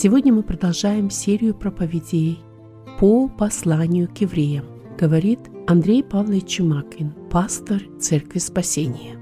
Сегодня 0.00 0.32
мы 0.32 0.44
продолжаем 0.44 1.10
серию 1.10 1.56
проповедей 1.56 2.38
по 3.00 3.26
посланию 3.26 4.06
к 4.06 4.18
евреям, 4.18 4.64
говорит 4.96 5.40
Андрей 5.66 6.04
Павлович 6.04 6.46
Чумакин, 6.46 7.12
пастор 7.32 7.82
Церкви 8.00 8.38
Спасения. 8.38 9.18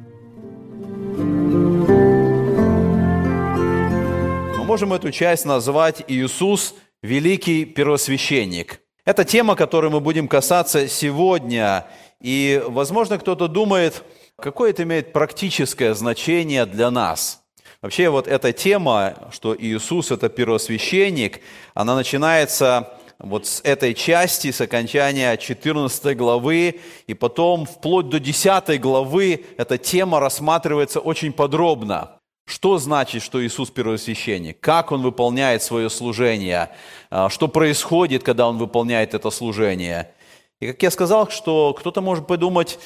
Мы 4.58 4.64
можем 4.64 4.92
эту 4.92 5.10
часть 5.12 5.46
назвать 5.46 6.04
«Иисус– 6.08 6.74
великий 7.02 7.64
первосвященник». 7.64 8.80
Это 9.06 9.24
тема, 9.24 9.56
которой 9.56 9.90
мы 9.90 10.00
будем 10.00 10.28
касаться 10.28 10.88
сегодня. 10.88 11.86
И, 12.20 12.62
возможно, 12.66 13.16
кто-то 13.16 13.48
думает, 13.48 14.04
какое 14.36 14.72
это 14.72 14.82
имеет 14.82 15.14
практическое 15.14 15.94
значение 15.94 16.66
для 16.66 16.90
нас– 16.90 17.44
Вообще 17.86 18.08
вот 18.08 18.26
эта 18.26 18.52
тема, 18.52 19.14
что 19.30 19.56
Иисус– 19.56 20.10
это 20.10 20.28
первосвященник, 20.28 21.40
она 21.72 21.94
начинается 21.94 22.98
вот 23.20 23.46
с 23.46 23.60
этой 23.62 23.94
части, 23.94 24.50
с 24.50 24.60
окончания 24.60 25.36
14 25.36 26.16
главы, 26.16 26.80
и 27.06 27.14
потом 27.14 27.64
вплоть 27.64 28.08
до 28.08 28.18
10 28.18 28.80
главы 28.80 29.44
эта 29.56 29.78
тема 29.78 30.18
рассматривается 30.18 30.98
очень 30.98 31.32
подробно. 31.32 32.18
Что 32.44 32.78
значит, 32.78 33.22
что 33.22 33.40
Иисус 33.46 33.70
первосвященник? 33.70 34.58
Как 34.58 34.90
Он 34.90 35.02
выполняет 35.02 35.62
свое 35.62 35.88
служение? 35.88 36.70
А, 37.08 37.28
что 37.28 37.46
происходит, 37.46 38.24
когда 38.24 38.48
Он 38.48 38.58
выполняет 38.58 39.14
это 39.14 39.30
служение? 39.30 40.12
И 40.58 40.66
как 40.66 40.82
я 40.82 40.90
сказал, 40.90 41.30
что 41.30 41.72
кто-то 41.72 42.00
может 42.00 42.26
подумать, 42.26 42.80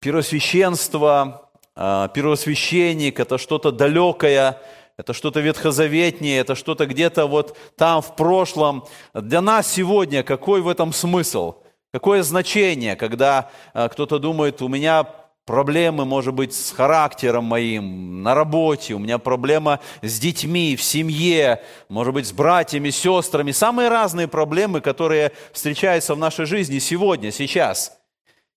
первосвященство 0.00 1.49
первосвященник, 1.80 3.18
это 3.20 3.38
что-то 3.38 3.72
далекое, 3.72 4.60
это 5.00 5.14
что-то 5.14 5.40
ветхозаветнее, 5.40 6.40
это 6.40 6.54
что-то 6.54 6.84
где-то 6.84 7.26
вот 7.26 7.56
там 7.76 8.02
в 8.02 8.14
прошлом. 8.16 8.84
Для 9.14 9.40
нас 9.40 9.66
сегодня 9.72 10.22
какой 10.22 10.60
в 10.60 10.68
этом 10.68 10.92
смысл? 10.92 11.54
Какое 11.90 12.22
значение, 12.22 12.96
когда 12.96 13.50
а, 13.72 13.88
кто-то 13.88 14.18
думает, 14.18 14.60
у 14.60 14.68
меня 14.68 15.06
проблемы, 15.46 16.04
может 16.04 16.34
быть, 16.34 16.54
с 16.54 16.70
характером 16.70 17.44
моим, 17.44 18.22
на 18.22 18.34
работе, 18.34 18.94
у 18.94 18.98
меня 18.98 19.18
проблема 19.18 19.80
с 20.02 20.20
детьми, 20.20 20.76
в 20.76 20.82
семье, 20.82 21.62
может 21.88 22.12
быть, 22.12 22.26
с 22.26 22.32
братьями, 22.32 22.90
сестрами. 22.90 23.52
Самые 23.52 23.88
разные 23.88 24.28
проблемы, 24.28 24.82
которые 24.82 25.32
встречаются 25.52 26.14
в 26.14 26.18
нашей 26.18 26.44
жизни 26.44 26.78
сегодня, 26.78 27.32
сейчас– 27.32 27.96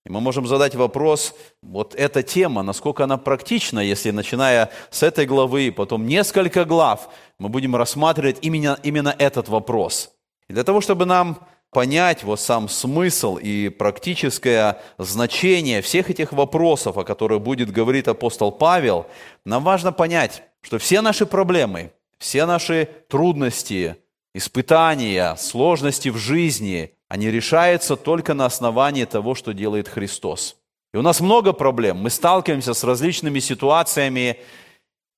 и 0.06 0.10
мы 0.10 0.20
можем 0.20 0.46
задать 0.48 0.76
вопрос, 0.76 1.34
вот 1.62 1.96
эта 1.96 2.24
тема, 2.24 2.62
насколько 2.62 3.06
она 3.06 3.18
практична, 3.18 3.80
если 3.80 4.12
начиная 4.12 4.70
с 4.90 5.02
этой 5.02 5.26
главы, 5.26 5.72
потом 5.72 6.06
несколько 6.06 6.66
глав, 6.66 7.10
мы 7.40 7.48
будем 7.48 7.76
рассматривать 7.76 8.40
именно, 8.42 8.78
именно 8.84 9.16
этот 9.18 9.48
вопрос. 9.48 10.12
И 10.50 10.54
для 10.54 10.66
того, 10.66 10.82
чтобы 10.82 11.06
нам 11.06 11.40
понять 11.70 12.24
вот 12.24 12.42
сам 12.42 12.68
смысл 12.68 13.38
и 13.38 13.70
практическое 13.70 14.82
значение 14.98 15.82
всех 15.82 16.10
этих 16.10 16.34
вопросов, 16.34 16.98
о 16.98 17.06
которых 17.06 17.42
будет 17.42 17.72
говорить 17.72 18.08
апостол 18.08 18.52
Павел, 18.52 19.08
нам 19.46 19.64
важно 19.64 19.94
понять, 19.94 20.44
что 20.62 20.80
все 20.80 21.02
наши 21.02 21.26
проблемы, 21.26 21.94
все 22.18 22.46
наши 22.46 22.90
трудности, 23.08 23.96
испытания, 24.34 25.36
сложности 25.36 26.10
в 26.10 26.18
жизни, 26.18 26.96
они 27.08 27.30
решаются 27.30 27.96
только 27.96 28.34
на 28.34 28.46
основании 28.46 29.06
того, 29.06 29.36
что 29.36 29.54
делает 29.54 29.88
Христос. 29.88 30.56
И 30.94 30.98
у 30.98 31.02
нас 31.02 31.22
много 31.22 31.54
проблем. 31.54 31.98
Мы 31.98 32.10
сталкиваемся 32.10 32.74
с 32.74 32.84
различными 32.84 33.40
ситуациями, 33.40 34.40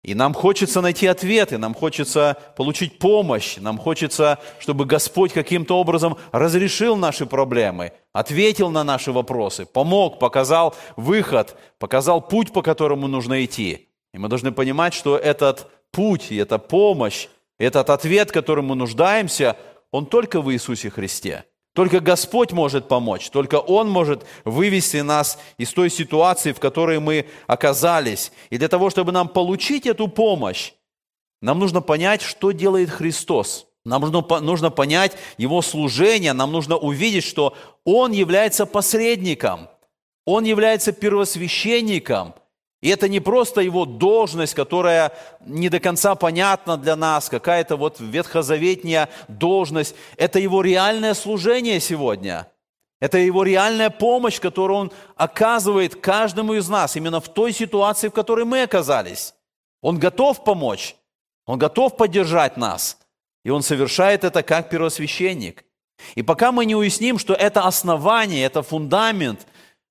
и 0.03 0.13
нам 0.13 0.33
хочется 0.33 0.81
найти 0.81 1.07
ответы, 1.07 1.57
нам 1.57 1.73
хочется 1.73 2.37
получить 2.55 2.99
помощь, 2.99 3.57
нам 3.57 3.79
хочется, 3.79 4.39
чтобы 4.59 4.85
Господь 4.85 5.33
каким-то 5.33 5.79
образом 5.79 6.17
разрешил 6.31 6.95
наши 6.95 7.25
проблемы, 7.25 7.91
ответил 8.13 8.69
на 8.69 8.83
наши 8.83 9.11
вопросы, 9.11 9.65
помог, 9.65 10.19
показал 10.19 10.75
выход, 10.95 11.57
показал 11.79 12.21
путь, 12.21 12.53
по 12.53 12.61
которому 12.61 13.07
нужно 13.07 13.43
идти. 13.43 13.89
И 14.13 14.19
мы 14.19 14.29
должны 14.29 14.51
понимать, 14.51 14.93
что 14.93 15.17
этот 15.17 15.67
путь 15.91 16.31
и 16.31 16.35
эта 16.35 16.59
помощь, 16.59 17.27
этот 17.57 17.89
ответ, 17.89 18.31
которым 18.31 18.67
мы 18.67 18.75
нуждаемся, 18.75 19.57
он 19.91 20.05
только 20.05 20.41
в 20.41 20.51
Иисусе 20.51 20.89
Христе. 20.89 21.45
Только 21.73 21.99
Господь 21.99 22.53
может 22.53 22.87
помочь, 22.87 23.29
только 23.29 23.59
Он 23.59 23.89
может 23.89 24.25
вывести 24.45 24.97
нас 24.97 25.37
из 25.57 25.73
той 25.73 25.89
ситуации, 25.89 26.53
в 26.53 26.59
которой 26.59 27.01
мы 27.01 27.27
оказались. 27.47 28.31
И 28.49 28.57
для 28.57 28.69
того, 28.69 28.89
чтобы 28.89 29.11
нам 29.11 29.27
получить 29.27 29.85
эту 29.85 30.07
помощь, 30.07 30.71
нам 31.41 31.59
нужно 31.59 31.81
понять, 31.81 32.21
что 32.21 32.51
делает 32.51 32.89
Христос. 32.89 33.67
Нам 33.83 34.01
нужно, 34.01 34.39
нужно 34.39 34.71
понять 34.71 35.17
Его 35.37 35.61
служение, 35.61 36.31
нам 36.31 36.53
нужно 36.53 36.77
увидеть, 36.77 37.25
что 37.25 37.55
Он 37.83 38.13
является 38.13 38.65
посредником, 38.65 39.67
Он 40.25 40.45
является 40.45 40.93
первосвященником– 40.93 42.35
и 42.85 42.89
это 42.89 43.09
не 43.09 43.19
просто 43.19 43.61
его 43.61 43.85
должность, 43.85 44.53
которая 44.53 45.11
не 45.43 45.69
до 45.69 45.79
конца 45.79 46.13
понятна 46.13 46.77
для 46.77 46.95
нас, 46.95 47.29
какая-то 47.29 47.77
вот 47.77 47.99
ветхозаветняя 47.99 49.09
должность. 49.27 49.95
Это 50.17 50.37
его 50.37 50.61
реальное 50.61 51.15
служение 51.15 51.79
сегодня. 51.79 52.45
Это 52.99 53.17
его 53.17 53.41
реальная 53.41 53.89
помощь, 53.89 54.39
которую 54.39 54.77
он 54.77 54.91
оказывает 55.15 55.95
каждому 55.95 56.53
из 56.53 56.69
нас, 56.69 56.95
именно 56.95 57.19
в 57.19 57.27
той 57.27 57.53
ситуации, 57.53 58.09
в 58.09 58.13
которой 58.13 58.45
мы 58.45 58.61
оказались. 58.61 59.33
Он 59.81 59.97
готов 59.97 60.43
помочь, 60.43 60.95
он 61.47 61.57
готов 61.57 61.97
поддержать 61.97 62.55
нас. 62.55 62.99
И 63.43 63.49
он 63.49 63.63
совершает 63.63 64.23
это 64.23 64.43
как 64.43 64.69
первосвященник. 64.69 65.65
И 66.13 66.21
пока 66.21 66.51
мы 66.51 66.67
не 66.67 66.75
уясним, 66.75 67.17
что 67.17 67.33
это 67.33 67.63
основание, 67.63 68.45
это 68.45 68.61
фундамент, 68.61 69.47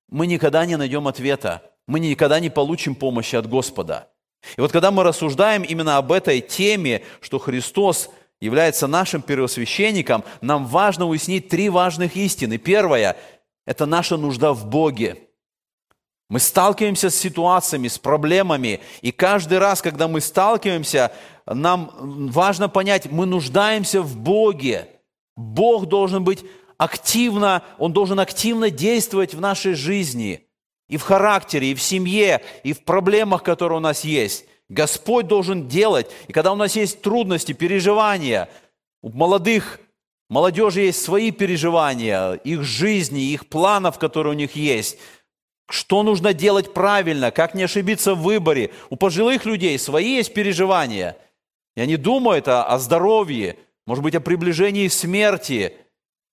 мы 0.07 0.27
никогда 0.27 0.65
не 0.65 0.77
найдем 0.77 1.09
ответа 1.09 1.61
мы 1.87 1.99
никогда 1.99 2.39
не 2.39 2.49
получим 2.49 2.95
помощи 2.95 3.35
от 3.35 3.47
Господа. 3.47 4.09
И 4.57 4.61
вот 4.61 4.71
когда 4.71 4.91
мы 4.91 5.03
рассуждаем 5.03 5.63
именно 5.63 5.97
об 5.97 6.11
этой 6.11 6.41
теме, 6.41 7.03
что 7.21 7.39
Христос 7.39 8.09
является 8.39 8.87
нашим 8.87 9.21
первосвященником, 9.21 10.23
нам 10.41 10.65
важно 10.65 11.07
уяснить 11.07 11.49
три 11.49 11.69
важных 11.69 12.15
истины. 12.15 12.57
Первое– 12.57 13.17
это 13.65 13.85
наша 13.85 14.17
нужда 14.17 14.53
в 14.53 14.67
Боге. 14.67 15.17
Мы 16.29 16.39
сталкиваемся 16.39 17.09
с 17.09 17.15
ситуациями, 17.15 17.87
с 17.87 17.99
проблемами, 17.99 18.81
и 19.01 19.11
каждый 19.11 19.59
раз, 19.59 19.81
когда 19.81 20.07
мы 20.07 20.21
сталкиваемся, 20.21 21.11
нам 21.45 21.91
важно 22.31 22.67
понять, 22.67 23.11
мы 23.11 23.27
нуждаемся 23.27 24.01
в 24.01 24.17
Боге. 24.17 24.89
Бог 25.35 25.85
должен 25.85 26.23
быть 26.23 26.43
активно, 26.77 27.63
Он 27.77 27.93
должен 27.93 28.19
активно 28.19 28.71
действовать 28.71 29.33
в 29.33 29.41
нашей 29.41 29.73
жизни– 29.73 30.41
и 30.87 30.97
в 30.97 31.03
характере, 31.03 31.71
и 31.71 31.75
в 31.75 31.81
семье, 31.81 32.41
и 32.63 32.73
в 32.73 32.83
проблемах, 32.83 33.43
которые 33.43 33.77
у 33.77 33.81
нас 33.81 34.03
есть. 34.03 34.45
Господь 34.69 35.27
должен 35.27 35.67
делать. 35.67 36.09
И 36.27 36.33
когда 36.33 36.51
у 36.51 36.55
нас 36.55 36.75
есть 36.75 37.01
трудности, 37.01 37.53
переживания, 37.53 38.49
у 39.01 39.09
молодых, 39.09 39.79
молодежи 40.29 40.81
есть 40.81 41.03
свои 41.03 41.31
переживания, 41.31 42.33
их 42.33 42.63
жизни, 42.63 43.31
их 43.31 43.47
планов, 43.47 43.99
которые 43.99 44.33
у 44.33 44.37
них 44.37 44.55
есть. 44.55 44.97
Что 45.69 46.03
нужно 46.03 46.33
делать 46.33 46.73
правильно, 46.73 47.31
как 47.31 47.55
не 47.55 47.63
ошибиться 47.63 48.13
в 48.13 48.21
выборе. 48.21 48.71
У 48.89 48.95
пожилых 48.95 49.45
людей 49.45 49.77
свои 49.79 50.15
есть 50.15 50.33
переживания. 50.33 51.17
И 51.75 51.81
они 51.81 51.97
думают 51.97 52.47
о, 52.47 52.63
о 52.63 52.77
здоровье, 52.79 53.57
может 53.85 54.03
быть, 54.03 54.15
о 54.15 54.21
приближении 54.21 54.87
смерти– 54.87 55.73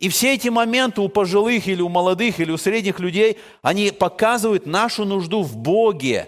и 0.01 0.09
все 0.09 0.34
эти 0.34 0.47
моменты 0.47 1.00
у 1.00 1.09
пожилых 1.09 1.67
или 1.67 1.79
у 1.79 1.88
молодых 1.88 2.39
или 2.39 2.51
у 2.51 2.57
средних 2.57 3.00
людей, 3.00 3.38
они 3.62 3.91
показывают 3.91 4.66
нашу 4.66 5.06
нужду 5.06 5.43
в 5.43 5.55
Боге. 5.55 6.28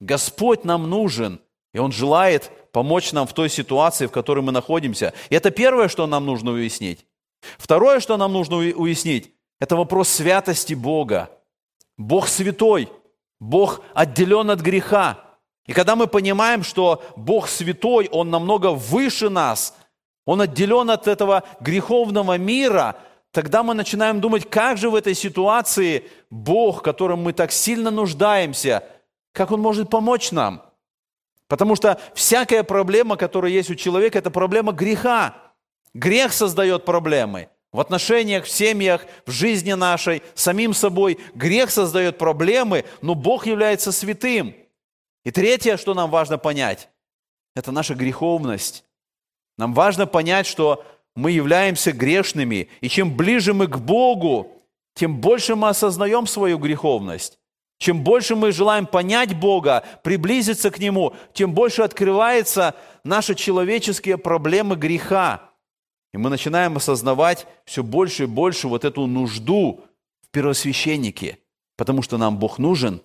Господь 0.00 0.64
нам 0.64 0.88
нужен, 0.88 1.38
и 1.74 1.78
Он 1.78 1.92
желает 1.92 2.50
помочь 2.72 3.12
нам 3.12 3.26
в 3.26 3.34
той 3.34 3.50
ситуации, 3.50 4.06
в 4.06 4.12
которой 4.12 4.40
мы 4.40 4.50
находимся. 4.50 5.12
И 5.28 5.34
это 5.34 5.50
первое, 5.50 5.88
что 5.88 6.06
нам 6.06 6.24
нужно 6.24 6.52
уяснить. 6.52 7.04
Второе, 7.58 8.00
что 8.00 8.16
нам 8.16 8.32
нужно 8.32 8.56
уяснить, 8.56 9.30
это 9.60 9.76
вопрос 9.76 10.08
святости 10.08 10.72
Бога. 10.72 11.30
Бог 11.98 12.28
святой, 12.28 12.88
Бог 13.38 13.82
отделен 13.92 14.50
от 14.50 14.60
греха. 14.60 15.20
И 15.66 15.74
когда 15.74 15.96
мы 15.96 16.06
понимаем, 16.06 16.62
что 16.62 17.04
Бог 17.14 17.48
святой, 17.48 18.08
Он 18.10 18.30
намного 18.30 18.70
выше 18.70 19.28
нас– 19.28 19.76
он 20.26 20.42
отделен 20.42 20.90
от 20.90 21.08
этого 21.08 21.44
греховного 21.60 22.36
мира, 22.36 22.96
тогда 23.30 23.62
мы 23.62 23.72
начинаем 23.72 24.20
думать, 24.20 24.50
как 24.50 24.76
же 24.76 24.90
в 24.90 24.94
этой 24.94 25.14
ситуации 25.14 26.04
Бог, 26.28 26.82
которым 26.82 27.22
мы 27.22 27.32
так 27.32 27.52
сильно 27.52 27.90
нуждаемся, 27.90 28.82
как 29.32 29.52
Он 29.52 29.60
может 29.60 29.88
помочь 29.88 30.32
нам? 30.32 30.62
Потому 31.46 31.76
что 31.76 32.00
всякая 32.14 32.64
проблема, 32.64 33.16
которая 33.16 33.52
есть 33.52 33.70
у 33.70 33.76
человека, 33.76 34.18
это 34.18 34.30
проблема 34.30 34.72
греха. 34.72 35.34
Грех 35.94 36.32
создает 36.32 36.84
проблемы. 36.84 37.48
В 37.70 37.78
отношениях, 37.78 38.46
в 38.46 38.50
семьях, 38.50 39.06
в 39.26 39.30
жизни 39.30 39.74
нашей, 39.74 40.22
самим 40.34 40.74
собой. 40.74 41.18
Грех 41.34 41.70
создает 41.70 42.18
проблемы, 42.18 42.84
но 43.02 43.14
Бог 43.14 43.46
является 43.46 43.92
святым. 43.92 44.56
И 45.24 45.30
третье, 45.30 45.76
что 45.76 45.94
нам 45.94 46.10
важно 46.10 46.38
понять, 46.38 46.88
это 47.54 47.70
наша 47.70 47.94
греховность. 47.94 48.85
Нам 49.58 49.74
важно 49.74 50.06
понять, 50.06 50.46
что 50.46 50.84
мы 51.14 51.30
являемся 51.30 51.92
грешными, 51.92 52.68
и 52.80 52.88
чем 52.88 53.16
ближе 53.16 53.54
мы 53.54 53.66
к 53.66 53.78
Богу, 53.78 54.52
тем 54.94 55.18
больше 55.20 55.56
мы 55.56 55.68
осознаем 55.68 56.26
свою 56.26 56.58
греховность. 56.58 57.38
Чем 57.78 58.02
больше 58.02 58.36
мы 58.36 58.52
желаем 58.52 58.86
понять 58.86 59.38
Бога, 59.38 59.84
приблизиться 60.02 60.70
к 60.70 60.78
Нему, 60.78 61.14
тем 61.34 61.52
больше 61.52 61.82
открываются 61.82 62.74
наши 63.04 63.34
человеческие 63.34 64.16
проблемы 64.16 64.76
греха. 64.76 65.50
И 66.14 66.18
мы 66.18 66.30
начинаем 66.30 66.76
осознавать 66.76 67.46
все 67.66 67.82
больше 67.82 68.22
и 68.22 68.26
больше 68.26 68.68
вот 68.68 68.84
эту 68.86 69.06
нужду 69.06 69.84
в 70.22 70.30
первосвященнике, 70.30 71.38
потому 71.76 72.00
что 72.00 72.16
нам 72.16 72.38
Бог 72.38 72.58
нужен, 72.58 73.02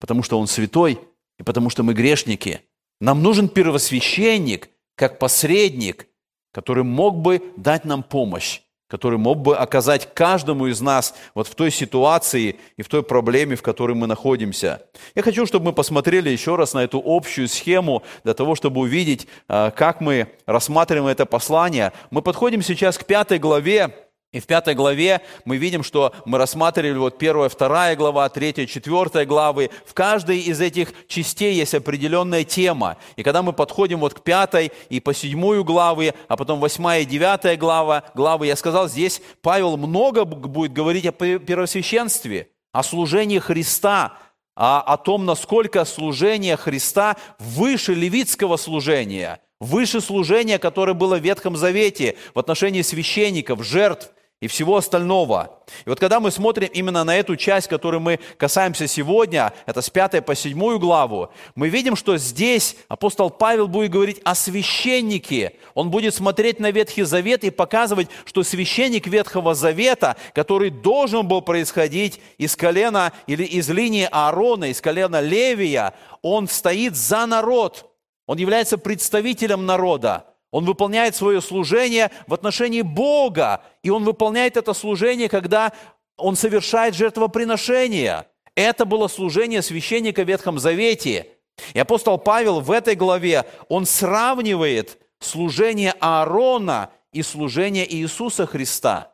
потому 0.00 0.22
что 0.22 0.38
Он 0.38 0.46
святой 0.46 0.98
и 1.38 1.42
потому 1.42 1.68
что 1.68 1.82
мы 1.82 1.92
грешники. 1.92 2.62
Нам 3.00 3.22
нужен 3.22 3.50
первосвященник, 3.50 4.70
как 4.94 5.18
посредник, 5.18 6.06
который 6.52 6.84
мог 6.84 7.16
бы 7.16 7.42
дать 7.56 7.84
нам 7.84 8.02
помощь 8.02 8.60
который 8.94 9.18
мог 9.18 9.38
бы 9.38 9.56
оказать 9.56 10.14
каждому 10.14 10.68
из 10.68 10.80
нас 10.80 11.16
вот 11.34 11.48
в 11.48 11.54
той 11.56 11.72
ситуации 11.72 12.60
и 12.76 12.82
в 12.82 12.88
той 12.88 13.02
проблеме, 13.02 13.56
в 13.56 13.62
которой 13.62 13.94
мы 13.94 14.06
находимся. 14.06 14.82
Я 15.16 15.22
хочу, 15.22 15.46
чтобы 15.46 15.66
мы 15.66 15.72
посмотрели 15.72 16.30
еще 16.30 16.54
раз 16.54 16.74
на 16.74 16.84
эту 16.84 17.02
общую 17.04 17.48
схему 17.48 18.04
для 18.22 18.34
того, 18.34 18.54
чтобы 18.54 18.82
увидеть, 18.82 19.26
а, 19.48 19.72
как 19.72 20.00
мы 20.00 20.28
рассматриваем 20.46 21.08
это 21.08 21.26
послание. 21.26 21.92
Мы 22.10 22.22
подходим 22.22 22.62
сейчас 22.62 22.96
к 22.96 23.04
пятой 23.04 23.40
главе 23.40 23.90
и 24.34 24.40
в 24.40 24.46
пятой 24.46 24.74
главе 24.74 25.20
мы 25.44 25.58
видим, 25.58 25.84
что 25.84 26.12
мы 26.24 26.38
рассматривали 26.38 26.98
вот 26.98 27.18
первая, 27.18 27.48
вторая 27.48 27.94
глава, 27.94 28.28
третья, 28.28 28.66
четвертая 28.66 29.26
главы. 29.26 29.70
В 29.86 29.94
каждой 29.94 30.40
из 30.40 30.60
этих 30.60 30.92
частей 31.06 31.54
есть 31.54 31.72
определенная 31.72 32.42
тема. 32.42 32.96
И 33.14 33.22
когда 33.22 33.44
мы 33.44 33.52
подходим 33.52 34.00
вот 34.00 34.14
к 34.14 34.22
пятой 34.22 34.72
и 34.88 34.98
по 34.98 35.14
седьмую 35.14 35.62
главы, 35.62 36.14
а 36.26 36.36
потом 36.36 36.58
восьмая 36.58 37.02
и 37.02 37.04
девятая 37.04 37.56
глава, 37.56 38.02
главы, 38.16 38.48
я 38.48 38.56
сказал, 38.56 38.88
здесь 38.88 39.22
Павел 39.40 39.76
много 39.76 40.24
будет 40.24 40.72
говорить 40.72 41.06
о 41.06 41.12
первосвященстве, 41.12 42.48
о 42.72 42.82
служении 42.82 43.38
Христа, 43.38 44.18
а 44.56 44.80
о 44.80 44.96
том, 44.96 45.26
насколько 45.26 45.84
служение 45.84 46.56
Христа 46.56 47.16
выше 47.38 47.94
левитского 47.94 48.56
служения, 48.56 49.40
выше 49.60 50.00
служения, 50.00 50.58
которое 50.58 50.94
было 50.94 51.18
в 51.18 51.22
Ветхом 51.22 51.56
Завете 51.56 52.16
в 52.34 52.38
отношении 52.40 52.82
священников, 52.82 53.64
жертв, 53.64 54.10
и 54.44 54.46
всего 54.46 54.76
остального. 54.76 55.58
И 55.86 55.88
вот 55.88 55.98
когда 55.98 56.20
мы 56.20 56.30
смотрим 56.30 56.68
именно 56.70 57.02
на 57.02 57.16
эту 57.16 57.34
часть, 57.34 57.66
которой 57.66 57.98
мы 57.98 58.20
касаемся 58.36 58.86
сегодня, 58.86 59.54
это 59.64 59.80
с 59.80 59.88
5 59.88 60.22
по 60.22 60.34
7 60.34 60.78
главу, 60.78 61.30
мы 61.54 61.70
видим, 61.70 61.96
что 61.96 62.18
здесь 62.18 62.76
апостол 62.88 63.30
Павел 63.30 63.68
будет 63.68 63.90
говорить 63.90 64.20
о 64.22 64.34
священнике. 64.34 65.54
Он 65.72 65.90
будет 65.90 66.14
смотреть 66.14 66.60
на 66.60 66.72
Ветхий 66.72 67.04
Завет 67.04 67.42
и 67.42 67.48
показывать, 67.48 68.08
что 68.26 68.42
священник 68.42 69.06
Ветхого 69.06 69.54
Завета, 69.54 70.16
который 70.34 70.68
должен 70.68 71.26
был 71.26 71.40
происходить 71.40 72.20
из 72.36 72.54
колена 72.54 73.14
или 73.26 73.44
из 73.44 73.70
линии 73.70 74.06
Аарона, 74.12 74.66
из 74.66 74.82
колена 74.82 75.22
Левия, 75.22 75.94
он 76.20 76.48
стоит 76.48 76.96
за 76.96 77.24
народ. 77.24 77.90
Он 78.26 78.36
является 78.36 78.76
представителем 78.76 79.64
народа. 79.64 80.33
Он 80.54 80.64
выполняет 80.66 81.16
свое 81.16 81.40
служение 81.40 82.12
в 82.28 82.32
отношении 82.32 82.82
Бога, 82.82 83.60
и 83.82 83.90
он 83.90 84.04
выполняет 84.04 84.56
это 84.56 84.72
служение, 84.72 85.28
когда 85.28 85.72
он 86.16 86.36
совершает 86.36 86.94
жертвоприношение. 86.94 88.26
Это 88.54 88.84
было 88.84 89.08
служение 89.08 89.62
священника 89.62 90.22
в 90.22 90.28
Ветхом 90.28 90.60
Завете. 90.60 91.26
И 91.72 91.78
апостол 91.80 92.18
Павел 92.18 92.60
в 92.60 92.70
этой 92.70 92.94
главе, 92.94 93.46
он 93.68 93.84
сравнивает 93.84 94.98
служение 95.18 95.92
Аарона 95.98 96.90
и 97.12 97.22
служение 97.22 97.92
Иисуса 97.92 98.46
Христа. 98.46 99.12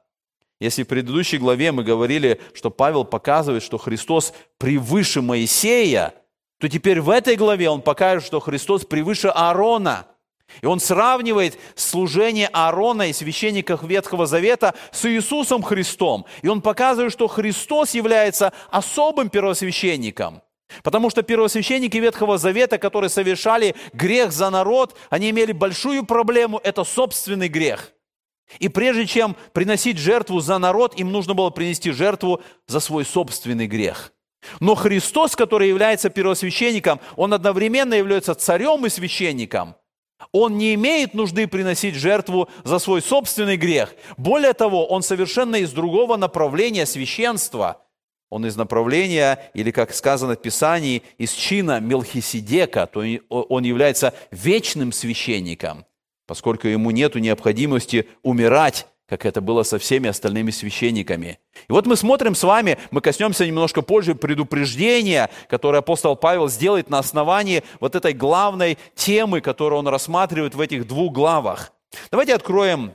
Если 0.61 0.83
в 0.83 0.89
предыдущей 0.89 1.39
главе 1.39 1.73
мы 1.73 1.85
говорили, 1.85 2.39
что 2.53 2.71
Павел 2.71 3.07
показывает, 3.07 3.63
что 3.63 3.79
Христос 3.79 4.35
превыше 4.59 5.23
Моисея, 5.23 6.13
то 6.59 6.69
теперь 6.69 7.01
в 7.01 7.09
этой 7.09 7.37
главе 7.37 7.71
он 7.71 7.81
покажет, 7.81 8.27
что 8.27 8.41
Христос 8.41 8.85
превыше 8.85 9.29
Аарона– 9.29 10.07
и 10.63 10.67
он 10.67 10.81
сравнивает 10.81 11.59
служение 11.75 12.49
Аарона 12.53 13.09
и 13.09 13.13
священников 13.13 13.83
Ветхого 13.83 14.27
Завета 14.27 14.75
с 14.93 15.09
Иисусом 15.09 15.63
Христом. 15.63 16.27
И 16.43 16.49
он 16.49 16.61
показывает, 16.61 17.13
что 17.13 17.29
Христос 17.29 17.95
является 17.95 18.53
особым 18.71 19.31
первосвященником. 19.31 20.43
Потому 20.83 21.11
что 21.11 21.23
первосвященники 21.23 21.97
Ветхого 21.97 22.39
Завета, 22.39 22.79
которые 22.79 23.11
совершали 23.11 23.75
грех 23.93 24.33
за 24.33 24.51
народ, 24.51 24.97
они 25.09 25.31
имели 25.31 25.53
большую 25.53 26.05
проблему– 26.05 26.61
это 26.65 26.85
собственный 26.85 27.49
грех. 27.49 27.93
И 28.59 28.69
прежде 28.69 29.07
чем 29.07 29.37
приносить 29.53 29.99
жертву 29.99 30.41
за 30.41 30.59
народ, 30.59 30.99
им 30.99 31.13
нужно 31.13 31.35
было 31.35 31.51
принести 31.51 31.93
жертву 31.93 32.41
за 32.67 32.81
свой 32.81 33.05
собственный 33.05 33.67
грех. 33.67 34.13
Но 34.59 34.75
Христос, 34.75 35.37
который 35.37 35.69
является 35.69 36.09
первосвященником, 36.09 37.01
он 37.17 37.35
одновременно 37.35 37.95
является 37.95 38.35
царем 38.35 38.87
и 38.87 38.89
священником– 38.89 39.75
он 40.33 40.59
не 40.59 40.75
имеет 40.75 41.15
нужды 41.15 41.47
приносить 41.47 41.95
жертву 41.95 42.49
за 42.65 42.79
свой 42.79 43.03
собственный 43.03 43.57
грех. 43.57 43.95
Более 44.17 44.53
того, 44.53 44.87
он 44.87 45.03
совершенно 45.03 45.57
из 45.57 45.73
другого 45.73 46.17
направления 46.17 46.87
священства. 46.87 47.83
Он 48.29 48.47
из 48.47 48.57
направления, 48.57 49.51
или 49.55 49.73
как 49.73 49.93
сказано 49.93 50.35
в 50.35 50.41
Писании, 50.43 51.03
из 51.19 51.33
чина 51.33 51.81
Мелхиседека, 51.81 52.87
то 52.87 53.03
он 53.29 53.65
является 53.65 54.15
вечным 54.31 54.93
священником, 54.93 55.85
поскольку 56.27 56.69
ему 56.69 56.93
нет 56.93 57.17
необходимости 57.17 58.09
умирать 58.23 58.87
как 59.11 59.27
это 59.27 59.41
было 59.41 59.65
со 59.65 59.81
всеми 59.81 60.09
остальными 60.09 60.53
священниками. 60.53 61.41
И 61.69 61.73
вот 61.73 61.85
мы 61.85 61.97
смотрим 61.97 62.37
с 62.37 62.45
вами, 62.45 62.79
мы 62.93 63.01
коснемся 63.01 63.45
немножко 63.45 63.83
позже 63.83 64.15
предупреждения, 64.15 65.29
которое 65.49 65.79
апостол 65.79 66.15
Павел 66.15 66.49
сделает 66.49 66.91
на 66.91 67.01
основании 67.01 67.65
вот 67.81 67.97
этой 67.97 68.13
главной 68.13 68.79
темы, 68.95 69.41
которую 69.41 69.81
он 69.81 69.89
рассматривает 69.89 70.55
в 70.55 70.61
этих 70.61 70.87
двух 70.87 71.13
главах. 71.13 71.73
Давайте 72.13 72.35
откроем 72.35 72.93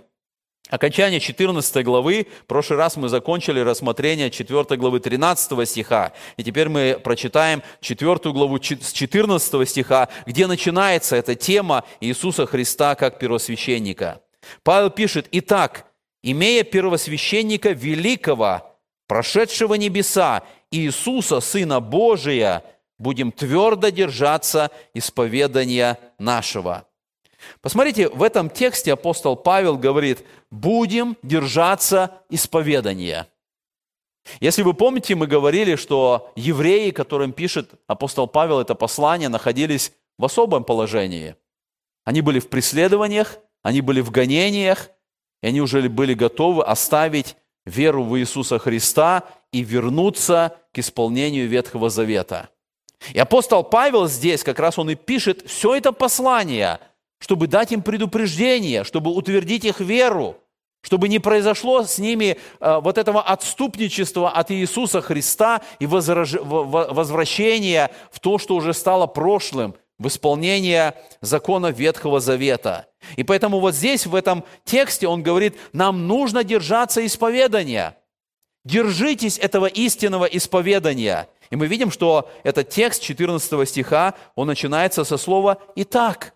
окончание 0.69 1.19
14 1.19 1.83
главы. 1.83 2.27
В 2.43 2.45
прошлый 2.45 2.79
раз 2.79 2.95
мы 2.95 3.09
закончили 3.09 3.59
рассмотрение 3.59 4.31
4 4.31 4.77
главы 4.77 5.01
13 5.01 5.67
стиха. 5.67 6.13
И 6.37 6.45
теперь 6.45 6.69
мы 6.69 6.97
прочитаем 7.03 7.61
4 7.81 8.31
главу 8.31 8.57
с 8.57 8.93
14 8.93 9.69
стиха, 9.69 10.07
где 10.25 10.47
начинается 10.47 11.17
эта 11.17 11.35
тема 11.35 11.83
Иисуса 11.99 12.45
Христа 12.45 12.95
как 12.95 13.19
первосвященника. 13.19 14.21
Павел 14.63 14.91
пишет, 14.91 15.27
«Итак, 15.31 15.87
имея 16.25 16.63
первосвященника 16.63 17.69
великого, 17.69 18.75
прошедшего 19.07 19.75
небеса, 19.75 20.43
Иисуса, 20.71 21.39
Сына 21.39 21.79
Божия, 21.79 22.63
будем 22.97 23.31
твердо 23.31 23.89
держаться 23.89 24.71
исповедания 24.93 25.99
нашего». 26.19 26.85
Посмотрите, 27.61 28.09
в 28.09 28.23
этом 28.23 28.49
тексте 28.49 28.91
апостол 28.91 29.35
Павел 29.35 29.77
говорит, 29.77 30.25
будем 30.49 31.15
держаться 31.21 32.23
исповедания. 32.31 33.27
Если 34.39 34.63
вы 34.63 34.73
помните, 34.73 35.13
мы 35.13 35.27
говорили, 35.27 35.75
что 35.75 36.31
евреи, 36.35 36.89
которым 36.89 37.33
пишет 37.33 37.69
апостол 37.85 38.25
Павел 38.25 38.59
это 38.59 38.73
послание, 38.73 39.29
находились 39.29 39.91
в 40.17 40.25
особом 40.25 40.63
положении. 40.63 41.35
Они 42.03 42.21
были 42.21 42.39
в 42.39 42.49
преследованиях, 42.49 43.37
они 43.61 43.81
были 43.81 44.01
в 44.01 44.09
гонениях, 44.09 44.89
и 45.45 45.47
они 45.47 45.61
уже 45.61 45.87
были 45.89 46.15
готовы 46.15 46.63
оставить 46.63 47.35
веру 47.67 48.03
в 48.03 48.17
Иисуса 48.17 48.57
Христа 48.57 49.25
и 49.51 49.61
вернуться 49.61 50.57
к 50.73 50.79
исполнению 50.79 51.47
Ветхого 51.47 51.91
Завета. 51.91 52.49
И 53.13 53.19
апостол 53.19 53.63
Павел 53.63 54.07
здесь 54.07 54.43
как 54.43 54.57
раз 54.57 54.79
он 54.79 54.89
и 54.89 54.95
пишет 54.95 55.43
все 55.45 55.75
это 55.75 55.91
послание, 55.91 56.79
чтобы 57.19 57.45
дать 57.45 57.71
им 57.71 57.83
предупреждение, 57.83 58.83
чтобы 58.83 59.11
утвердить 59.11 59.65
их 59.65 59.81
веру, 59.81 60.35
чтобы 60.81 61.09
не 61.09 61.19
произошло 61.19 61.83
с 61.83 61.99
ними 61.99 62.39
э, 62.59 62.79
вот 62.81 62.97
этого 62.97 63.21
отступничества 63.21 64.31
от 64.31 64.49
Иисуса 64.49 65.01
Христа 65.01 65.61
и 65.77 65.85
возвращения 65.85 67.91
в 68.11 68.19
то, 68.19 68.39
что 68.39 68.55
уже 68.55 68.73
стало 68.73 69.05
прошлым– 69.05 69.75
в 69.97 70.07
исполнение 70.07 70.95
закона 71.21 71.67
Ветхого 71.67 72.19
Завета. 72.19 72.87
И 73.15 73.23
поэтому 73.23 73.59
вот 73.59 73.75
здесь, 73.75 74.05
в 74.05 74.15
этом 74.15 74.43
тексте, 74.63 75.07
он 75.07 75.23
говорит, 75.23 75.57
нам 75.73 76.07
нужно 76.07 76.43
держаться 76.43 77.05
исповедания. 77.05 77.97
Держитесь 78.65 79.37
этого 79.37 79.67
истинного 79.67 80.25
исповедания. 80.25 81.29
И 81.51 81.55
мы 81.55 81.67
видим, 81.67 81.91
что 81.91 82.29
этот 82.43 82.69
текст 82.69 83.01
14 83.03 83.69
стиха, 83.69 84.15
он 84.35 84.47
начинается 84.47 85.03
со 85.03 85.17
слова 85.17 85.59
«итак». 85.75 86.33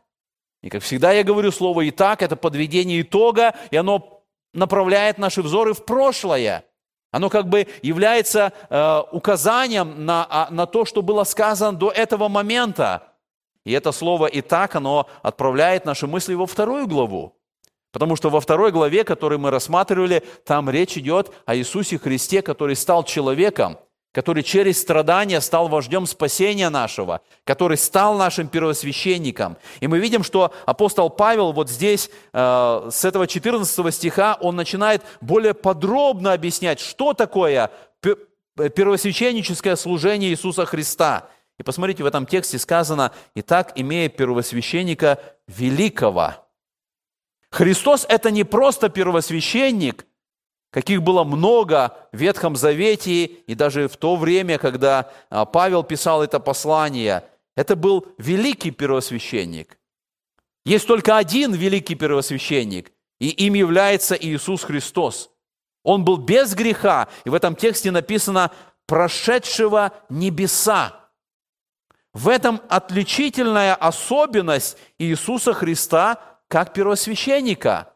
И 0.61 0.69
как 0.69 0.83
всегда 0.83 1.11
я 1.11 1.23
говорю, 1.23 1.51
слово 1.51 1.89
«итак»– 1.89 2.21
это 2.23 2.35
подведение 2.35 3.01
итога, 3.01 3.55
и 3.71 3.77
оно 3.77 4.23
направляет 4.53 5.17
наши 5.17 5.41
взоры 5.41 5.73
в 5.73 5.85
прошлое. 5.85 6.63
Оно 7.11 7.29
как 7.29 7.47
бы 7.49 7.67
является 7.81 8.53
э, 8.69 9.01
указанием 9.11 10.05
на, 10.05 10.27
а, 10.29 10.47
на 10.51 10.67
то, 10.67 10.85
что 10.85 11.01
было 11.01 11.23
сказано 11.23 11.75
до 11.75 11.89
этого 11.89 12.27
момента. 12.27 13.08
И 13.69 13.71
это 13.71 13.91
слово 13.91 14.25
«и 14.25 14.41
так» 14.41 14.75
оно 14.75 15.05
отправляет 15.21 15.85
наши 15.85 16.07
мысли 16.07 16.33
во 16.33 16.47
вторую 16.47 16.87
главу. 16.87 17.35
Потому 17.91 18.15
что 18.15 18.31
во 18.31 18.41
второй 18.41 18.71
главе, 18.71 19.03
которую 19.03 19.37
мы 19.37 19.51
рассматривали, 19.51 20.23
там 20.43 20.71
речь 20.71 20.97
идет 20.97 21.31
о 21.45 21.55
Иисусе 21.55 21.99
Христе, 21.99 22.41
который 22.41 22.75
стал 22.75 23.03
человеком, 23.03 23.77
который 24.11 24.41
через 24.41 24.81
страдания 24.81 25.39
стал 25.39 25.67
вождем 25.67 26.07
спасения 26.07 26.71
нашего, 26.71 27.21
который 27.43 27.77
стал 27.77 28.17
нашим 28.17 28.47
первосвященником. 28.47 29.55
И 29.81 29.87
мы 29.87 29.99
видим, 29.99 30.23
что 30.23 30.51
апостол 30.65 31.11
Павел 31.11 31.51
вот 31.51 31.69
здесь, 31.69 32.09
э, 32.33 32.89
с 32.91 33.05
этого 33.05 33.27
14 33.27 33.91
стиха, 33.91 34.35
он 34.41 34.55
начинает 34.55 35.03
более 35.21 35.53
подробно 35.53 36.33
объяснять, 36.33 36.79
что 36.79 37.13
такое 37.13 37.69
первосвященническое 38.55 39.75
служение 39.75 40.31
Иисуса 40.31 40.65
Христа. 40.65 41.29
И 41.59 41.63
посмотрите, 41.63 42.03
в 42.03 42.07
этом 42.07 42.25
тексте 42.25 42.57
сказано, 42.57 43.11
«Итак, 43.35 43.73
имея 43.75 44.07
первосвященника 44.07 45.19
великого». 45.47 46.35
Христос– 47.51 48.05
это 48.09 48.31
не 48.31 48.45
просто 48.45 48.89
первосвященник, 48.89 50.05
каких 50.71 51.01
было 51.01 51.23
много 51.25 51.97
в 52.13 52.17
Ветхом 52.17 52.55
Завете 52.55 53.25
и 53.25 53.55
даже 53.55 53.89
в 53.89 53.97
то 53.97 54.15
время, 54.15 54.57
когда 54.57 55.11
а, 55.29 55.45
Павел 55.45 55.83
писал 55.83 56.23
это 56.23 56.39
послание. 56.39 57.25
Это 57.57 57.75
был 57.75 58.07
великий 58.17 58.71
первосвященник. 58.71 59.77
Есть 60.63 60.87
только 60.87 61.17
один 61.17 61.53
великий 61.53 61.95
первосвященник, 61.95 62.93
и 63.19 63.29
им 63.29 63.55
является 63.55 64.15
Иисус 64.15 64.63
Христос. 64.63 65.31
Он 65.83 66.05
был 66.05 66.17
без 66.17 66.53
греха, 66.53 67.09
и 67.25 67.29
в 67.29 67.33
этом 67.33 67.55
тексте 67.55 67.91
написано 67.91 68.51
«прошедшего 68.85 69.91
небеса». 70.09 70.98
В 72.13 72.27
этом 72.27 72.61
отличительная 72.69 73.75
особенность 73.75 74.77
Иисуса 74.97 75.53
Христа 75.53 76.19
как 76.47 76.73
первосвященника. 76.73 77.93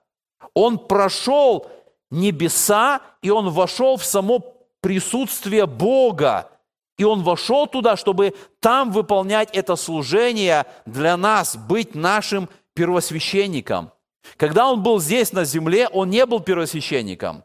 Он 0.53 0.77
прошел 0.77 1.69
небеса, 2.11 3.01
и 3.21 3.31
он 3.31 3.49
вошел 3.49 3.97
в 3.97 4.05
само 4.05 4.39
присутствие 4.81 5.65
Бога. 5.65 6.49
И 6.97 7.03
он 7.03 7.23
вошел 7.23 7.65
туда, 7.65 7.97
чтобы 7.97 8.35
там 8.59 8.91
выполнять 8.91 9.49
это 9.51 9.75
служение 9.75 10.65
для 10.85 11.17
нас, 11.17 11.55
быть 11.55 11.95
нашим 11.95 12.49
первосвященником. 12.75 13.91
Когда 14.37 14.69
он 14.69 14.83
был 14.83 14.99
здесь 14.99 15.33
на 15.33 15.43
земле, 15.43 15.87
он 15.87 16.11
не 16.11 16.25
был 16.25 16.39
первосвященником. 16.39 17.43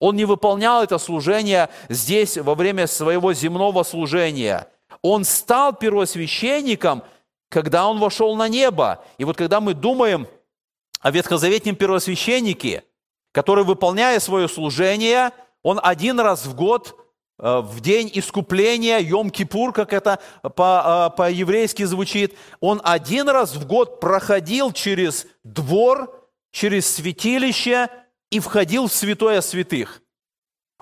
Он 0.00 0.16
не 0.16 0.24
выполнял 0.24 0.82
это 0.82 0.98
служение 0.98 1.68
здесь 1.88 2.36
во 2.36 2.54
время 2.54 2.86
своего 2.86 3.32
земного 3.32 3.82
служения. 3.82 4.68
Он 5.02 5.24
стал 5.24 5.72
первосвященником, 5.74 7.02
когда 7.48 7.86
он 7.88 7.98
вошел 7.98 8.34
на 8.36 8.48
небо. 8.48 9.04
И 9.18 9.24
вот 9.24 9.36
когда 9.36 9.60
мы 9.60 9.74
думаем 9.74 10.26
о 11.00 11.10
ветхозаветнем 11.10 11.76
первосвященнике– 11.76 12.84
который, 13.36 13.64
выполняя 13.64 14.18
свое 14.18 14.48
служение, 14.48 15.30
он 15.62 15.78
один 15.82 16.18
раз 16.20 16.46
в 16.46 16.54
год, 16.54 16.98
э, 17.38 17.58
в 17.58 17.80
день 17.80 18.10
искупления, 18.14 18.98
Йом-Кипур, 18.98 19.74
как 19.74 19.92
это 19.92 20.20
э, 20.42 20.48
по-еврейски 20.48 21.82
звучит, 21.82 22.34
он 22.60 22.80
один 22.82 23.28
раз 23.28 23.54
в 23.54 23.66
год 23.66 24.00
проходил 24.00 24.72
через 24.72 25.26
двор, 25.44 26.26
через 26.50 26.90
святилище 26.94 27.90
и 28.30 28.40
входил 28.40 28.88
в 28.88 28.92
святое 28.94 29.42
святых. 29.42 30.00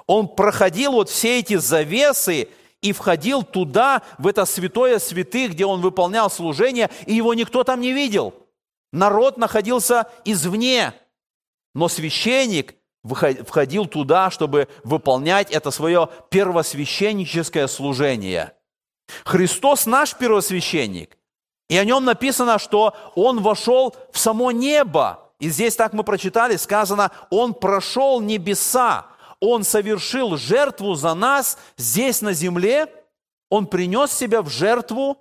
Он 0.07 0.29
проходил 0.29 0.93
вот 0.93 1.11
все 1.11 1.41
эти 1.41 1.57
завесы 1.57 2.51
и 2.85 2.93
входил 2.93 3.43
туда, 3.43 4.03
в 4.19 4.27
это 4.27 4.45
святое 4.45 4.99
святых, 4.99 5.53
где 5.53 5.67
он 5.67 5.81
выполнял 5.81 6.31
служение, 6.31 6.91
и 7.07 7.15
его 7.15 7.35
никто 7.35 7.65
там 7.65 7.81
не 7.81 7.93
видел. 7.93 8.35
Народ 8.93 9.39
находился 9.39 10.07
извне– 10.25 10.93
но 11.75 11.89
священник 11.89 12.77
входил 13.03 13.87
туда, 13.87 14.31
чтобы 14.31 14.69
выполнять 14.85 15.51
это 15.51 15.71
свое 15.71 16.09
первосвященническое 16.31 17.67
служение. 17.67 18.55
Христос 19.25 19.85
наш 19.85 20.15
первосвященник, 20.15 21.19
и 21.69 21.77
о 21.77 21.85
нем 21.85 22.05
написано, 22.05 22.59
что 22.59 22.95
он 23.15 23.43
вошел 23.43 23.95
в 24.13 24.19
само 24.19 24.53
небо. 24.53 25.33
И 25.41 25.51
здесь 25.51 25.77
так 25.77 25.93
мы 25.93 26.05
прочитали, 26.05 26.57
сказано, 26.57 27.11
он 27.29 27.53
прошел 27.53 28.21
небеса, 28.21 29.09
он 29.41 29.65
совершил 29.65 30.37
жертву 30.37 30.95
за 30.95 31.15
нас 31.15 31.59
здесь 31.77 32.23
на 32.23 32.33
земле, 32.33 32.89
он 33.51 33.67
принес 33.67 34.13
себя 34.13 34.43
в 34.43 34.49
жертву, 34.49 35.19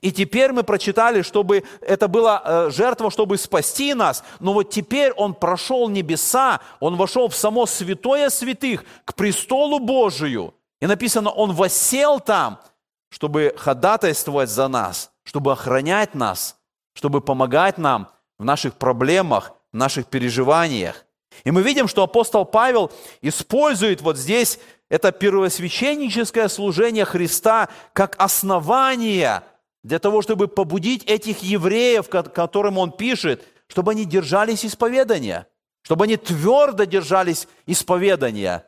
и 0.00 0.10
теперь 0.10 0.52
мы 0.52 0.64
прочитали, 0.64 1.22
чтобы 1.22 1.64
это 1.80 2.08
была 2.08 2.42
э, 2.44 2.70
жертва, 2.70 3.10
чтобы 3.10 3.38
спасти 3.38 3.94
нас. 3.94 4.24
Но 4.40 4.52
вот 4.52 4.70
теперь 4.70 5.12
он 5.12 5.34
прошел 5.34 5.88
небеса, 5.88 6.60
он 6.80 6.96
вошел 6.96 7.28
в 7.28 7.36
само 7.36 7.66
святое 7.66 8.28
святых, 8.28 8.84
к 9.04 9.14
престолу 9.14 9.78
Божию. 9.78 10.54
И 10.80 10.86
написано, 10.86 11.30
он 11.30 11.52
восел 11.52 12.18
там, 12.20 12.60
чтобы 13.08 13.54
ходатайствовать 13.56 14.50
за 14.50 14.66
нас, 14.68 15.12
чтобы 15.22 15.52
охранять 15.52 16.14
нас, 16.14 16.56
чтобы 16.94 17.20
помогать 17.20 17.78
нам 17.78 18.08
в 18.38 18.44
наших 18.44 18.74
проблемах, 18.74 19.52
в 19.72 19.76
наших 19.76 20.06
переживаниях. 20.06 21.03
И 21.42 21.50
мы 21.50 21.62
видим, 21.62 21.88
что 21.88 22.04
апостол 22.04 22.44
Павел 22.44 22.92
использует 23.22 24.00
вот 24.00 24.16
здесь 24.16 24.60
это 24.88 25.10
первосвященническое 25.10 26.48
служение 26.48 27.04
Христа 27.04 27.68
как 27.92 28.14
основание– 28.18 29.42
для 29.84 29.98
того, 29.98 30.22
чтобы 30.22 30.48
побудить 30.48 31.04
этих 31.04 31.42
евреев, 31.42 32.08
которым 32.08 32.78
он 32.78 32.90
пишет, 32.90 33.44
чтобы 33.68 33.92
они 33.92 34.04
держались 34.04 34.64
исповедания, 34.64 35.46
чтобы 35.82 36.04
они 36.04 36.16
твердо 36.16 36.84
держались 36.84 37.46
исповедания. 37.66 38.66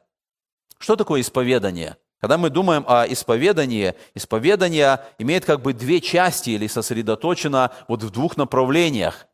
Что 0.78 0.94
такое 0.94 1.22
исповедание? 1.22 1.96
Когда 2.20 2.38
мы 2.38 2.50
думаем 2.50 2.84
о 2.86 3.06
исповедании, 3.06 3.94
исповедание 4.14 5.00
имеет 5.18 5.44
как 5.44 5.62
бы 5.62 5.72
две 5.72 6.00
части 6.00 6.50
или 6.50 6.66
сосредоточено 6.66 7.72
вот 7.88 8.02
в 8.02 8.10
двух 8.10 8.36
направлениях. 8.36 9.26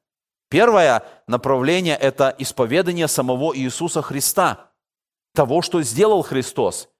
Первое 0.52 1.02
направление– 1.26 1.97
это 2.00 2.35
исповедание 2.37 3.09
самого 3.09 3.56
Иисуса 3.56 4.02
Христа, 4.02 4.68
того, 5.35 5.62
что 5.62 5.80
сделал 5.80 6.23
Христос, 6.23 6.90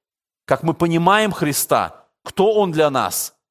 как 0.47 0.63
мы 0.63 0.73
понимаем 0.73 1.33
Христа, 1.33 2.07
кто 2.25 2.51
Он 2.55 2.73
для 2.73 2.89
нас– 2.89 3.35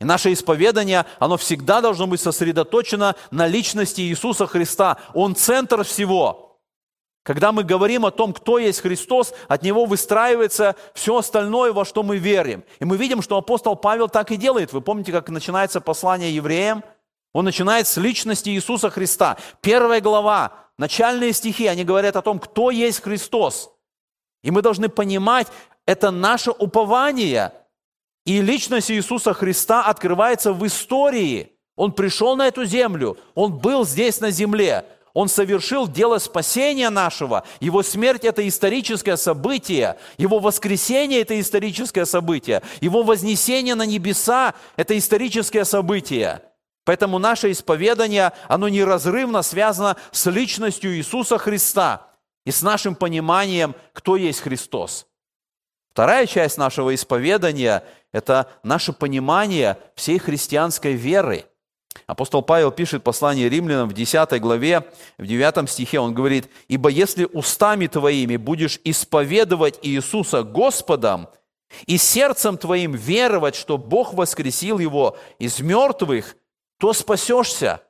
и 0.00 0.04
наше 0.04 0.32
исповедание, 0.32 1.06
оно 1.20 1.36
всегда 1.36 1.80
должно 1.80 2.08
быть 2.08 2.20
сосредоточено 2.20 3.14
на 3.30 3.46
личности 3.46 4.00
Иисуса 4.00 4.48
Христа. 4.48 4.96
Он 5.14 5.36
центр 5.36 5.84
всего. 5.84 6.58
Когда 7.22 7.52
мы 7.52 7.62
говорим 7.62 8.04
о 8.04 8.10
том, 8.10 8.32
кто 8.32 8.58
есть 8.58 8.80
Христос, 8.80 9.32
от 9.46 9.62
Него 9.62 9.84
выстраивается 9.84 10.74
все 10.92 11.16
остальное, 11.18 11.72
во 11.72 11.84
что 11.84 12.02
мы 12.02 12.16
верим. 12.16 12.64
И 12.80 12.84
мы 12.84 12.96
видим, 12.96 13.22
что 13.22 13.36
апостол 13.36 13.76
Павел 13.76 14.08
так 14.08 14.32
и 14.32 14.36
делает. 14.36 14.72
Вы 14.72 14.80
помните, 14.80 15.12
как 15.12 15.28
начинается 15.28 15.80
послание 15.80 16.34
евреям? 16.34 16.82
Он 17.32 17.44
начинает 17.44 17.86
с 17.86 17.96
личности 17.96 18.50
Иисуса 18.50 18.90
Христа. 18.90 19.36
Первая 19.60 20.00
глава, 20.00 20.52
начальные 20.78 21.32
стихи, 21.32 21.66
они 21.66 21.84
говорят 21.84 22.16
о 22.16 22.22
том, 22.22 22.38
кто 22.38 22.70
есть 22.70 23.02
Христос. 23.02 23.70
И 24.42 24.50
мы 24.50 24.62
должны 24.62 24.88
понимать, 24.88 25.48
это 25.86 26.10
наше 26.10 26.50
упование– 26.50 27.52
и 28.24 28.40
личность 28.40 28.90
Иисуса 28.90 29.34
Христа 29.34 29.82
открывается 29.82 30.52
в 30.52 30.64
истории. 30.66 31.52
Он 31.76 31.92
пришел 31.92 32.36
на 32.36 32.46
эту 32.46 32.64
землю, 32.64 33.16
Он 33.34 33.58
был 33.58 33.84
здесь 33.84 34.20
на 34.20 34.30
земле, 34.30 34.84
Он 35.12 35.28
совершил 35.28 35.88
дело 35.88 36.18
спасения 36.18 36.90
нашего. 36.90 37.44
Его 37.60 37.82
смерть– 37.82 38.24
это 38.24 38.46
историческое 38.46 39.16
событие, 39.16 39.96
Его 40.18 40.38
воскресение– 40.38 41.20
это 41.22 41.38
историческое 41.40 42.06
событие, 42.06 42.62
Его 42.80 43.02
вознесение 43.02 43.74
на 43.74 43.86
небеса– 43.86 44.54
это 44.76 44.96
историческое 44.96 45.64
событие. 45.64 46.42
Поэтому 46.84 47.18
наше 47.18 47.50
исповедание, 47.50 48.32
оно 48.48 48.68
неразрывно 48.68 49.42
связано 49.42 49.96
с 50.10 50.28
личностью 50.28 50.96
Иисуса 50.96 51.38
Христа 51.38 52.08
и 52.44 52.50
с 52.50 52.62
нашим 52.62 52.94
пониманием, 52.94 53.74
кто 53.92 54.16
есть 54.16 54.40
Христос. 54.40 55.06
Вторая 55.92 56.26
часть 56.26 56.58
нашего 56.58 56.94
исповедания– 56.94 57.84
это 58.12 58.50
наше 58.62 58.92
понимание 58.92 59.78
всей 59.94 60.18
христианской 60.18 60.94
веры. 60.94 61.44
Апостол 62.06 62.42
Павел 62.42 62.72
пишет 62.72 63.04
послание 63.04 63.48
римлянам 63.48 63.88
в 63.88 63.92
10 63.92 64.40
главе, 64.40 64.84
в 65.18 65.26
9 65.26 65.70
стихе, 65.70 66.00
он 66.00 66.14
говорит, 66.14 66.48
«Ибо 66.66 66.88
если 66.88 67.26
устами 67.26 67.86
твоими 67.86 68.38
будешь 68.38 68.80
исповедовать 68.84 69.78
Иисуса 69.82 70.42
Господом, 70.42 71.28
и 71.86 71.96
сердцем 71.96 72.58
твоим 72.58 72.92
веровать, 72.92 73.54
что 73.54 73.78
Бог 73.78 74.14
воскресил 74.14 74.78
его 74.78 75.16
из 75.38 75.60
мертвых, 75.60 76.36
то 76.82 76.92
спасешься». 76.92 77.80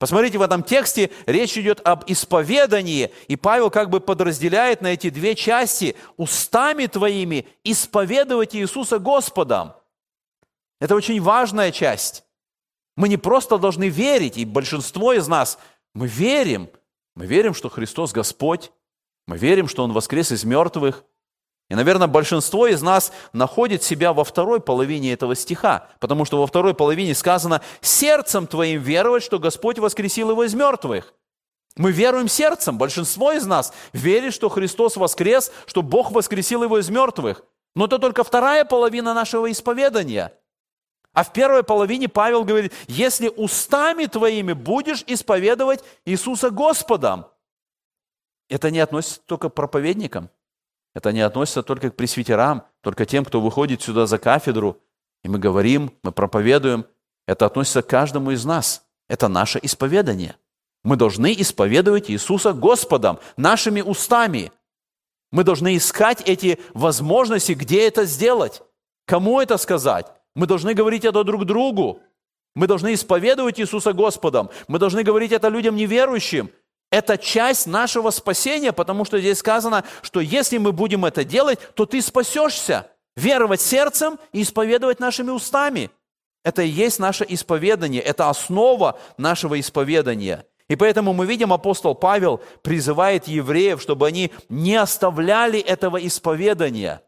Посмотрите, 0.00 0.38
в 0.38 0.42
этом 0.42 0.64
тексте 0.64 1.12
речь 1.24 1.56
идет 1.56 1.80
об 1.86 2.02
исповедании, 2.08 3.12
и 3.28 3.36
Павел 3.36 3.70
как 3.70 3.90
бы 3.90 4.00
подразделяет 4.00 4.80
на 4.80 4.88
эти 4.88 5.08
две 5.08 5.36
части 5.36 5.94
устами 6.16 6.86
твоими 6.86 7.46
исповедовать 7.62 8.56
Иисуса 8.56 8.98
Господом. 8.98 9.74
Это 10.80 10.96
очень 10.96 11.22
важная 11.22 11.70
часть. 11.70 12.24
Мы 12.96 13.08
не 13.08 13.18
просто 13.18 13.56
должны 13.56 13.88
верить, 13.88 14.36
и 14.36 14.44
большинство 14.44 15.12
из 15.12 15.28
нас, 15.28 15.56
мы 15.94 16.08
верим, 16.08 16.68
Мы 17.14 17.26
верим, 17.26 17.54
что 17.54 17.68
Христос 17.68 18.10
Господь. 18.10 18.72
Мы 19.28 19.38
верим, 19.38 19.68
что 19.68 19.84
Он 19.84 19.92
воскрес 19.92 20.32
из 20.32 20.42
мертвых. 20.42 21.04
И, 21.70 21.74
наверное, 21.74 22.08
большинство 22.08 22.66
из 22.66 22.82
нас 22.82 23.12
находит 23.32 23.82
себя 23.82 24.12
во 24.12 24.24
второй 24.24 24.60
половине 24.60 25.12
этого 25.12 25.34
стиха, 25.34 25.88
потому 25.98 26.24
что 26.24 26.38
во 26.38 26.46
второй 26.46 26.74
половине 26.74 27.14
сказано 27.14 27.62
«сердцем 27.80 28.46
твоим 28.46 28.82
веровать, 28.82 29.22
что 29.22 29.38
Господь 29.38 29.78
воскресил 29.78 30.30
его 30.30 30.44
из 30.44 30.54
мертвых». 30.54 31.14
Мы 31.76 31.90
веруем 31.90 32.28
сердцем. 32.28 32.78
Большинство 32.78 33.32
из 33.32 33.46
нас 33.46 33.72
верит, 33.92 34.32
что 34.32 34.48
Христос 34.48 34.96
воскрес, 34.96 35.50
что 35.66 35.82
Бог 35.82 36.12
воскресил 36.12 36.62
его 36.62 36.78
из 36.78 36.88
мертвых. 36.88 37.42
Но 37.74 37.86
это 37.86 37.98
только 37.98 38.22
вторая 38.22 38.64
половина 38.64 39.12
нашего 39.12 39.50
исповедания. 39.50 40.32
А 41.12 41.24
в 41.24 41.32
первой 41.32 41.64
половине 41.64 42.08
Павел 42.08 42.44
говорит, 42.44 42.72
если 42.86 43.28
устами 43.28 44.06
твоими 44.06 44.52
будешь 44.52 45.02
исповедовать 45.06 45.82
Иисуса 46.04 46.50
Господом. 46.50 47.26
Это 48.48 48.70
не 48.70 48.80
относится 48.80 49.20
только 49.26 49.48
к 49.48 49.54
проповедникам. 49.54 50.28
Это 50.94 51.12
не 51.12 51.20
относится 51.20 51.62
только 51.62 51.90
к 51.90 51.96
пресвитерам, 51.96 52.62
только 52.80 53.04
тем, 53.04 53.24
кто 53.24 53.40
выходит 53.40 53.82
сюда 53.82 54.06
за 54.06 54.18
кафедру. 54.18 54.80
И 55.22 55.28
мы 55.28 55.38
говорим, 55.38 55.92
мы 56.02 56.12
проповедуем. 56.12 56.86
Это 57.26 57.46
относится 57.46 57.82
к 57.82 57.88
каждому 57.88 58.30
из 58.30 58.44
нас. 58.44 58.84
Это 59.08 59.28
наше 59.28 59.58
исповедание. 59.62 60.36
Мы 60.84 60.96
должны 60.96 61.34
исповедовать 61.36 62.10
Иисуса 62.10 62.52
Господом, 62.52 63.18
нашими 63.36 63.80
устами. 63.80 64.52
Мы 65.32 65.42
должны 65.42 65.76
искать 65.76 66.22
эти 66.22 66.60
возможности, 66.74 67.52
где 67.52 67.88
это 67.88 68.04
сделать, 68.04 68.62
кому 69.06 69.40
это 69.40 69.56
сказать. 69.56 70.06
Мы 70.34 70.46
должны 70.46 70.74
говорить 70.74 71.04
это 71.04 71.24
друг 71.24 71.44
другу. 71.44 72.00
Мы 72.54 72.66
должны 72.66 72.94
исповедовать 72.94 73.58
Иисуса 73.58 73.92
Господом. 73.92 74.50
Мы 74.68 74.78
должны 74.78 75.02
говорить 75.02 75.32
это 75.32 75.48
людям 75.48 75.74
неверующим. 75.74 76.50
Это 76.94 77.18
часть 77.18 77.66
нашего 77.66 78.10
спасения, 78.10 78.72
потому 78.72 79.04
что 79.04 79.18
здесь 79.18 79.38
сказано, 79.38 79.82
что 80.00 80.20
если 80.20 80.58
мы 80.58 80.70
будем 80.70 81.04
это 81.04 81.24
делать, 81.24 81.58
то 81.74 81.86
ты 81.86 82.00
спасешься. 82.00 82.86
Веровать 83.16 83.60
сердцем 83.60 84.16
и 84.32 84.42
исповедовать 84.42 85.00
нашими 85.00 85.32
устами. 85.32 85.90
Это 86.44 86.62
и 86.62 86.68
есть 86.68 87.00
наше 87.00 87.26
исповедание, 87.28 88.00
это 88.00 88.30
основа 88.30 89.00
нашего 89.18 89.58
исповедания. 89.58 90.46
И 90.68 90.76
поэтому 90.76 91.12
мы 91.12 91.26
видим, 91.26 91.52
апостол 91.52 91.96
Павел 91.96 92.40
призывает 92.62 93.26
евреев, 93.26 93.82
чтобы 93.82 94.06
они 94.06 94.30
не 94.48 94.76
оставляли 94.76 95.58
этого 95.58 95.96
исповедания 95.96 97.02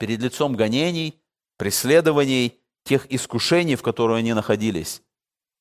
перед 0.00 0.20
лицом 0.20 0.56
гонений, 0.56 1.22
преследований, 1.58 2.58
тех 2.82 3.06
искушений, 3.08 3.76
в 3.76 3.82
которых 3.82 4.18
они 4.18 4.32
находились. 4.32 5.00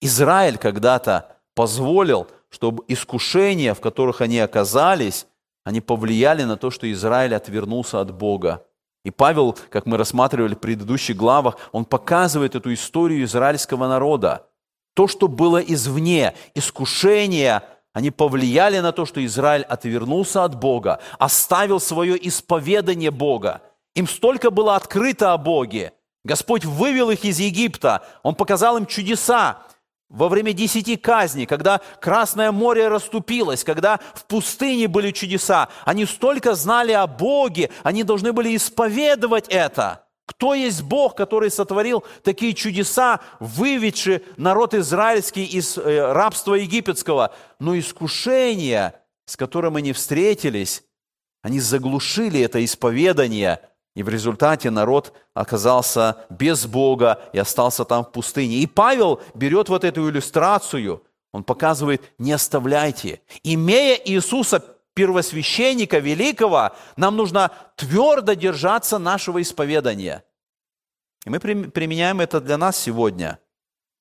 Израиль 0.02 0.58
когда-то 0.58 1.37
позволил 1.58 2.28
чтобы 2.50 2.84
искушения, 2.88 3.74
в 3.74 3.82
которых 3.82 4.22
они 4.22 4.40
оказались, 4.40 5.28
они 5.66 5.82
повлияли 5.82 6.44
на 6.44 6.56
то, 6.56 6.72
что 6.72 6.90
Израиль 6.92 7.36
отвернулся 7.36 8.00
от 8.00 8.14
Бога. 8.14 8.66
И 9.04 9.12
Павел, 9.12 9.58
как 9.70 9.86
мы 9.86 9.98
рассматривали 9.98 10.54
в 10.54 10.60
предыдущих 10.60 11.18
главах, 11.18 11.58
он 11.72 11.86
показывает 11.86 12.56
эту 12.56 12.74
историю 12.74 13.24
израильского 13.26 13.88
народа. 13.88 14.48
То, 14.94 15.08
что 15.08 15.28
было 15.28 15.58
извне, 15.58 16.36
искушения, 16.56 17.64
они 17.94 18.12
повлияли 18.12 18.80
на 18.80 18.92
то, 18.92 19.06
что 19.06 19.24
Израиль 19.26 19.64
отвернулся 19.64 20.44
от 20.44 20.56
Бога, 20.56 21.00
оставил 21.20 21.80
свое 21.80 22.16
исповедание 22.28 23.12
Бога. 23.12 23.62
Им 23.96 24.08
столько 24.08 24.52
было 24.52 24.76
открыто 24.76 25.34
о 25.34 25.38
Боге. 25.38 25.94
Господь 26.24 26.66
вывел 26.66 27.10
их 27.10 27.26
из 27.26 27.40
Египта, 27.40 28.06
Он 28.24 28.36
показал 28.36 28.78
им 28.78 28.86
чудеса, 28.86 29.64
во 30.10 30.30
время 30.30 30.54
десяти 30.54 30.96
казней, 30.96 31.46
когда 31.46 31.82
Красное 32.00 32.52
море 32.52 32.88
расступилось, 32.88 33.64
когда 33.64 34.00
в 34.14 34.26
пустыне 34.26 34.88
были 34.88 35.12
чудеса, 35.12 35.70
они 35.86 36.06
столько 36.06 36.56
знали 36.56 36.94
о 36.94 37.08
Боге, 37.08 37.70
они 37.84 38.04
должны 38.04 38.32
были 38.32 38.56
исповедовать 38.56 39.48
это. 39.50 40.06
Кто 40.26 40.54
есть 40.54 40.82
Бог, 40.82 41.16
который 41.16 41.50
сотворил 41.50 42.04
такие 42.22 42.54
чудеса, 42.54 43.22
выведший 43.40 44.24
народ 44.36 44.74
израильский 44.74 45.46
из 45.46 45.78
э, 45.78 46.12
рабства 46.12 46.56
египетского? 46.56 47.34
Но 47.60 47.78
искушения, 47.78 49.02
с 49.26 49.38
которым 49.38 49.78
они 49.78 49.94
встретились, 49.94 50.84
они 51.42 51.60
заглушили 51.60 52.42
это 52.42 52.64
исповедание– 52.64 53.62
и 53.98 54.04
в 54.04 54.10
результате 54.10 54.70
народ 54.70 55.12
оказался 55.34 56.18
без 56.30 56.68
Бога 56.68 57.20
и 57.34 57.40
остался 57.40 57.84
там 57.84 58.06
в 58.06 58.12
пустыне. 58.12 58.58
И 58.58 58.68
Павел 58.68 59.20
берет 59.34 59.70
вот 59.70 59.84
эту 59.84 60.08
иллюстрацию, 60.08 61.04
он 61.32 61.44
показывает, 61.44 62.04
не 62.20 62.32
оставляйте. 62.32 63.22
Имея 63.42 64.00
Иисуса 64.06 64.64
первосвященника 64.94 65.98
великого, 65.98 66.76
нам 66.96 67.16
нужно 67.16 67.50
твердо 67.76 68.34
держаться 68.34 69.00
нашего 69.00 69.42
исповедания. 69.42 70.24
И 71.26 71.32
мы 71.32 71.40
применяем 71.40 72.22
это 72.22 72.40
для 72.40 72.58
нас 72.60 72.78
сегодня. 72.78 73.40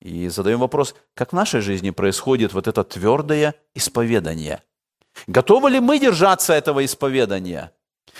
И 0.02 0.28
задаем 0.28 0.58
вопрос, 0.58 0.94
как 1.14 1.32
в 1.32 1.34
нашей 1.34 1.62
жизни 1.62 1.88
происходит 1.88 2.52
вот 2.52 2.68
это 2.68 2.84
твердое 2.84 3.54
исповедание. 3.74 4.62
Готовы 5.26 5.70
ли 5.70 5.80
мы 5.80 5.98
держаться 5.98 6.52
этого 6.52 6.84
исповедания? 6.84 7.72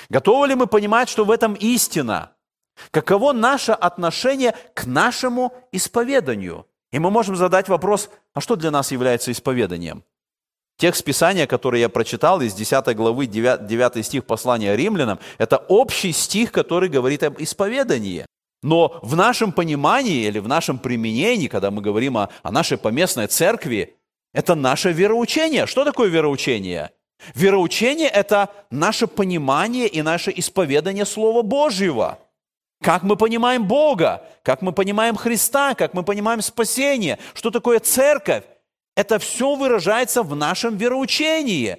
Готовы 0.08 0.48
ли 0.48 0.54
мы 0.54 0.66
понимать, 0.66 1.08
что 1.08 1.24
в 1.24 1.30
этом 1.30 1.54
истина? 1.54 2.32
Каково 2.90 3.32
наше 3.32 3.72
отношение 3.72 4.54
к 4.74 4.86
нашему 4.86 5.54
исповеданию? 5.72 6.66
И 6.92 6.98
мы 6.98 7.10
можем 7.10 7.36
задать 7.36 7.68
вопрос, 7.68 8.10
а 8.34 8.40
что 8.40 8.56
для 8.56 8.70
нас 8.70 8.92
является 8.92 9.32
исповеданием? 9.32 10.04
Текст 10.78 11.04
Писания, 11.04 11.46
который 11.46 11.80
я 11.80 11.88
прочитал 11.88 12.42
из 12.42 12.52
10 12.52 12.94
главы 12.94 13.26
9, 13.26 13.66
9 13.66 14.04
стих 14.04 14.26
послания 14.26 14.76
римлянам, 14.76 15.18
это 15.38 15.56
общий 15.56 16.12
стих, 16.12 16.52
который 16.52 16.90
говорит 16.90 17.22
об 17.22 17.40
исповедании. 17.40 18.26
Но 18.62 18.98
в 19.02 19.16
нашем 19.16 19.52
понимании 19.52 20.26
или 20.26 20.38
в 20.38 20.48
нашем 20.48 20.78
применении, 20.78 21.48
когда 21.48 21.70
мы 21.70 21.80
говорим 21.80 22.18
о, 22.18 22.28
о 22.42 22.52
нашей 22.52 22.76
поместной 22.76 23.26
церкви, 23.26 23.96
это 24.34 24.54
наше 24.54 24.92
вероучение. 24.92 25.66
Что 25.66 25.84
такое 25.84 26.08
вероучение? 26.08 26.90
Вероучение– 27.34 28.08
это 28.12 28.50
наше 28.70 29.06
понимание 29.06 29.88
и 29.88 30.02
наше 30.02 30.32
исповедание 30.34 31.04
Слова 31.04 31.42
Божьего. 31.42 32.18
Как 32.82 33.02
мы 33.02 33.16
понимаем 33.16 33.66
Бога, 33.66 34.22
как 34.42 34.62
мы 34.62 34.72
понимаем 34.72 35.16
Христа, 35.16 35.74
как 35.74 35.94
мы 35.94 36.02
понимаем 36.02 36.42
спасение, 36.42 37.18
что 37.34 37.50
такое 37.50 37.80
церковь. 37.80 38.44
Это 38.94 39.18
все 39.18 39.54
выражается 39.56 40.22
в 40.22 40.34
нашем 40.36 40.76
вероучении. 40.76 41.78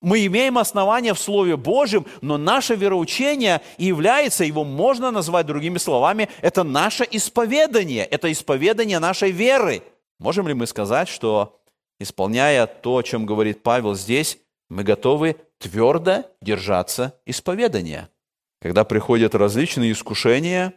Мы 0.00 0.26
имеем 0.26 0.58
основания 0.58 1.14
в 1.14 1.18
Слове 1.18 1.56
Божьем, 1.56 2.06
но 2.20 2.36
наше 2.36 2.74
вероучение 2.74 3.60
является, 3.78 4.44
его 4.44 4.64
можно 4.64 5.12
назвать 5.12 5.46
другими 5.46 5.78
словами, 5.78 6.28
это 6.40 6.64
наше 6.64 7.06
исповедание, 7.08 8.04
это 8.04 8.30
исповедание 8.30 8.98
нашей 8.98 9.30
веры. 9.30 9.82
Можем 10.18 10.48
ли 10.48 10.54
мы 10.54 10.66
сказать, 10.66 11.08
что 11.08 11.60
исполняя 12.00 12.66
то, 12.66 12.96
о 12.96 13.02
чем 13.02 13.26
говорит 13.26 13.62
Павел 13.62 13.94
здесь, 13.94 14.38
мы 14.72 14.84
готовы 14.84 15.36
твердо 15.58 16.24
держаться 16.40 17.20
исповедания. 17.26 18.08
Когда 18.58 18.84
приходят 18.84 19.34
различные 19.34 19.92
искушения, 19.92 20.72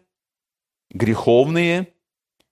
греховные, 0.91 1.93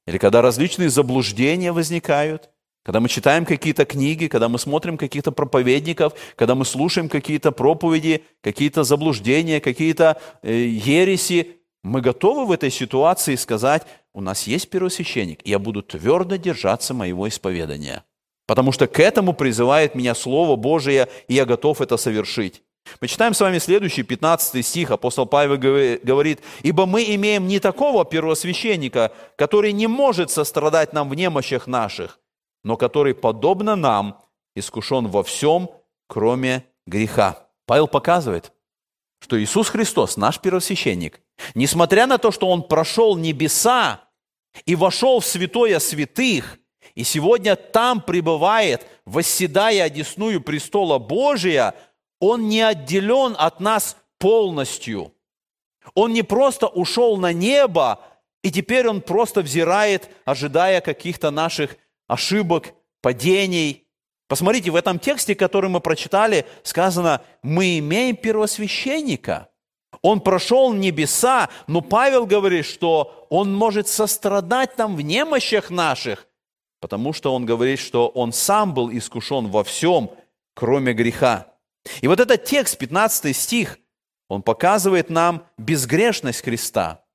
или 0.08 0.18
когда 0.18 0.42
различные 0.42 0.90
заблуждения 0.90 1.74
возникают, 1.74 2.50
когда 2.84 3.02
мы 3.02 3.10
читаем 3.10 3.46
какие-то 3.46 3.84
книги, 3.84 4.28
когда 4.28 4.48
мы 4.48 4.58
смотрим 4.58 4.98
каких-то 4.98 5.34
проповедников, 5.34 6.14
когда 6.38 6.56
мы 6.56 6.64
слушаем 6.64 7.10
какие-то 7.10 7.52
проповеди, 7.52 8.24
какие-то 8.42 8.86
заблуждения, 8.86 9.60
какие-то 9.60 10.22
э, 10.44 10.54
ереси, 10.54 11.58
мы 11.84 12.00
готовы 12.00 12.46
в 12.46 12.52
этой 12.54 12.72
ситуации 12.72 13.36
сказать, 13.36 13.86
у 14.14 14.22
нас 14.22 14.48
есть 14.48 14.70
первосвященник, 14.70 15.46
я 15.46 15.60
буду 15.60 15.82
твердо 15.82 16.38
держаться 16.38 16.94
моего 16.94 17.28
исповедания. 17.28 18.06
Потому 18.46 18.72
что 18.72 18.88
к 18.88 19.00
этому 19.00 19.34
призывает 19.34 19.96
меня 19.96 20.16
Слово 20.16 20.56
Божие, 20.56 21.08
и 21.28 21.36
я 21.36 21.46
готов 21.46 21.82
это 21.82 21.98
совершить. 21.98 22.62
Мы 23.00 23.08
читаем 23.08 23.34
с 23.34 23.40
вами 23.40 23.60
следующий, 23.60 24.04
15 24.04 24.66
стих. 24.66 24.92
Апостол 24.92 25.26
Павел 25.26 25.58
говорит, 25.58 26.42
«Ибо 26.64 26.86
мы 26.86 27.04
имеем 27.16 27.48
не 27.48 27.60
такого 27.60 28.04
первосвященника, 28.04 29.14
который 29.38 29.72
не 29.72 29.88
может 29.88 30.30
сострадать 30.30 30.92
нам 30.92 31.10
в 31.10 31.16
немощах 31.16 31.68
наших, 31.68 32.20
но 32.64 32.76
который, 32.76 33.16
подобно 33.16 33.78
нам, 33.78 34.20
искушен 34.56 35.08
во 35.08 35.24
всем, 35.24 35.70
кроме 36.08 36.66
греха». 36.86 37.48
Павел 37.66 37.88
показывает, 37.88 38.52
что 39.22 39.42
Иисус 39.42 39.70
Христос, 39.70 40.18
наш 40.18 40.40
первосвященник, 40.40 41.22
несмотря 41.56 42.06
на 42.08 42.18
то, 42.18 42.32
что 42.32 42.50
Он 42.50 42.64
прошел 42.64 43.16
небеса 43.16 44.02
и 44.66 44.76
вошел 44.76 45.22
в 45.22 45.26
святое 45.26 45.80
святых– 45.80 46.60
и 46.96 47.04
сегодня 47.04 47.56
там 47.56 48.02
пребывает, 48.02 48.86
восседая 49.06 49.84
одесную 49.84 50.42
престола 50.42 51.00
Божия, 51.00 51.74
он 52.20 52.48
не 52.48 52.62
отделен 52.62 53.36
от 53.38 53.60
нас 53.60 53.98
полностью. 54.20 55.14
Он 55.96 56.14
не 56.14 56.24
просто 56.24 56.68
ушел 56.68 57.18
на 57.18 57.34
небо, 57.34 58.00
и 58.44 58.52
теперь 58.52 58.88
он 58.88 59.02
просто 59.02 59.42
взирает, 59.42 60.10
ожидая 60.24 60.82
каких-то 60.82 61.32
наших 61.32 61.78
ошибок, 62.08 62.74
падений. 63.02 63.88
Посмотрите, 64.28 64.72
в 64.72 64.76
этом 64.76 65.00
тексте, 65.00 65.36
который 65.36 65.70
мы 65.70 65.80
прочитали, 65.80 66.46
сказано, 66.64 67.22
мы 67.42 67.80
имеем 67.80 68.16
первосвященника. 68.16 69.50
Он 70.02 70.22
прошел 70.22 70.74
небеса, 70.74 71.50
но 71.68 71.82
Павел 71.82 72.26
говорит, 72.26 72.66
что 72.66 73.28
он 73.30 73.54
может 73.54 73.88
сострадать 73.88 74.78
нам 74.78 74.96
в 74.96 75.02
немощах 75.02 75.70
наших, 75.70 76.28
потому 76.84 77.14
что 77.14 77.34
он 77.34 77.46
говорит, 77.46 77.80
что 77.80 78.10
он 78.10 78.34
сам 78.34 78.74
был 78.74 78.92
искушен 78.92 79.48
во 79.48 79.64
всем, 79.64 80.12
кроме 80.54 80.92
греха. 80.92 81.48
И 82.02 82.10
вот 82.10 82.20
этот 82.20 82.44
текст, 82.44 82.78
15 82.78 83.34
стих, 83.34 83.80
он 84.28 84.42
показывает 84.42 85.10
нам 85.10 85.46
безгрешность 85.58 86.44
Христа. 86.44 87.06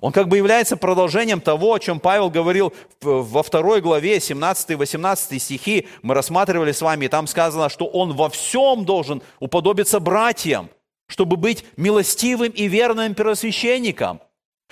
Он 0.00 0.12
как 0.12 0.28
бы 0.28 0.38
является 0.38 0.78
продолжением 0.78 1.42
того, 1.42 1.74
о 1.74 1.78
чем 1.78 2.00
Павел 2.00 2.30
говорил 2.30 2.72
во 3.02 3.42
второй 3.42 3.82
главе, 3.82 4.16
17-18 4.16 5.38
стихи. 5.38 5.86
Мы 6.00 6.14
рассматривали 6.14 6.72
с 6.72 6.80
вами, 6.80 7.04
и 7.04 7.08
там 7.08 7.26
сказано, 7.26 7.68
что 7.68 7.84
он 7.84 8.14
во 8.14 8.30
всем 8.30 8.86
должен 8.86 9.20
уподобиться 9.40 10.00
братьям, 10.00 10.70
чтобы 11.06 11.36
быть 11.36 11.66
милостивым 11.76 12.50
и 12.52 12.66
верным 12.66 13.14
первосвященником. 13.14 14.22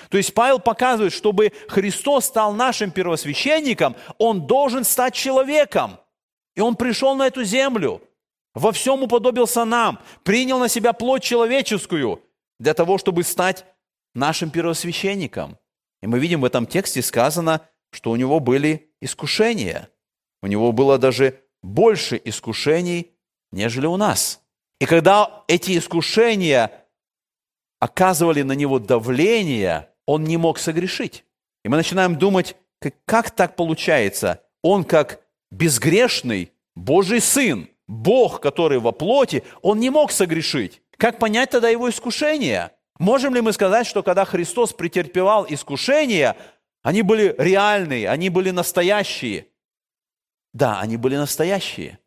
То 0.08 0.16
есть 0.18 0.34
Павел 0.34 0.58
показывает, 0.58 1.12
чтобы 1.12 1.52
Христос 1.68 2.26
стал 2.26 2.52
нашим 2.52 2.90
первосвященником, 2.90 3.96
он 4.18 4.46
должен 4.46 4.84
стать 4.84 5.14
человеком. 5.14 5.98
И 6.54 6.60
он 6.60 6.76
пришел 6.76 7.14
на 7.14 7.26
эту 7.26 7.44
землю, 7.44 8.02
во 8.54 8.72
всем 8.72 9.02
уподобился 9.02 9.64
нам, 9.64 10.00
принял 10.22 10.58
на 10.58 10.68
себя 10.68 10.92
плоть 10.92 11.22
человеческую 11.22 12.22
для 12.58 12.72
того, 12.72 12.98
чтобы 12.98 13.22
стать 13.22 13.66
нашим 14.14 14.50
первосвященником. 14.50 15.58
И 16.02 16.06
мы 16.06 16.18
видим 16.18 16.40
в 16.40 16.44
этом 16.44 16.66
тексте 16.66 17.02
сказано, 17.02 17.68
что 17.90 18.10
у 18.10 18.16
него 18.16 18.40
были 18.40 18.90
искушения. 19.00 19.90
У 20.42 20.46
него 20.46 20.72
было 20.72 20.98
даже 20.98 21.42
больше 21.62 22.20
искушений, 22.24 23.12
нежели 23.52 23.86
у 23.86 23.96
нас. 23.96 24.40
И 24.80 24.86
когда 24.86 25.44
эти 25.48 25.76
искушения 25.76 26.85
оказывали 27.80 28.42
на 28.42 28.52
него 28.52 28.78
давление, 28.78 29.90
он 30.06 30.24
не 30.24 30.36
мог 30.36 30.58
согрешить. 30.58 31.24
И 31.64 31.68
мы 31.68 31.76
начинаем 31.76 32.16
думать, 32.16 32.56
как, 32.80 32.94
как 33.04 33.30
так 33.30 33.56
получается? 33.56 34.42
Он 34.62 34.84
как 34.84 35.20
безгрешный 35.50 36.52
Божий 36.74 37.20
Сын, 37.20 37.68
Бог, 37.86 38.40
который 38.40 38.78
во 38.78 38.92
плоти, 38.92 39.42
он 39.62 39.80
не 39.80 39.90
мог 39.90 40.10
согрешить. 40.10 40.82
Как 40.96 41.18
понять 41.18 41.50
тогда 41.50 41.68
его 41.68 41.88
искушение? 41.88 42.72
Можем 42.98 43.34
ли 43.34 43.40
мы 43.40 43.52
сказать, 43.52 43.86
что 43.86 44.02
когда 44.02 44.24
Христос 44.24 44.72
претерпевал 44.72 45.46
искушения, 45.48 46.36
они 46.82 47.02
были 47.02 47.34
реальные, 47.38 48.08
они 48.08 48.30
были 48.30 48.50
настоящие? 48.50 49.48
Да, 50.54 50.80
они 50.80 50.96
были 50.96 51.16
настоящие. 51.16 51.98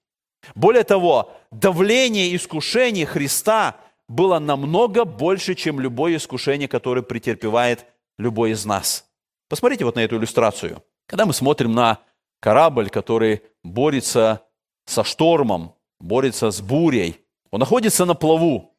Более 0.55 0.83
того, 0.83 1.33
давление 1.51 2.35
искушений 2.35 3.05
Христа 3.05 3.75
было 4.09 4.39
намного 4.39 5.05
больше, 5.05 5.55
чем 5.55 5.79
любое 5.79 6.17
искушение, 6.17 6.67
которое 6.67 7.03
претерпевает 7.03 7.85
любой 8.17 8.51
из 8.51 8.65
нас. 8.65 9.05
Посмотрите 9.47 9.85
вот 9.85 9.95
на 9.95 10.01
эту 10.01 10.17
иллюстрацию. 10.17 10.83
Когда 11.05 11.25
мы 11.25 11.33
смотрим 11.33 11.71
на 11.73 11.99
корабль, 12.41 12.89
который 12.89 13.43
борется 13.63 14.43
со 14.85 15.03
штормом, 15.03 15.75
борется 15.99 16.51
с 16.51 16.59
бурей, 16.59 17.23
он 17.51 17.59
находится 17.59 18.05
на 18.05 18.15
плаву, 18.15 18.75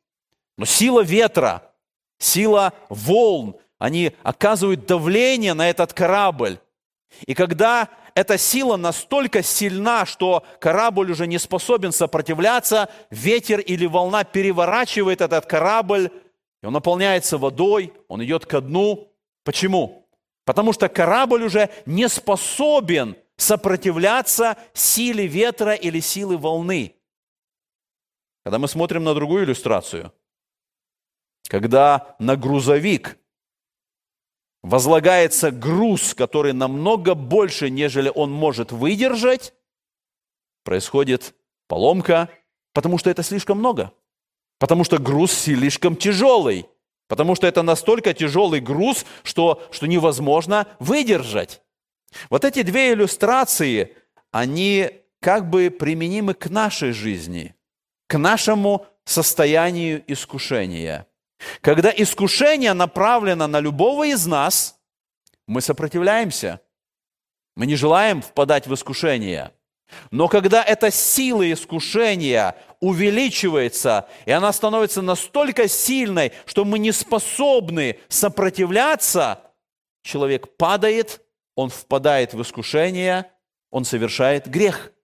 но 0.58 0.64
сила 0.64 1.02
ветра, 1.02 1.72
сила 2.18 2.72
волн, 2.88 3.56
они 3.78 4.12
оказывают 4.22 4.86
давление 4.86 5.54
на 5.54 5.70
этот 5.70 5.92
корабль. 5.92 6.58
И 7.26 7.34
когда 7.34 7.88
эта 8.14 8.38
сила 8.38 8.76
настолько 8.76 9.42
сильна, 9.42 10.06
что 10.06 10.44
корабль 10.58 11.10
уже 11.10 11.26
не 11.26 11.38
способен 11.38 11.92
сопротивляться, 11.92 12.88
ветер 13.10 13.60
или 13.60 13.86
волна 13.86 14.24
переворачивает 14.24 15.20
этот 15.20 15.46
корабль, 15.46 16.10
и 16.62 16.66
он 16.66 16.72
наполняется 16.72 17.38
водой, 17.38 17.92
он 18.08 18.22
идет 18.24 18.46
ко 18.46 18.60
дну. 18.60 19.08
Почему? 19.44 20.06
Потому 20.44 20.72
что 20.72 20.88
корабль 20.88 21.44
уже 21.44 21.70
не 21.86 22.08
способен 22.08 23.16
сопротивляться 23.36 24.56
силе 24.74 25.26
ветра 25.26 25.72
или 25.72 26.00
силе 26.00 26.36
волны. 26.36 26.94
Когда 28.44 28.58
мы 28.58 28.68
смотрим 28.68 29.04
на 29.04 29.14
другую 29.14 29.44
иллюстрацию, 29.44 30.12
когда 31.48 32.16
на 32.18 32.36
грузовик 32.36 33.18
возлагается 34.62 35.50
груз, 35.50 36.14
который 36.14 36.52
намного 36.52 37.14
больше, 37.14 37.70
нежели 37.70 38.10
он 38.14 38.30
может 38.30 38.72
выдержать, 38.72 39.54
происходит 40.64 41.34
поломка, 41.66 42.28
потому 42.72 42.98
что 42.98 43.10
это 43.10 43.22
слишком 43.22 43.58
много. 43.58 43.92
Потому 44.58 44.84
что 44.84 44.98
груз 44.98 45.32
слишком 45.32 45.96
тяжелый. 45.96 46.66
Потому 47.08 47.34
что 47.34 47.46
это 47.46 47.62
настолько 47.62 48.12
тяжелый 48.14 48.60
груз, 48.60 49.04
что, 49.22 49.62
что 49.70 49.86
невозможно 49.86 50.66
выдержать. 50.78 51.62
Вот 52.28 52.44
эти 52.44 52.62
две 52.62 52.92
иллюстрации, 52.92 53.96
они 54.30 54.90
как 55.20 55.48
бы 55.48 55.70
применимы 55.70 56.34
к 56.34 56.50
нашей 56.50 56.92
жизни, 56.92 57.54
к 58.06 58.18
нашему 58.18 58.86
состоянию 59.04 60.04
искушения– 60.06 61.06
когда 61.60 61.92
искушение 61.94 62.72
направлено 62.72 63.46
на 63.46 63.60
любого 63.60 64.06
из 64.06 64.26
нас, 64.26 64.78
мы 65.46 65.60
сопротивляемся. 65.60 66.60
Мы 67.56 67.66
не 67.66 67.76
желаем 67.76 68.22
впадать 68.22 68.66
в 68.66 68.74
искушение. 68.74 69.52
Но 70.10 70.28
когда 70.28 70.62
эта 70.62 70.90
сила 70.90 71.50
искушения 71.52 72.56
увеличивается, 72.78 74.08
и 74.24 74.30
она 74.30 74.52
становится 74.52 75.02
настолько 75.02 75.66
сильной, 75.68 76.32
что 76.46 76.64
мы 76.64 76.78
не 76.78 76.92
способны 76.92 77.98
сопротивляться, 78.08 79.42
человек 80.02 80.56
падает, 80.56 81.20
он 81.56 81.70
впадает 81.70 82.34
в 82.34 82.42
искушение, 82.42 83.30
он 83.70 83.84
совершает 83.84 84.48
грех– 84.48 84.92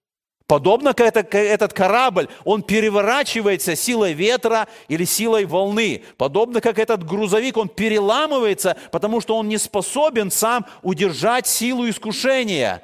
Подобно 0.46 0.94
как 0.94 1.34
этот 1.34 1.72
корабль, 1.72 2.28
он 2.44 2.62
переворачивается 2.62 3.74
силой 3.74 4.12
ветра 4.12 4.68
или 4.86 5.04
силой 5.04 5.44
волны. 5.44 6.04
Подобно 6.18 6.60
как 6.60 6.78
этот 6.78 7.04
грузовик, 7.04 7.56
он 7.56 7.68
переламывается, 7.68 8.76
потому 8.92 9.20
что 9.20 9.36
он 9.36 9.48
не 9.48 9.58
способен 9.58 10.30
сам 10.30 10.64
удержать 10.82 11.48
силу 11.48 11.88
искушения. 11.88 12.82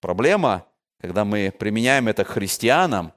Проблема, 0.00 0.64
когда 1.00 1.26
мы 1.26 1.52
применяем 1.56 2.08
это 2.08 2.24
к 2.24 2.28
христианам, 2.28 3.12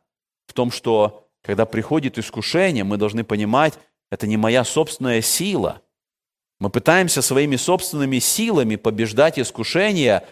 в 0.48 0.54
том, 0.54 0.70
что 0.70 1.30
когда 1.42 1.66
приходит 1.66 2.18
искушение, 2.18 2.84
мы 2.84 2.98
должны 2.98 3.24
понимать, 3.24 3.80
это 4.10 4.28
не 4.28 4.36
моя 4.36 4.66
собственная 4.66 5.22
сила. 5.22 5.82
Мы 6.60 6.70
пытаемся 6.70 7.22
своими 7.22 7.56
собственными 7.56 8.20
силами 8.20 8.76
побеждать 8.76 9.40
искушение, 9.40 10.28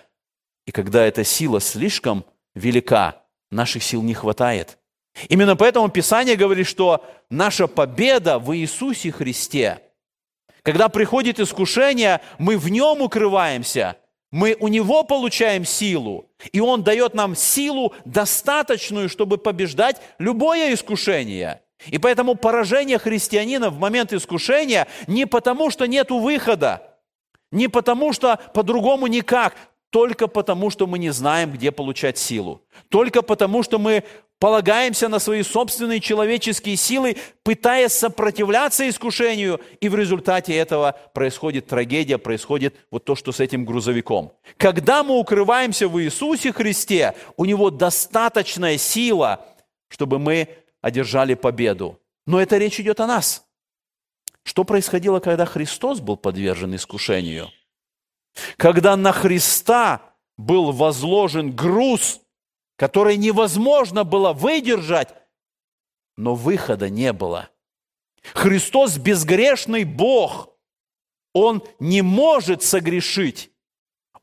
и 0.66 0.72
когда 0.72 1.06
эта 1.06 1.24
сила 1.24 1.62
слишком 1.62 2.26
велика, 2.60 3.24
наших 3.52 3.84
сил 3.84 4.02
не 4.04 4.14
хватает. 4.14 4.78
Именно 5.28 5.56
поэтому 5.56 5.90
Писание 5.90 6.36
говорит, 6.36 6.68
что 6.68 7.04
наша 7.30 7.68
победа 7.68 8.40
в 8.40 8.56
Иисусе 8.56 9.12
Христе. 9.12 9.80
Когда 10.62 10.90
приходит 10.90 11.40
искушение, 11.40 12.22
мы 12.38 12.58
в 12.58 12.70
нем 12.70 13.02
укрываемся, 13.02 13.98
мы 14.32 14.56
у 14.60 14.68
него 14.68 15.04
получаем 15.04 15.66
силу, 15.66 16.30
и 16.52 16.60
он 16.60 16.84
дает 16.84 17.16
нам 17.16 17.36
силу 17.36 17.94
достаточную, 18.06 19.10
чтобы 19.10 19.38
побеждать 19.38 20.00
любое 20.20 20.74
искушение. 20.74 21.62
И 21.88 21.98
поэтому 21.98 22.36
поражение 22.36 23.00
христианина 23.00 23.70
в 23.70 23.80
момент 23.80 24.14
искушения 24.14 24.88
не 25.08 25.26
потому, 25.26 25.72
что 25.72 25.88
нет 25.88 26.12
выхода, 26.12 26.98
не 27.52 27.68
потому, 27.68 28.14
что 28.14 28.38
по-другому 28.54 29.08
никак, 29.08 29.56
только 29.90 30.28
потому, 30.28 30.70
что 30.70 30.88
мы 30.88 31.00
не 31.00 31.10
знаем, 31.10 31.52
где 31.52 31.72
получать 31.72 32.18
силу. 32.18 32.62
Только 32.90 33.22
потому, 33.22 33.64
что 33.64 33.80
мы 33.80 34.04
полагаемся 34.38 35.10
на 35.10 35.20
свои 35.20 35.42
собственные 35.42 36.00
человеческие 36.00 36.76
силы, 36.76 37.18
пытаясь 37.44 37.94
сопротивляться 37.94 38.88
искушению, 38.88 39.60
и 39.82 39.90
в 39.90 39.96
результате 39.96 40.56
этого 40.56 40.96
происходит 41.14 41.68
трагедия, 41.68 42.18
происходит 42.18 42.76
вот 42.92 43.04
то, 43.04 43.16
что 43.16 43.32
с 43.32 43.40
этим 43.40 43.66
грузовиком. 43.66 44.32
Когда 44.58 45.04
мы 45.04 45.18
укрываемся 45.18 45.88
в 45.88 46.00
Иисусе 46.02 46.54
Христе, 46.54 47.16
у 47.36 47.46
Него 47.46 47.70
достаточная 47.72 48.78
сила, 48.78 49.46
чтобы 49.90 50.20
мы 50.20 50.50
одержали 50.82 51.34
победу. 51.34 52.00
Но 52.28 52.40
это 52.40 52.58
речь 52.58 52.80
идет 52.80 53.00
о 53.00 53.08
нас. 53.08 53.44
Что 54.44 54.64
происходило, 54.64 55.20
когда 55.20 55.46
Христос 55.46 56.00
был 56.00 56.16
подвержен 56.16 56.76
искушению– 56.76 57.50
когда 58.58 58.96
на 58.96 59.12
Христа 59.12 60.02
был 60.38 60.72
возложен 60.72 61.56
груз, 61.56 62.22
который 62.78 63.18
невозможно 63.18 64.04
было 64.04 64.34
выдержать, 64.34 65.10
но 66.18 66.36
выхода 66.36 66.90
не 66.90 67.14
было. 67.14 67.50
Христос 68.34 68.98
безгрешный 68.98 69.84
Бог. 69.84 70.50
Он 71.34 71.64
не 71.80 72.02
может 72.02 72.64
согрешить. 72.64 73.52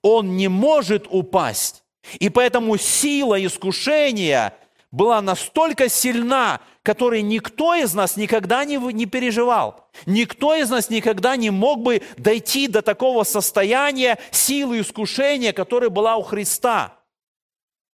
Он 0.02 0.36
не 0.36 0.48
может 0.48 1.06
упасть. 1.08 1.84
И 2.18 2.28
поэтому 2.28 2.76
сила 2.76 3.44
искушения 3.44 4.54
была 4.90 5.20
настолько 5.20 5.88
сильна, 5.88 6.60
которой 6.86 7.20
никто 7.22 7.74
из 7.74 7.94
нас 7.94 8.16
никогда 8.16 8.64
не, 8.64 8.76
не 8.92 9.06
переживал. 9.06 9.90
Никто 10.06 10.54
из 10.54 10.70
нас 10.70 10.88
никогда 10.88 11.34
не 11.34 11.50
мог 11.50 11.82
бы 11.82 12.00
дойти 12.16 12.68
до 12.68 12.80
такого 12.80 13.24
состояния 13.24 14.20
силы 14.30 14.80
искушения, 14.80 15.52
которая 15.52 15.90
была 15.90 16.14
у 16.14 16.22
Христа. 16.22 16.96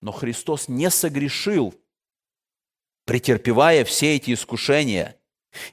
Но 0.01 0.11
Христос 0.11 0.69
не 0.69 0.89
согрешил, 0.89 1.75
претерпевая 3.05 3.85
все 3.85 4.17
эти 4.17 4.33
искушения. 4.33 5.17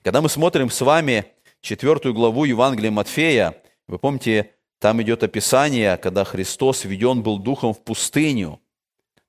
Когда 0.03 0.21
мы 0.21 0.27
смотрим 0.27 0.69
с 0.69 0.81
вами 0.81 1.23
четвертую 1.61 2.13
главу 2.13 2.43
Евангелия 2.43 2.91
Матфея, 2.91 3.55
вы 3.87 3.97
помните, 3.97 4.51
там 4.79 5.01
идет 5.01 5.23
описание, 5.23 5.95
когда 5.95 6.25
Христос 6.25 6.83
введен 6.83 7.23
был 7.23 7.39
духом 7.39 7.73
в 7.73 7.81
пустыню. 7.81 8.59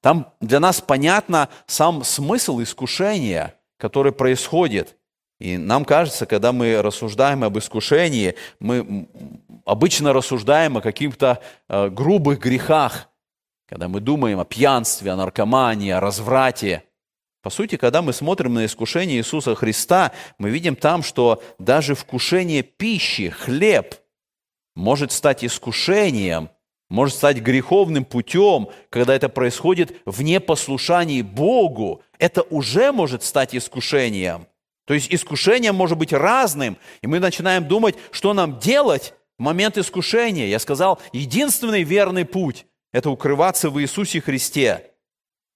Там 0.01 0.33
для 0.40 0.59
нас 0.59 0.81
понятно 0.81 1.51
сам 1.68 2.03
смысл 2.03 2.61
искушения, 2.61 3.56
который 3.76 4.12
происходит. 4.12 4.96
И 5.38 5.58
нам 5.58 5.84
кажется, 5.84 6.26
когда 6.26 6.52
мы 6.52 6.80
рассуждаем 6.80 7.44
об 7.44 7.58
искушении, 7.58 8.36
мы 8.58 9.08
обычно 9.64 10.12
рассуждаем 10.12 10.78
о 10.78 10.80
каких-то 10.80 11.42
э, 11.68 11.88
грубых 11.90 12.38
грехах, 12.38 13.08
когда 13.68 13.88
мы 13.88 14.00
думаем 14.00 14.40
о 14.40 14.44
пьянстве, 14.44 15.10
о 15.12 15.16
наркомании, 15.16 15.90
о 15.90 16.00
разврате. 16.00 16.84
По 17.42 17.50
сути, 17.50 17.76
когда 17.76 18.00
мы 18.00 18.12
смотрим 18.12 18.54
на 18.54 18.64
искушение 18.64 19.18
Иисуса 19.18 19.54
Христа, 19.54 20.12
мы 20.38 20.50
видим 20.50 20.74
там, 20.74 21.02
что 21.02 21.42
даже 21.58 21.94
вкушение 21.94 22.62
пищи, 22.62 23.28
хлеб– 23.28 23.94
может 24.76 25.10
стать 25.10 25.44
искушением, 25.44 26.50
может 26.88 27.16
стать 27.16 27.38
греховным 27.38 28.05
путем, 28.05 28.68
когда 28.90 29.14
это 29.14 29.29
происходит 29.29 29.96
в 30.05 30.22
непослушании 30.22 31.22
Богу. 31.22 32.03
Это 32.18 32.42
уже 32.42 32.92
может 32.92 33.22
стать 33.25 33.55
искушением. 33.55 34.46
То 34.87 34.94
есть 34.94 35.12
искушение 35.12 35.72
может 35.72 35.99
быть 35.99 36.12
разным, 36.12 36.79
и 37.03 37.07
мы 37.07 37.18
начинаем 37.18 37.66
думать, 37.66 37.96
что 38.12 38.33
нам 38.35 38.61
делать 38.61 39.14
в 39.37 39.42
момент 39.42 39.77
искушения. 39.79 40.46
Я 40.46 40.61
сказал, 40.61 41.01
единственный 41.12 41.83
верный 41.83 42.25
путь– 42.25 42.66
это 42.92 43.11
укрываться 43.11 43.68
в 43.68 43.81
Иисусе 43.81 44.20
Христе. 44.20 44.92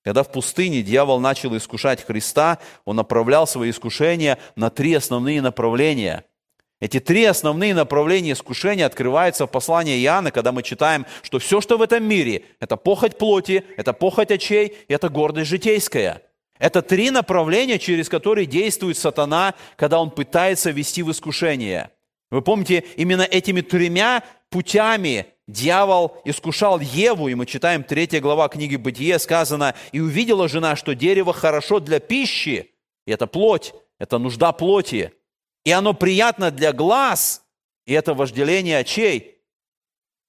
Когда 0.02 0.22
в 0.24 0.32
пустыне 0.32 0.82
дьявол 0.82 1.20
начал 1.20 1.56
искушать 1.56 2.04
Христа, 2.04 2.58
он 2.84 2.96
направлял 2.96 3.46
свои 3.46 3.70
искушения 3.70 4.38
на 4.56 4.70
три 4.70 4.94
основные 4.94 5.40
направления– 5.40 6.24
эти 6.80 6.98
три 6.98 7.24
основные 7.24 7.74
направления 7.74 8.32
искушения 8.32 8.86
открываются 8.86 9.46
в 9.46 9.50
послании 9.50 10.02
Иоанна, 10.02 10.30
когда 10.30 10.50
мы 10.50 10.62
читаем, 10.62 11.04
что 11.22 11.38
все, 11.38 11.60
что 11.60 11.76
в 11.76 11.82
этом 11.82 12.02
мире, 12.02 12.44
это 12.58 12.78
похоть 12.78 13.18
плоти, 13.18 13.64
это 13.76 13.92
похоть 13.92 14.30
очей, 14.30 14.78
это 14.88 15.10
гордость 15.10 15.50
житейская. 15.50 16.22
Это 16.58 16.80
три 16.80 17.10
направления, 17.10 17.78
через 17.78 18.08
которые 18.08 18.46
действует 18.46 18.96
сатана, 18.96 19.54
когда 19.76 20.00
он 20.00 20.10
пытается 20.10 20.70
вести 20.70 21.02
в 21.02 21.10
искушение. 21.10 21.90
Вы 22.30 22.40
помните, 22.40 22.84
именно 22.96 23.22
этими 23.22 23.60
тремя 23.60 24.22
путями 24.48 25.26
дьявол 25.48 26.16
искушал 26.24 26.80
Еву, 26.80 27.28
и 27.28 27.34
мы 27.34 27.44
читаем 27.44 27.82
3 27.82 28.20
глава 28.20 28.48
книги 28.48 28.76
Бытие, 28.76 29.18
сказано, 29.18 29.74
«И 29.92 30.00
увидела 30.00 30.48
жена, 30.48 30.76
что 30.76 30.94
дерево 30.94 31.32
хорошо 31.32 31.80
для 31.80 31.98
пищи». 31.98 32.70
И 33.06 33.10
это 33.10 33.26
плоть, 33.26 33.74
это 33.98 34.18
нужда 34.18 34.52
плоти 34.52 35.12
и 35.64 35.70
оно 35.70 35.94
приятно 35.94 36.50
для 36.50 36.72
глаз, 36.72 37.44
и 37.86 37.92
это 37.92 38.14
вожделение 38.14 38.78
очей. 38.78 39.38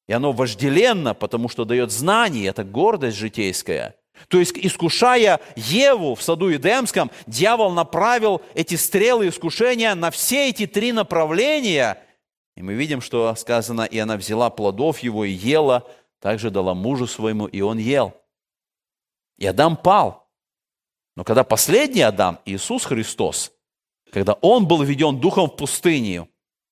И 0.07 0.13
оно 0.13 0.31
вожделенно, 0.31 1.13
потому 1.13 1.47
что 1.47 1.63
дает 1.63 1.91
знание, 1.91 2.47
это 2.47 2.63
гордость 2.63 3.17
житейская. 3.17 3.95
То 4.27 4.39
есть, 4.39 4.57
искушая 4.57 5.39
Еву 5.55 6.15
в 6.15 6.21
саду 6.21 6.53
Эдемском, 6.53 7.11
дьявол 7.27 7.71
направил 7.71 8.41
эти 8.53 8.75
стрелы 8.75 9.29
искушения 9.29 9.95
на 9.95 10.11
все 10.11 10.49
эти 10.49 10.67
три 10.67 10.91
направления. 10.91 11.97
И 12.55 12.61
мы 12.61 12.73
видим, 12.73 13.01
что 13.01 13.33
сказано, 13.35 13.83
и 13.83 13.97
она 13.97 14.17
взяла 14.17 14.49
плодов 14.49 14.99
его 14.99 15.25
и 15.25 15.31
ела, 15.31 15.89
также 16.19 16.51
дала 16.51 16.73
мужу 16.73 17.07
своему, 17.07 17.45
и 17.47 17.61
он 17.61 17.77
ел. 17.77 18.13
И 19.37 19.47
Адам 19.47 19.75
пал. 19.75 20.29
Но 21.15 21.23
когда 21.23 21.43
последний 21.43 22.01
Адам, 22.01 22.39
Иисус 22.45 22.85
Христос, 22.85 23.51
когда 24.11 24.33
он 24.33 24.67
был 24.67 24.83
введен 24.83 25.19
духом 25.19 25.49
в 25.49 25.55
пустыню, 25.55 26.27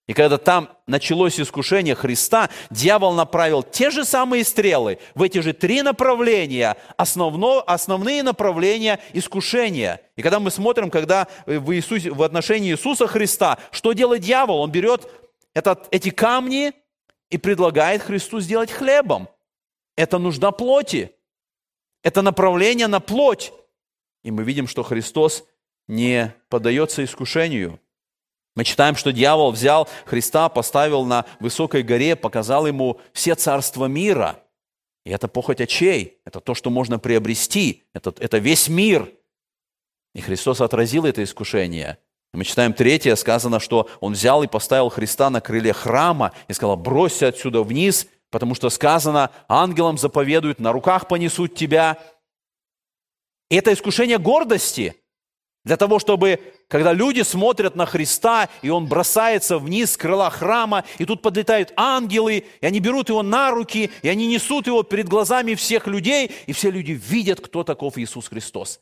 и 0.09 0.13
когда 0.13 0.39
там 0.39 0.69
началось 0.87 1.39
искушение 1.39 1.93
Христа, 1.93 2.49
дьявол 2.71 3.13
направил 3.13 3.61
те 3.61 3.91
же 3.91 4.05
самые 4.05 4.43
стрелы 4.43 4.97
в 5.13 5.21
эти 5.21 5.37
же 5.37 5.53
три 5.53 5.83
направления, 5.83 6.77
основно, 6.97 7.61
основные 7.61 8.23
направления 8.23 8.99
искушения. 9.13 10.01
И 10.15 10.23
когда 10.23 10.39
мы 10.39 10.49
смотрим, 10.49 10.89
когда 10.89 11.27
в, 11.45 11.71
Иисусе, 11.75 12.09
в 12.09 12.23
отношении 12.23 12.71
Иисуса 12.71 13.05
Христа, 13.05 13.59
что 13.69 13.93
делает 13.93 14.23
дьявол? 14.23 14.61
Он 14.61 14.71
берет 14.71 15.07
этот, 15.53 15.87
эти 15.91 16.09
камни 16.09 16.73
и 17.29 17.37
предлагает 17.37 18.01
Христу 18.01 18.39
сделать 18.39 18.71
хлебом. 18.71 19.29
Это 19.95 20.17
нужда 20.17 20.49
плоти. 20.49 21.11
Это 22.01 22.23
направление 22.23 22.87
на 22.87 22.99
плоть. 22.99 23.53
И 24.23 24.31
мы 24.31 24.41
видим, 24.41 24.67
что 24.67 24.81
Христос 24.81 25.45
не 25.89 26.35
поддается 26.49 27.03
искушению. 27.03 27.79
Мы 28.55 28.63
читаем, 28.63 28.95
что 28.95 29.11
дьявол 29.11 29.51
взял 29.51 29.89
Христа, 30.05 30.47
поставил 30.47 31.03
на 31.03 31.25
высокой 31.39 31.81
горе, 31.81 32.15
показал 32.15 32.67
ему 32.67 33.01
все 33.11 33.35
царства 33.35 33.85
мира. 33.87 34.39
И 35.05 35.09
это 35.09 35.27
похоть 35.27 35.61
очей, 35.61 36.19
это 36.25 36.39
то, 36.39 36.53
что 36.53 36.69
можно 36.69 36.99
приобрести, 36.99 37.83
это, 37.93 38.13
это 38.19 38.37
весь 38.37 38.69
мир. 38.69 39.11
И 40.13 40.21
Христос 40.21 40.61
отразил 40.61 41.05
это 41.05 41.23
искушение. 41.23 41.97
Мы 42.33 42.43
читаем 42.43 42.73
третье, 42.73 43.15
сказано, 43.15 43.59
что 43.59 43.89
он 43.99 44.13
взял 44.13 44.43
и 44.43 44.47
поставил 44.47 44.89
Христа 44.89 45.31
на 45.31 45.41
крыле 45.41 45.73
храма 45.73 46.33
и 46.47 46.53
сказал, 46.53 46.77
бросься 46.77 47.29
отсюда 47.29 47.63
вниз, 47.63 48.07
потому 48.29 48.53
что 48.53 48.69
сказано, 48.69 49.31
ангелам 49.47 49.97
заповедуют, 49.97 50.59
на 50.59 50.71
руках 50.71 51.07
понесут 51.07 51.55
тебя. 51.55 51.97
И 53.49 53.55
это 53.55 53.73
искушение 53.73 54.19
гордости– 54.19 54.95
для 55.65 55.75
того, 55.77 55.99
чтобы, 55.99 56.39
когда 56.67 56.93
люди 56.93 57.21
смотрят 57.21 57.75
на 57.75 57.85
Христа, 57.85 58.49
и 58.61 58.69
Он 58.69 58.87
бросается 58.87 59.57
вниз 59.57 59.91
с 59.91 59.97
крыла 59.97 60.29
храма, 60.29 60.85
и 60.97 61.05
тут 61.05 61.21
подлетают 61.21 61.73
ангелы, 61.75 62.45
и 62.61 62.65
они 62.65 62.79
берут 62.79 63.09
Его 63.09 63.23
на 63.23 63.51
руки, 63.51 63.91
и 64.01 64.07
они 64.07 64.27
несут 64.27 64.67
Его 64.67 64.83
перед 64.83 65.09
глазами 65.09 65.55
всех 65.55 65.87
людей, 65.87 66.31
и 66.47 66.53
все 66.53 66.71
люди 66.71 66.91
видят, 66.91 67.41
кто 67.41 67.63
таков 67.63 67.97
Иисус 67.97 68.29
Христос. 68.29 68.79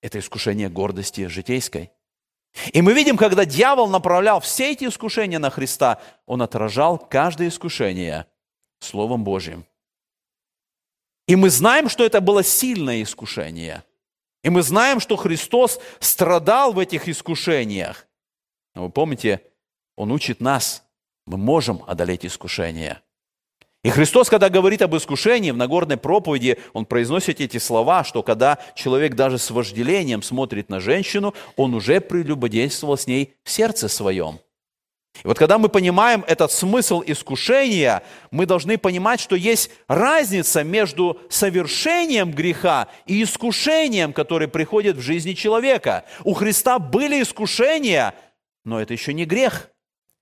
Это 0.00 0.18
искушение 0.18 0.70
гордости 0.70 1.26
житейской. 1.26 1.90
И 2.72 2.80
мы 2.80 2.94
видим, 2.94 3.18
когда 3.18 3.44
дьявол 3.44 3.88
направлял 3.88 4.40
все 4.40 4.72
эти 4.72 4.84
искушения 4.84 5.38
на 5.38 5.50
Христа, 5.50 6.00
он 6.24 6.40
отражал 6.40 6.98
каждое 6.98 7.48
искушение 7.48 8.26
Словом 8.80 9.24
Божьим. 9.24 9.66
И 11.26 11.36
мы 11.36 11.50
знаем, 11.50 11.90
что 11.90 12.02
это 12.02 12.22
было 12.22 12.42
сильное 12.42 13.02
искушение– 13.02 13.84
и 14.46 14.48
мы 14.48 14.62
знаем, 14.62 15.00
что 15.00 15.16
Христос 15.16 15.80
страдал 15.98 16.72
в 16.72 16.78
этих 16.78 17.08
искушениях. 17.08 18.06
Но 18.76 18.84
вы 18.84 18.90
помните, 18.90 19.42
Он 19.96 20.12
учит 20.12 20.40
нас, 20.40 20.84
мы 21.26 21.36
можем 21.36 21.82
одолеть 21.88 22.24
искушения. 22.24 23.02
И 23.82 23.90
Христос, 23.90 24.30
когда 24.30 24.48
говорит 24.48 24.82
об 24.82 24.94
искушении 24.94 25.50
в 25.50 25.56
Нагорной 25.56 25.96
проповеди, 25.96 26.58
Он 26.74 26.86
произносит 26.86 27.40
эти 27.40 27.58
слова, 27.58 28.04
что 28.04 28.22
когда 28.22 28.60
человек 28.76 29.16
даже 29.16 29.38
с 29.38 29.50
вожделением 29.50 30.22
смотрит 30.22 30.68
на 30.68 30.78
женщину, 30.78 31.34
он 31.56 31.74
уже 31.74 32.00
прелюбодействовал 32.00 32.96
с 32.96 33.08
ней 33.08 33.34
в 33.42 33.50
сердце 33.50 33.88
своем. 33.88 34.38
И 35.24 35.26
вот 35.26 35.38
когда 35.38 35.58
мы 35.58 35.68
понимаем 35.68 36.24
этот 36.26 36.52
смысл 36.52 37.02
искушения, 37.06 38.02
мы 38.30 38.46
должны 38.46 38.78
понимать, 38.78 39.20
что 39.20 39.36
есть 39.36 39.70
разница 39.88 40.64
между 40.64 41.20
совершением 41.30 42.32
греха 42.32 42.88
и 43.06 43.22
искушением, 43.22 44.12
которое 44.12 44.48
приходит 44.48 44.96
в 44.96 45.00
жизни 45.00 45.32
человека. 45.32 46.04
У 46.24 46.34
Христа 46.34 46.78
были 46.78 47.22
искушения, 47.22 48.14
но 48.64 48.80
это 48.80 48.92
еще 48.92 49.12
не 49.12 49.24
грех. 49.24 49.70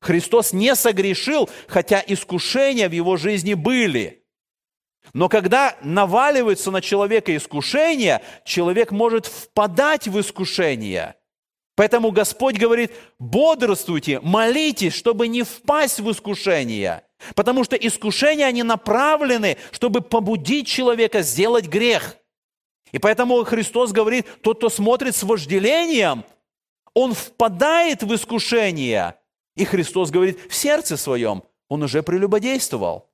Христос 0.00 0.52
не 0.52 0.74
согрешил, 0.74 1.48
хотя 1.66 2.02
искушения 2.06 2.88
в 2.88 2.92
его 2.92 3.16
жизни 3.16 3.54
были. 3.54 4.22
Но 5.12 5.28
когда 5.28 5.76
наваливается 5.82 6.70
на 6.70 6.80
человека 6.80 7.34
искушение, 7.36 8.20
человек 8.44 8.90
может 8.90 9.26
впадать 9.26 10.08
в 10.08 10.20
искушение– 10.20 11.16
Поэтому 11.76 12.12
Господь 12.12 12.56
говорит, 12.56 12.92
бодрствуйте, 13.18 14.20
молитесь, 14.20 14.94
чтобы 14.94 15.26
не 15.26 15.42
впасть 15.42 16.00
в 16.00 16.10
искушение. 16.10 17.02
Потому 17.34 17.64
что 17.64 17.74
искушения, 17.76 18.46
они 18.46 18.62
направлены, 18.62 19.56
чтобы 19.72 20.00
побудить 20.00 20.66
человека 20.66 21.22
сделать 21.22 21.66
грех. 21.66 22.16
И 22.92 22.98
поэтому 22.98 23.42
Христос 23.44 23.92
говорит, 23.92 24.26
тот, 24.42 24.58
кто 24.58 24.68
смотрит 24.68 25.16
с 25.16 25.24
вожделением, 25.24 26.24
он 26.94 27.12
впадает 27.12 28.04
в 28.04 28.14
искушение. 28.14 29.16
И 29.56 29.64
Христос 29.64 30.10
говорит, 30.10 30.38
в 30.48 30.54
сердце 30.54 30.96
своем 30.96 31.42
он 31.68 31.82
уже 31.82 32.02
прелюбодействовал. 32.04 33.10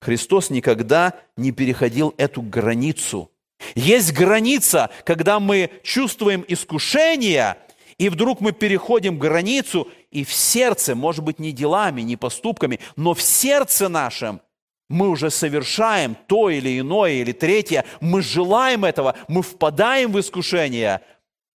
Христос 0.00 0.50
никогда 0.50 1.14
не 1.36 1.52
переходил 1.52 2.12
эту 2.16 2.42
границу. 2.42 3.30
Есть 3.74 4.12
граница, 4.12 4.90
когда 5.04 5.40
мы 5.40 5.70
чувствуем 5.82 6.44
искушение, 6.48 7.56
и 7.98 8.08
вдруг 8.08 8.40
мы 8.40 8.52
переходим 8.52 9.18
границу, 9.18 9.88
и 10.10 10.24
в 10.24 10.32
сердце, 10.32 10.94
может 10.94 11.24
быть, 11.24 11.38
не 11.38 11.52
делами, 11.52 12.02
не 12.02 12.16
поступками, 12.16 12.80
но 12.96 13.14
в 13.14 13.22
сердце 13.22 13.88
нашем 13.88 14.40
мы 14.88 15.08
уже 15.08 15.30
совершаем 15.30 16.16
то 16.26 16.50
или 16.50 16.78
иное, 16.78 17.12
или 17.12 17.32
третье, 17.32 17.84
мы 18.00 18.20
желаем 18.20 18.84
этого, 18.84 19.16
мы 19.28 19.42
впадаем 19.42 20.12
в 20.12 20.20
искушение, 20.20 21.00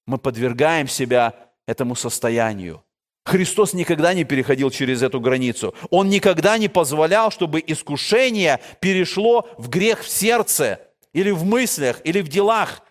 мы 0.06 0.18
подвергаем 0.18 0.88
себя 0.88 1.34
этому 1.68 1.96
состоянию. 1.96 2.84
Христос 3.26 3.74
никогда 3.74 4.14
не 4.14 4.24
переходил 4.24 4.72
через 4.72 5.04
эту 5.04 5.20
границу. 5.20 5.76
Он 5.90 6.08
никогда 6.08 6.58
не 6.58 6.70
позволял, 6.70 7.30
чтобы 7.30 7.62
искушение 7.68 8.62
перешло 8.80 9.50
в 9.58 9.68
грех 9.68 10.02
в 10.02 10.08
сердце, 10.08 10.80
или 11.14 11.32
в 11.32 11.44
мыслях, 11.44 12.02
или 12.04 12.22
в 12.22 12.28
делах. 12.28 12.82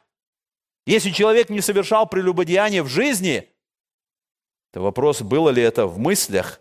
Если 0.86 1.10
человек 1.10 1.50
не 1.50 1.60
совершал 1.60 2.06
прелюбодеяние 2.06 2.82
в 2.82 2.88
жизни, 2.88 3.48
то 4.72 4.80
вопрос, 4.80 5.22
было 5.22 5.50
ли 5.50 5.62
это 5.62 5.86
в 5.86 5.98
мыслях, 5.98 6.60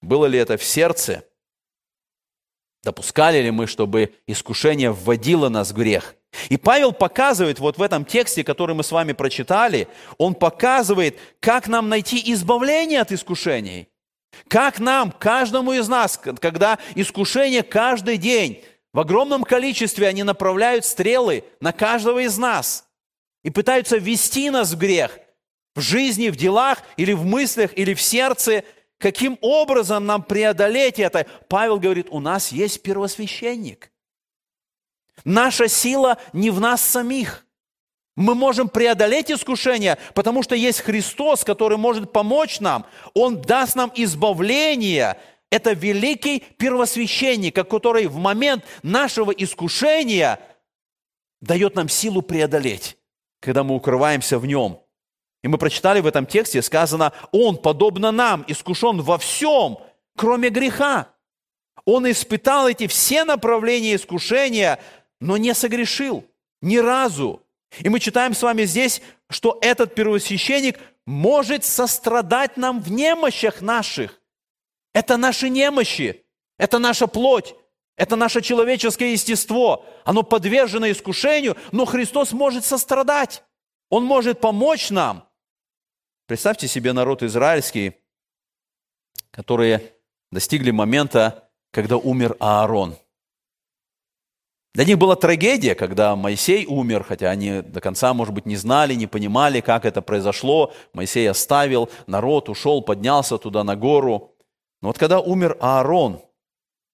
было 0.00 0.26
ли 0.26 0.38
это 0.38 0.56
в 0.56 0.64
сердце, 0.64 1.24
допускали 2.82 3.42
ли 3.42 3.50
мы, 3.50 3.66
чтобы 3.66 4.14
искушение 4.26 4.92
вводило 4.92 5.48
нас 5.48 5.72
в 5.72 5.74
грех. 5.74 6.14
И 6.48 6.56
Павел 6.56 6.92
показывает 6.92 7.58
вот 7.58 7.78
в 7.78 7.82
этом 7.82 8.04
тексте, 8.04 8.44
который 8.44 8.74
мы 8.74 8.84
с 8.84 8.92
вами 8.92 9.12
прочитали, 9.12 9.88
он 10.18 10.34
показывает, 10.34 11.18
как 11.40 11.66
нам 11.66 11.88
найти 11.88 12.22
избавление 12.32 13.00
от 13.00 13.12
искушений. 13.12 13.88
Как 14.48 14.78
нам, 14.78 15.10
каждому 15.12 15.72
из 15.72 15.88
нас, 15.88 16.18
когда 16.18 16.78
искушение 16.94 17.62
каждый 17.62 18.18
день, 18.18 18.62
в 18.96 19.00
огромном 19.00 19.44
количестве 19.44 20.08
они 20.08 20.24
направляют 20.24 20.84
стрелы 20.84 21.44
на 21.60 21.72
каждого 21.72 22.24
из 22.24 22.36
нас 22.38 22.88
и 23.44 23.50
пытаются 23.50 23.98
ввести 23.98 24.50
нас 24.50 24.72
в 24.72 24.78
грех 24.78 25.20
в 25.76 25.80
жизни, 25.80 26.30
в 26.30 26.36
делах 26.36 26.78
или 26.96 27.12
в 27.12 27.24
мыслях, 27.24 27.76
или 27.76 27.92
в 27.94 28.00
сердце. 28.00 28.64
Каким 28.98 29.38
образом 29.42 30.06
нам 30.06 30.22
преодолеть 30.22 30.98
это? 30.98 31.26
Павел 31.48 31.78
говорит, 31.78 32.08
у 32.10 32.18
нас 32.18 32.50
есть 32.50 32.82
первосвященник– 32.82 33.92
Наша 35.24 35.68
сила 35.68 36.18
не 36.32 36.50
в 36.50 36.60
нас 36.60 36.80
самих. 36.80 37.46
Мы 38.16 38.34
можем 38.34 38.68
преодолеть 38.68 39.30
искушение, 39.30 39.98
потому 40.14 40.42
что 40.42 40.54
есть 40.54 40.80
Христос, 40.80 41.44
который 41.44 41.76
может 41.76 42.12
помочь 42.12 42.60
нам. 42.60 42.86
Он 43.12 43.40
даст 43.40 43.74
нам 43.76 43.92
избавление. 43.94 45.18
Это 45.56 45.72
великий 45.72 46.40
первосвященник, 46.58 47.54
который 47.54 48.08
в 48.08 48.16
момент 48.16 48.62
нашего 48.82 49.30
искушения 49.30 50.38
дает 51.40 51.76
нам 51.76 51.88
силу 51.88 52.20
преодолеть, 52.20 52.98
когда 53.40 53.64
мы 53.64 53.74
укрываемся 53.74 54.38
в 54.38 54.44
нем. 54.44 54.82
И 55.42 55.48
мы 55.48 55.56
прочитали 55.56 56.00
в 56.00 56.06
этом 56.06 56.26
тексте, 56.26 56.60
сказано, 56.60 57.14
Он, 57.32 57.56
подобно 57.56 58.12
нам, 58.12 58.44
искушен 58.48 59.00
во 59.00 59.16
всем, 59.16 59.78
кроме 60.14 60.50
греха. 60.50 61.08
Он 61.86 62.10
испытал 62.10 62.68
эти 62.68 62.86
все 62.86 63.24
направления 63.24 63.94
искушения, 63.94 64.78
но 65.22 65.38
не 65.38 65.54
согрешил 65.54 66.26
ни 66.60 66.76
разу. 66.76 67.42
И 67.78 67.88
мы 67.88 67.98
читаем 67.98 68.34
с 68.34 68.42
вами 68.42 68.64
здесь, 68.64 69.00
что 69.30 69.56
этот 69.62 69.94
первосвященник 69.94 70.78
может 71.06 71.64
сострадать 71.64 72.58
нам 72.58 72.82
в 72.82 72.92
немощах 72.92 73.62
наших. 73.62 74.20
Это 74.96 75.18
наши 75.18 75.50
немощи, 75.50 76.24
это 76.56 76.78
наша 76.78 77.06
плоть, 77.06 77.54
это 77.98 78.16
наше 78.16 78.40
человеческое 78.40 79.12
естество. 79.12 79.84
Оно 80.06 80.22
подвержено 80.22 80.90
искушению, 80.90 81.54
но 81.70 81.84
Христос 81.84 82.32
может 82.32 82.64
сострадать. 82.64 83.44
Он 83.90 84.04
может 84.04 84.40
помочь 84.40 84.88
нам. 84.88 85.28
Представьте 86.26 86.66
себе 86.66 86.94
народ 86.94 87.22
израильский, 87.22 87.92
которые 89.32 89.92
достигли 90.32 90.70
момента, 90.70 91.50
когда 91.72 91.98
умер 91.98 92.34
Аарон– 92.40 92.96
для 94.76 94.84
них 94.84 94.98
была 94.98 95.16
трагедия, 95.16 95.74
когда 95.74 96.14
Моисей 96.16 96.66
умер, 96.66 97.02
хотя 97.02 97.30
они 97.30 97.62
до 97.62 97.80
конца, 97.80 98.12
может 98.12 98.34
быть, 98.34 98.44
не 98.44 98.56
знали, 98.56 98.92
не 98.92 99.06
понимали, 99.06 99.62
как 99.62 99.86
это 99.86 100.02
произошло. 100.02 100.74
Моисей 100.92 101.30
оставил 101.30 101.88
народ, 102.06 102.50
ушел, 102.50 102.82
поднялся 102.82 103.38
туда 103.38 103.64
на 103.64 103.74
гору. 103.74 104.35
Но 104.82 104.88
вот 104.88 104.98
когда 104.98 105.20
умер 105.20 105.56
Аарон, 105.60 106.22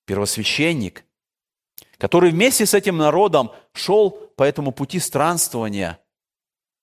первосвященник, 0.06 1.04
который 1.98 2.30
вместе 2.30 2.66
с 2.66 2.74
этим 2.74 2.96
народом 2.96 3.52
шел 3.72 4.10
по 4.10 4.42
этому 4.42 4.72
пути 4.72 4.98
странствования, 4.98 5.98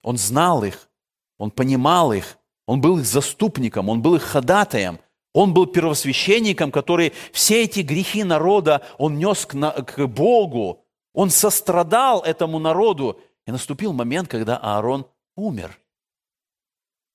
он 0.01 0.17
знал 0.17 0.63
их, 0.63 0.89
он 1.37 1.51
понимал 1.51 2.13
их, 2.13 2.37
он 2.65 2.81
был 2.81 2.99
их 2.99 3.05
заступником, 3.05 3.89
он 3.89 4.01
был 4.01 4.15
их 4.15 4.23
ходатаем, 4.23 4.99
он 5.33 5.53
был 5.53 5.67
первосвященником, 5.67 6.71
который 6.71 7.13
все 7.31 7.63
эти 7.63 7.81
грехи 7.81 8.23
народа, 8.23 8.85
он 8.97 9.17
нес 9.17 9.45
к, 9.45 9.55
к 9.83 10.07
Богу, 10.07 10.85
он 11.13 11.29
сострадал 11.29 12.21
этому 12.21 12.59
народу, 12.59 13.19
и 13.45 13.51
наступил 13.51 13.93
момент, 13.93 14.27
когда 14.27 14.57
Аарон 14.57 15.07
умер. 15.35 15.79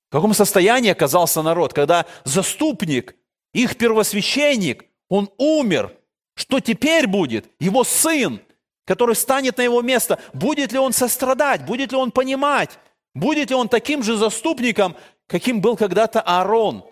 В 0.08 0.12
каком 0.12 0.34
состоянии 0.34 0.90
оказался 0.90 1.42
народ, 1.42 1.72
когда 1.72 2.06
заступник, 2.24 3.16
их 3.54 3.76
первосвященник, 3.76 4.84
он 5.08 5.30
умер. 5.38 5.96
Что 6.34 6.60
теперь 6.60 7.06
будет? 7.06 7.46
Его 7.58 7.84
сын, 7.84 8.40
который 8.84 9.14
станет 9.14 9.56
на 9.56 9.62
его 9.62 9.80
место, 9.80 10.18
будет 10.34 10.72
ли 10.72 10.78
он 10.78 10.92
сострадать, 10.92 11.64
будет 11.64 11.92
ли 11.92 11.96
он 11.96 12.10
понимать, 12.10 12.78
будет 13.14 13.48
ли 13.48 13.56
он 13.56 13.68
таким 13.68 14.02
же 14.02 14.16
заступником, 14.16 14.94
каким 15.26 15.62
был 15.62 15.76
когда-то 15.76 16.20
Аарон? 16.20 16.84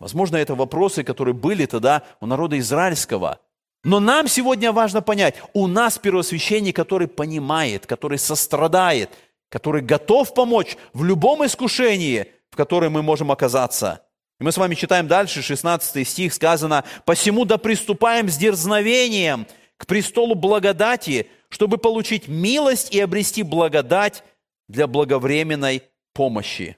Возможно, 0.00 0.36
это 0.36 0.56
вопросы, 0.56 1.04
которые 1.04 1.34
были 1.34 1.66
тогда 1.66 2.02
у 2.20 2.26
народа 2.26 2.58
израильского– 2.58 3.38
но 3.84 3.98
нам 3.98 4.28
сегодня 4.28 4.70
важно 4.70 5.02
понять, 5.02 5.34
у 5.54 5.66
нас 5.66 5.98
первосвященник, 5.98 6.76
который 6.76 7.08
понимает, 7.08 7.86
который 7.86 8.18
сострадает, 8.18 9.10
который 9.48 9.82
готов 9.82 10.34
помочь 10.34 10.76
в 10.92 11.04
любом 11.04 11.44
искушении, 11.44 12.28
в 12.50 12.56
котором 12.56 12.92
мы 12.92 13.02
можем 13.02 13.32
оказаться. 13.32 14.04
И 14.42 14.44
мы 14.44 14.50
с 14.50 14.56
вами 14.56 14.74
читаем 14.74 15.06
дальше, 15.06 15.40
16 15.40 16.04
стих, 16.04 16.34
сказано, 16.34 16.82
«Посему 17.04 17.44
да 17.44 17.58
приступаем 17.58 18.28
с 18.28 18.36
дерзновением 18.36 19.46
к 19.76 19.86
престолу 19.86 20.34
благодати, 20.34 21.28
чтобы 21.48 21.78
получить 21.78 22.26
милость 22.26 22.92
и 22.92 22.98
обрести 22.98 23.44
благодать 23.44 24.24
для 24.68 24.88
благовременной 24.88 25.84
помощи». 26.12 26.76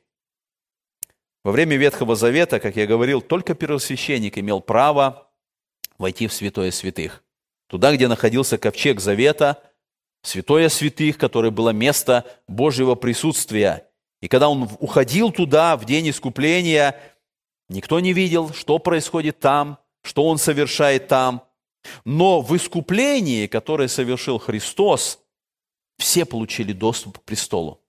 Во 1.42 1.52
время 1.52 1.78
Ветхого 1.78 2.16
Завета, 2.16 2.60
как 2.60 2.76
я 2.76 2.86
говорил, 2.86 3.22
только 3.22 3.54
первосвященник 3.54 4.36
имел 4.36 4.60
право 4.60 5.30
войти 5.96 6.26
в 6.26 6.34
святое 6.34 6.70
святых. 6.70 7.24
Туда, 7.68 7.94
где 7.94 8.08
находился 8.08 8.58
ковчег 8.58 9.00
завета, 9.00 9.62
святое 10.20 10.68
святых, 10.68 11.16
которое 11.16 11.50
было 11.50 11.70
место 11.70 12.26
Божьего 12.46 12.94
присутствия. 12.94 13.86
И 14.20 14.28
когда 14.28 14.50
он 14.50 14.68
уходил 14.80 15.32
туда 15.32 15.78
в 15.78 15.86
день 15.86 16.10
искупления, 16.10 17.00
никто 17.68 18.00
не 18.00 18.12
видел, 18.12 18.52
что 18.52 18.78
происходит 18.78 19.40
там, 19.40 19.78
что 20.02 20.26
он 20.26 20.38
совершает 20.38 21.08
там. 21.08 21.44
Но 22.04 22.40
в 22.40 22.56
искуплении, 22.56 23.46
которое 23.46 23.88
совершил 23.88 24.38
Христос, 24.38 25.20
все 25.98 26.24
получили 26.24 26.72
доступ 26.72 27.18
к 27.18 27.22
престолу. 27.22 27.80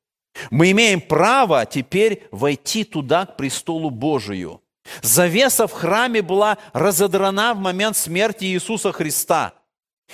Мы 0.52 0.72
имеем 0.72 1.00
право 1.00 1.66
теперь 1.66 2.28
войти 2.32 2.84
туда, 2.84 3.26
к 3.26 3.38
престолу 3.38 3.90
Божию– 3.90 4.62
Завеса 5.02 5.68
в 5.68 5.72
храме 5.72 6.22
была 6.22 6.58
разодрана 6.74 7.54
в 7.54 7.60
момент 7.60 7.98
смерти 7.98 8.46
Иисуса 8.46 8.92
Христа. 8.92 9.54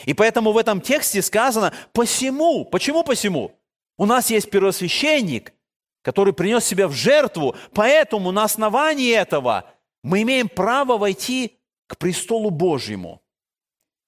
И 0.06 0.14
поэтому 0.14 0.52
в 0.52 0.58
этом 0.58 0.80
тексте 0.80 1.22
сказано 1.22 1.74
«посему». 1.92 2.66
Почему 2.66 3.04
посему? 3.04 3.60
У 3.98 4.06
нас 4.06 4.30
есть 4.30 4.50
первосвященник, 4.50 5.54
который 6.02 6.34
принес 6.34 6.66
себя 6.66 6.88
в 6.88 6.94
жертву, 6.94 7.56
поэтому 7.74 8.32
на 8.32 8.44
основании 8.44 9.14
этого 9.14 9.66
мы 10.04 10.24
имеем 10.24 10.50
право 10.50 10.98
войти 10.98 11.60
к 11.88 11.98
престолу 11.98 12.50
Божьему. 12.50 13.22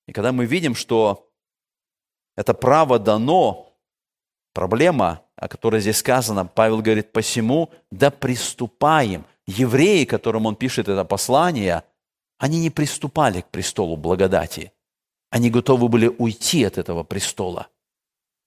И 0.08 0.12
когда 0.12 0.32
мы 0.32 0.46
видим, 0.46 0.76
что 0.76 1.30
это 2.36 2.54
право 2.54 3.00
дано, 3.00 3.74
проблема, 4.54 5.22
о 5.36 5.48
которой 5.48 5.82
здесь 5.82 5.98
сказано, 5.98 6.46
Павел 6.46 6.82
говорит, 6.82 7.12
посему 7.12 7.72
да 7.92 8.12
приступаем 8.12 9.26
евреи, 9.46 10.06
которым 10.06 10.46
он 10.46 10.56
пишет 10.56 10.88
это 10.88 11.06
послание, 11.06 11.84
они 12.38 12.60
не 12.60 12.70
приступали 12.70 13.42
к 13.42 13.50
престолу 13.50 13.98
благодати. 13.98 14.74
Они 15.30 15.50
готовы 15.50 15.88
были 15.90 16.08
уйти 16.08 16.64
от 16.64 16.78
этого 16.78 17.04
престола. 17.04 17.68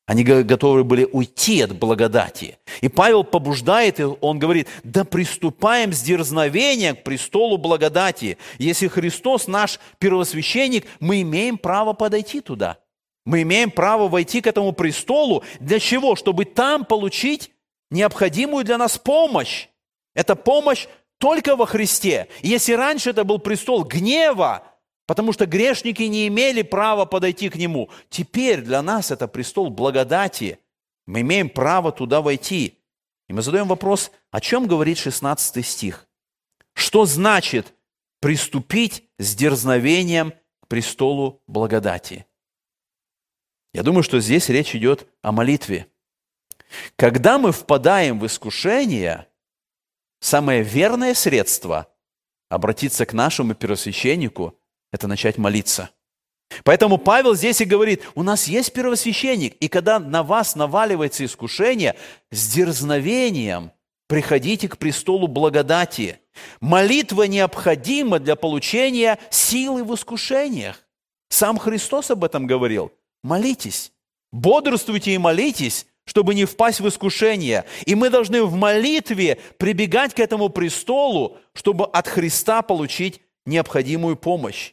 Они 0.06 0.22
готовы 0.22 0.84
были 0.84 1.04
уйти 1.04 1.60
от 1.62 1.76
благодати. 1.76 2.58
И 2.80 2.88
Павел 2.88 3.24
побуждает, 3.24 4.00
он 4.20 4.38
говорит, 4.38 4.68
да 4.84 5.04
приступаем 5.04 5.92
с 5.92 6.00
дерзновения 6.00 6.94
к 6.94 7.02
престолу 7.02 7.58
благодати. 7.58 8.38
Если 8.58 8.86
Христос 8.86 9.48
наш 9.48 9.80
первосвященник, 9.98 10.86
мы 11.00 11.22
имеем 11.22 11.58
право 11.58 11.92
подойти 11.92 12.40
туда. 12.40 12.78
Мы 13.24 13.42
имеем 13.42 13.72
право 13.72 14.06
войти 14.06 14.40
к 14.40 14.46
этому 14.46 14.72
престолу. 14.72 15.42
Для 15.58 15.80
чего? 15.80 16.14
Чтобы 16.14 16.44
там 16.44 16.84
получить 16.84 17.50
необходимую 17.90 18.64
для 18.64 18.78
нас 18.78 18.98
помощь. 18.98 19.66
Это 20.14 20.36
помощь 20.36 20.86
только 21.18 21.56
во 21.56 21.66
Христе. 21.66 22.28
Если 22.42 22.74
раньше 22.74 23.10
это 23.10 23.24
был 23.24 23.40
престол 23.40 23.82
гнева, 23.82 24.62
потому 25.06 25.32
что 25.32 25.46
грешники 25.46 26.02
не 26.02 26.26
имели 26.26 26.62
права 26.62 27.06
подойти 27.06 27.48
к 27.48 27.56
нему, 27.56 27.90
теперь 28.10 28.60
для 28.60 28.82
нас 28.82 29.10
это 29.10 29.28
престол 29.28 29.70
благодати. 29.70 30.58
Мы 31.06 31.20
имеем 31.20 31.48
право 31.48 31.92
туда 31.92 32.20
войти. 32.20 32.82
И 33.28 33.32
мы 33.32 33.42
задаем 33.42 33.68
вопрос, 33.68 34.10
о 34.30 34.40
чем 34.40 34.66
говорит 34.66 34.98
16 34.98 35.64
стих? 35.64 36.08
Что 36.74 37.06
значит 37.06 37.74
приступить 38.20 39.08
с 39.18 39.34
дерзновением 39.34 40.32
к 40.60 40.68
престолу 40.68 41.42
благодати? 41.46 42.26
Я 43.72 43.82
думаю, 43.82 44.02
что 44.02 44.20
здесь 44.20 44.48
речь 44.48 44.74
идет 44.74 45.06
о 45.22 45.32
молитве. 45.32 45.86
Когда 46.96 47.38
мы 47.38 47.52
впадаем 47.52 48.18
в 48.18 48.26
искушение, 48.26 49.28
самое 50.20 50.62
верное 50.62 51.14
средство 51.14 51.92
обратиться 52.48 53.06
к 53.06 53.12
нашему 53.12 53.54
первосвященнику– 53.54 54.58
это 54.92 55.06
начать 55.08 55.38
молиться. 55.38 55.90
Поэтому 56.64 56.98
Павел 56.98 57.34
здесь 57.34 57.60
и 57.60 57.64
говорит, 57.64 58.02
у 58.14 58.22
нас 58.22 58.46
есть 58.46 58.72
первосвященник, 58.72 59.54
и 59.54 59.68
когда 59.68 59.98
на 59.98 60.22
вас 60.22 60.54
наваливается 60.54 61.24
искушение, 61.24 61.96
с 62.30 62.52
дерзновением 62.52 63.72
приходите 64.06 64.68
к 64.68 64.78
престолу 64.78 65.26
благодати. 65.26 66.20
Молитва 66.60 67.24
необходима 67.24 68.18
для 68.18 68.36
получения 68.36 69.18
силы 69.30 69.84
в 69.84 69.94
искушениях. 69.94 70.82
Сам 71.28 71.58
Христос 71.58 72.10
об 72.10 72.24
этом 72.24 72.46
говорил. 72.46 72.92
Молитесь, 73.24 73.92
бодрствуйте 74.32 75.12
и 75.12 75.18
молитесь, 75.18 75.86
чтобы 76.04 76.34
не 76.34 76.44
впасть 76.44 76.80
в 76.80 76.88
искушение. 76.88 77.64
И 77.84 77.96
мы 77.96 78.10
должны 78.10 78.44
в 78.44 78.54
молитве 78.54 79.38
прибегать 79.58 80.14
к 80.14 80.20
этому 80.20 80.48
престолу, 80.48 81.38
чтобы 81.52 81.86
от 81.86 82.06
Христа 82.06 82.62
получить 82.62 83.20
необходимую 83.44 84.16
помощь. 84.16 84.72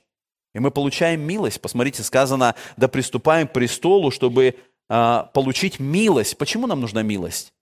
И 0.54 0.60
мы 0.60 0.72
получаем 0.72 1.22
милость. 1.22 1.60
Посмотрите, 1.62 2.04
сказано, 2.04 2.56
да 2.78 2.88
приступаем 2.88 3.48
к 3.48 3.54
престолу, 3.54 4.12
чтобы 4.12 4.56
э, 4.90 5.24
получить 5.34 5.80
милость. 5.80 6.38
Почему 6.38 6.68
нам 6.68 6.80
нужна 6.80 7.02
милость? 7.02 7.54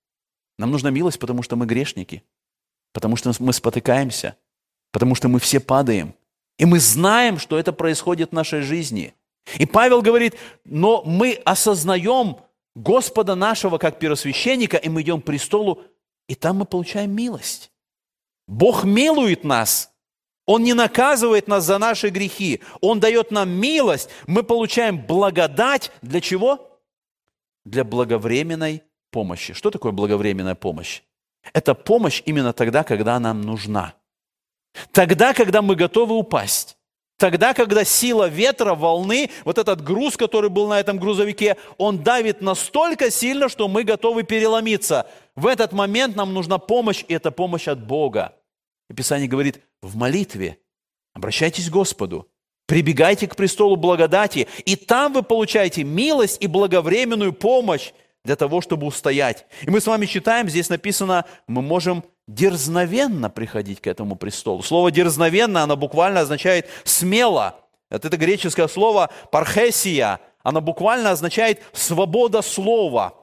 Нам 0.58 0.72
нужна 0.72 0.90
милость, 0.90 1.20
потому 1.20 1.42
что 1.42 1.56
мы 1.56 1.66
грешники, 1.66 2.24
потому 2.94 3.16
что 3.16 3.32
мы 3.40 3.54
спотыкаемся, 3.54 4.36
потому 4.92 5.16
что 5.16 5.28
мы 5.28 5.40
все 5.40 5.60
падаем. 5.60 6.14
И 6.58 6.66
мы 6.66 6.80
знаем, 6.80 7.40
что 7.40 7.58
это 7.58 7.74
происходит 7.74 8.30
в 8.30 8.34
нашей 8.34 8.62
жизни. 8.62 9.16
И 9.58 9.66
Павел 9.66 10.02
говорит, 10.02 10.36
но 10.66 11.02
мы 11.04 11.42
осознаем, 11.46 12.38
Господа 12.76 13.36
нашего 13.36 13.78
как 13.78 14.00
первосвященника, 14.00 14.78
и 14.78 14.88
мы 14.88 15.02
идем 15.02 15.22
к 15.22 15.26
престолу, 15.26 15.82
и 16.28 16.36
там 16.36 16.58
мы 16.58 16.66
получаем 16.66 17.12
милость. 17.12 17.72
Бог 18.48 18.84
милует 18.84 19.44
нас. 19.44 19.91
Он 20.52 20.64
не 20.64 20.74
наказывает 20.74 21.48
нас 21.48 21.64
за 21.64 21.78
наши 21.78 22.10
грехи. 22.10 22.60
Он 22.82 23.00
дает 23.00 23.32
нам 23.32 23.50
милость. 23.50 24.10
Мы 24.28 24.44
получаем 24.44 25.00
благодать. 25.00 25.92
Для 26.02 26.20
чего? 26.20 26.78
Для 27.64 27.86
благовременной 27.86 28.84
помощи. 29.12 29.54
Что 29.54 29.72
такое 29.72 29.94
благовременная 29.94 30.56
помощь? 30.56 31.04
Это 31.54 31.74
помощь 31.74 32.22
именно 32.26 32.52
тогда, 32.52 32.84
когда 32.84 33.18
нам 33.18 33.40
нужна. 33.40 33.94
Тогда, 34.92 35.34
когда 35.34 35.62
мы 35.62 35.78
готовы 35.78 36.16
упасть. 36.16 36.76
Тогда, 37.16 37.54
когда 37.54 37.86
сила 37.86 38.28
ветра, 38.28 38.76
волны, 38.76 39.30
вот 39.46 39.58
этот 39.58 39.82
груз, 39.82 40.18
который 40.18 40.50
был 40.50 40.68
на 40.68 40.82
этом 40.82 40.98
грузовике, 40.98 41.56
он 41.78 42.04
давит 42.04 42.42
настолько 42.42 43.10
сильно, 43.10 43.48
что 43.48 43.70
мы 43.70 43.84
готовы 43.86 44.24
переломиться. 44.24 45.08
В 45.34 45.48
этот 45.48 45.72
момент 45.72 46.18
нам 46.18 46.34
нужна 46.34 46.58
помощь, 46.58 47.06
и 47.08 47.14
это 47.14 47.32
помощь 47.32 47.70
от 47.70 47.82
Бога. 47.88 48.34
И 48.92 48.94
Писание 48.94 49.30
говорит, 49.30 49.62
в 49.82 49.96
молитве 49.96 50.60
обращайтесь 51.14 51.70
к 51.70 51.72
Господу, 51.72 52.28
прибегайте 52.68 53.26
к 53.26 53.38
престолу 53.38 53.78
благодати, 53.78 54.50
и 54.66 54.76
там 54.76 55.14
вы 55.14 55.24
получаете 55.24 55.86
милость 55.86 56.40
и 56.42 56.48
благовременную 56.48 57.32
помощь 57.32 57.94
для 58.26 58.36
того, 58.36 58.60
чтобы 58.60 58.86
устоять. 58.86 59.46
И 59.62 59.70
мы 59.70 59.80
с 59.80 59.88
вами 59.88 60.08
читаем, 60.08 60.50
здесь 60.50 60.68
написано, 60.68 61.24
мы 61.48 61.62
можем 61.62 62.04
дерзновенно 62.28 63.30
приходить 63.30 63.80
к 63.80 63.88
этому 63.88 64.18
престолу. 64.18 64.62
Слово 64.62 64.92
«дерзновенно», 64.92 65.64
оно 65.64 65.78
буквально 65.78 66.20
означает 66.20 66.68
«смело». 66.84 67.56
Это, 67.90 68.10
это 68.10 68.18
греческое 68.18 68.68
слово 68.68 69.10
«пархесия», 69.32 70.20
оно 70.44 70.60
буквально 70.60 71.12
означает 71.12 71.62
«свобода 71.72 72.42
слова». 72.42 73.21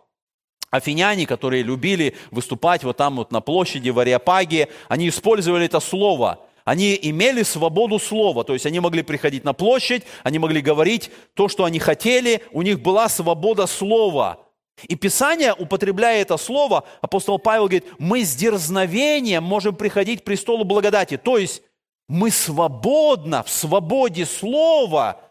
Афиняне, 0.70 1.26
которые 1.26 1.62
любили 1.62 2.16
выступать 2.30 2.84
вот 2.84 2.96
там 2.96 3.16
вот 3.16 3.32
на 3.32 3.40
площади 3.40 3.90
в 3.90 3.98
Ариапаге, 3.98 4.68
они 4.88 5.08
использовали 5.08 5.66
это 5.66 5.80
слово– 5.80 6.40
они 6.68 6.98
имели 7.00 7.44
свободу 7.44 7.98
слова, 7.98 8.44
то 8.44 8.52
есть 8.52 8.66
они 8.66 8.78
могли 8.78 9.02
приходить 9.02 9.42
на 9.42 9.54
площадь, 9.54 10.02
они 10.22 10.38
могли 10.38 10.60
говорить 10.60 11.10
то, 11.32 11.48
что 11.48 11.64
они 11.64 11.78
хотели, 11.78 12.42
у 12.52 12.60
них 12.60 12.82
была 12.82 13.08
свобода 13.08 13.66
слова. 13.66 14.38
И 14.82 14.94
Писание, 14.94 15.54
употребляя 15.54 16.20
это 16.20 16.36
слово, 16.36 16.84
апостол 17.00 17.38
Павел 17.38 17.62
говорит, 17.68 17.86
мы 17.98 18.22
с 18.22 18.36
дерзновением 18.36 19.44
можем 19.44 19.74
приходить 19.76 20.20
к 20.20 20.24
престолу 20.24 20.64
благодати. 20.64 21.16
То 21.16 21.38
есть 21.38 21.62
мы 22.06 22.30
свободно, 22.30 23.42
в 23.42 23.48
свободе 23.48 24.26
слова, 24.26 25.22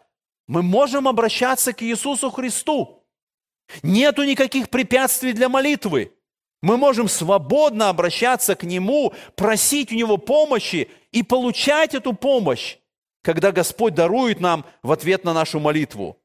мы 0.48 0.64
можем 0.64 1.06
обращаться 1.06 1.72
к 1.72 1.84
Иисусу 1.84 2.32
Христу. 2.32 2.97
Нету 3.82 4.24
никаких 4.24 4.70
препятствий 4.70 5.32
для 5.32 5.48
молитвы. 5.48 6.12
Мы 6.62 6.76
можем 6.76 7.08
свободно 7.08 7.88
обращаться 7.88 8.54
к 8.54 8.64
Нему, 8.64 9.14
просить 9.36 9.92
у 9.92 9.94
Него 9.94 10.16
помощи 10.16 10.88
и 11.12 11.22
получать 11.22 11.94
эту 11.94 12.12
помощь, 12.14 12.78
когда 13.22 13.52
Господь 13.52 13.94
дарует 13.94 14.40
нам 14.40 14.64
в 14.82 14.90
ответ 14.90 15.24
на 15.24 15.32
нашу 15.32 15.60
молитву. 15.60 16.18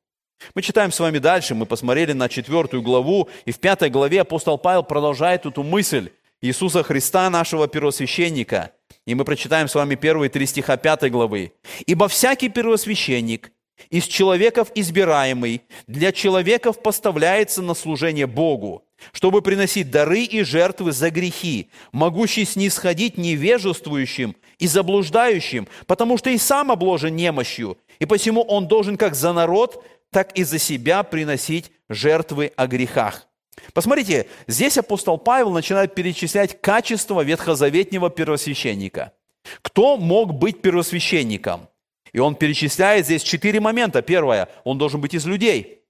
Мы 0.55 0.61
читаем 0.61 0.91
с 0.91 0.99
вами 0.99 1.19
дальше, 1.19 1.55
мы 1.55 1.65
посмотрели 1.65 2.13
на 2.13 2.27
четвертую 2.29 2.81
главу, 2.81 3.29
и 3.45 3.51
в 3.51 3.59
пятой 3.59 3.89
главе 3.89 4.21
апостол 4.21 4.57
Павел 4.57 4.83
продолжает 4.83 5.45
эту 5.45 5.63
мысль 5.63 6.09
Иисуса 6.41 6.83
Христа, 6.83 7.29
нашего 7.29 7.67
первосвященника. 7.67 8.71
И 9.05 9.15
мы 9.15 9.25
прочитаем 9.25 9.67
с 9.67 9.75
вами 9.75 9.95
первые 9.95 10.29
три 10.29 10.45
стиха 10.45 10.77
пятой 10.77 11.09
главы. 11.09 11.53
«Ибо 11.85 12.07
всякий 12.07 12.49
первосвященник 12.49 13.51
из 13.89 14.05
человеков 14.05 14.71
избираемый 14.75 15.61
для 15.87 16.11
человеков 16.11 16.81
поставляется 16.81 17.61
на 17.61 17.73
служение 17.73 18.27
Богу, 18.27 18.83
чтобы 19.11 19.41
приносить 19.41 19.91
дары 19.91 20.23
и 20.23 20.43
жертвы 20.43 20.91
за 20.91 21.09
грехи, 21.09 21.69
могущий 21.91 22.45
снисходить 22.45 23.17
невежествующим 23.17 24.35
и 24.59 24.67
заблуждающим, 24.67 25.67
потому 25.87 26.17
что 26.17 26.29
и 26.29 26.37
сам 26.37 26.71
обложен 26.71 27.15
немощью, 27.15 27.77
и 27.99 28.05
посему 28.05 28.41
он 28.41 28.67
должен 28.67 28.97
как 28.97 29.15
за 29.15 29.33
народ 29.33 29.83
так 30.11 30.37
и 30.37 30.43
за 30.43 30.59
себя 30.59 31.03
приносить 31.03 31.71
жертвы 31.89 32.51
о 32.55 32.67
грехах. 32.67 33.27
Посмотрите, 33.73 34.27
здесь 34.47 34.77
апостол 34.77 35.17
Павел 35.17 35.51
начинает 35.51 35.95
перечислять 35.95 36.59
качества 36.61 37.21
ветхозаветнего 37.21 38.09
первосвященника. 38.09 39.13
Кто 39.61 39.97
мог 39.97 40.33
быть 40.33 40.61
первосвященником? 40.61 41.67
И 42.13 42.19
он 42.19 42.35
перечисляет 42.35 43.05
здесь 43.05 43.23
четыре 43.23 43.59
момента. 43.59 44.01
Первое, 44.01 44.47
он 44.63 44.77
должен 44.77 45.01
быть 45.01 45.13
из 45.13 45.25
людей. 45.25 45.81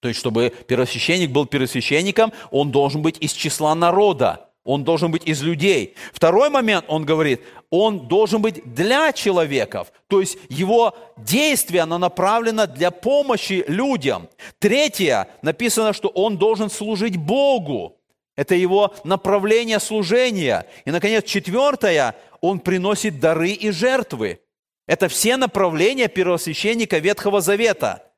То 0.00 0.08
есть, 0.08 0.20
чтобы 0.20 0.52
первосвященник 0.66 1.30
был 1.30 1.46
первосвященником, 1.46 2.32
он 2.50 2.70
должен 2.70 3.00
быть 3.00 3.16
из 3.20 3.32
числа 3.32 3.74
народа. 3.74 4.50
Он 4.64 4.82
должен 4.82 5.12
быть 5.12 5.24
из 5.24 5.42
людей. 5.42 5.94
Второй 6.12 6.50
момент, 6.50 6.84
он 6.88 7.04
говорит, 7.04 7.40
он 7.70 8.08
должен 8.08 8.42
быть 8.42 8.74
для 8.74 9.12
человеков. 9.12 9.92
То 10.08 10.20
есть 10.20 10.38
его 10.48 10.96
действие, 11.16 11.82
оно 11.82 11.98
направлено 11.98 12.66
для 12.66 12.90
помощи 12.90 13.64
людям. 13.68 14.28
Третье, 14.58 15.28
написано, 15.42 15.92
что 15.92 16.08
он 16.08 16.36
должен 16.36 16.68
служить 16.68 17.16
Богу. 17.16 17.96
Это 18.34 18.56
его 18.56 18.92
направление 19.04 19.78
служения. 19.78 20.66
И, 20.84 20.90
наконец, 20.90 21.24
четвертое, 21.24 22.16
он 22.40 22.58
приносит 22.58 23.20
дары 23.20 23.50
и 23.50 23.70
жертвы. 23.70 24.40
Это 24.86 25.08
все 25.08 25.36
направления 25.36 26.08
первосвященника 26.08 26.98
Ветхого 26.98 27.40
Завета. 27.40 28.12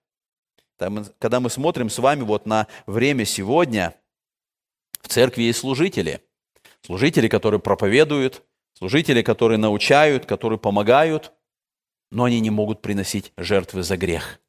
Когда 0.78 1.40
мы 1.40 1.50
смотрим 1.50 1.90
с 1.90 1.98
вами 1.98 2.22
вот 2.22 2.46
на 2.46 2.66
время 2.86 3.24
сегодня, 3.24 3.94
в 5.02 5.08
церкви 5.08 5.42
есть 5.42 5.60
служители– 5.60 6.22
Служители, 6.82 7.28
которые 7.28 7.60
проповедуют, 7.60 8.42
служители, 8.74 9.22
которые 9.22 9.58
научают, 9.58 10.26
которые 10.26 10.58
помогают, 10.58 11.32
но 12.10 12.24
они 12.24 12.40
не 12.40 12.50
могут 12.50 12.80
приносить 12.80 13.32
жертвы 13.36 13.82
за 13.82 13.96
грех. 13.96 14.40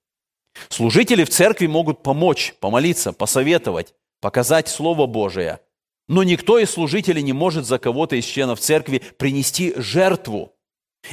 Служители 0.70 1.24
в 1.24 1.30
церкви 1.30 1.68
могут 1.68 2.04
помочь, 2.04 2.56
помолиться, 2.60 3.14
посоветовать, 3.14 3.94
показать 4.22 4.68
Слово 4.68 5.06
Божие. 5.06 5.60
Но 6.08 6.24
никто 6.24 6.58
из 6.58 6.72
служителей 6.72 7.22
не 7.22 7.34
может 7.34 7.66
за 7.66 7.78
кого-то 7.78 8.16
из 8.16 8.26
членов 8.26 8.60
церкви 8.60 9.00
принести 9.18 9.74
жертву. 9.76 10.56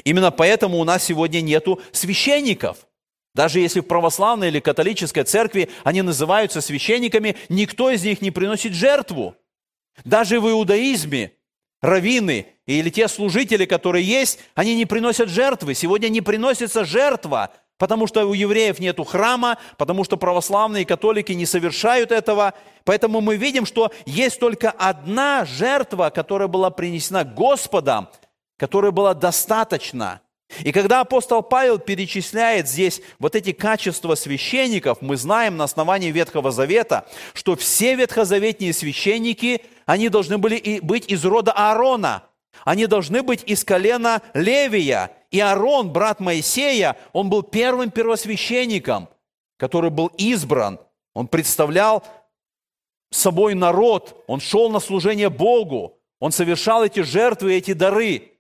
Именно 0.05 0.31
поэтому 0.31 0.79
у 0.79 0.85
нас 0.85 1.05
сегодня 1.05 1.41
нету 1.41 1.81
священников. 1.93 2.87
Даже 3.35 3.61
если 3.61 3.81
в 3.81 3.87
православной 3.87 4.49
или 4.49 4.61
католической 4.61 5.23
церкви 5.23 5.69
они 5.85 6.03
называются 6.03 6.61
священниками, 6.61 7.37
никто 7.49 7.91
из 7.91 8.03
них 8.03 8.23
не 8.23 8.31
приносит 8.31 8.73
жертву. 8.73 9.37
Даже 10.05 10.41
в 10.41 10.49
иудаизме 10.49 11.33
раввины 11.83 12.47
или 12.67 12.91
те 12.91 13.09
служители, 13.09 13.65
которые 13.65 14.05
есть, 14.05 14.39
они 14.55 14.75
не 14.75 14.87
приносят 14.87 15.29
жертвы. 15.29 15.75
Сегодня 15.75 16.09
не 16.09 16.21
приносится 16.21 16.85
жертва, 16.85 17.53
потому 17.79 18.07
что 18.07 18.27
у 18.27 18.33
евреев 18.33 18.79
нету 18.79 19.05
храма, 19.05 19.59
потому 19.77 20.05
что 20.05 20.17
православные 20.17 20.83
и 20.83 20.87
католики 20.87 21.33
не 21.33 21.47
совершают 21.47 22.13
этого. 22.13 22.55
Поэтому 22.85 23.21
мы 23.21 23.37
видим, 23.37 23.67
что 23.67 23.93
есть 24.07 24.41
только 24.41 24.71
одна 24.71 25.45
жертва, 25.45 26.11
которая 26.11 26.49
была 26.49 26.71
принесена 26.71 27.25
Господом, 27.25 28.09
которая 28.57 28.93
была 28.93 29.15
достаточна– 29.15 30.21
и 30.61 30.73
когда 30.73 31.01
апостол 31.01 31.43
Павел 31.43 31.79
перечисляет 31.79 32.69
здесь 32.69 33.03
вот 33.19 33.35
эти 33.35 33.53
качества 33.53 34.15
священников, 34.15 34.99
мы 35.03 35.17
знаем 35.17 35.57
на 35.57 35.65
основании 35.65 36.11
Ветхого 36.11 36.51
Завета, 36.51 37.07
что 37.35 37.57
все 37.57 37.95
ветхозаветные 37.97 38.73
священники, 38.73 39.63
они 39.87 40.09
должны 40.09 40.39
были 40.39 40.81
быть 40.81 41.11
из 41.11 41.25
рода 41.25 41.53
Аарона, 41.53 42.23
они 42.65 42.87
должны 42.87 43.23
быть 43.23 43.43
из 43.45 43.65
колена 43.65 44.23
Левия. 44.35 45.13
И 45.31 45.41
Аарон, 45.41 45.93
брат 45.93 46.21
Моисея, 46.21 46.97
он 47.13 47.29
был 47.29 47.43
первым 47.43 47.91
первосвященником, 47.91 49.09
который 49.59 49.91
был 49.91 50.07
избран. 50.17 50.79
Он 51.13 51.27
представлял 51.27 52.05
собой 53.11 53.55
народ, 53.55 54.23
он 54.27 54.41
шел 54.41 54.71
на 54.71 54.79
служение 54.79 55.29
Богу, 55.29 55.99
он 56.21 56.33
совершал 56.33 56.85
эти 56.85 57.01
жертвы, 57.01 57.55
эти 57.55 57.73
дары– 57.73 58.33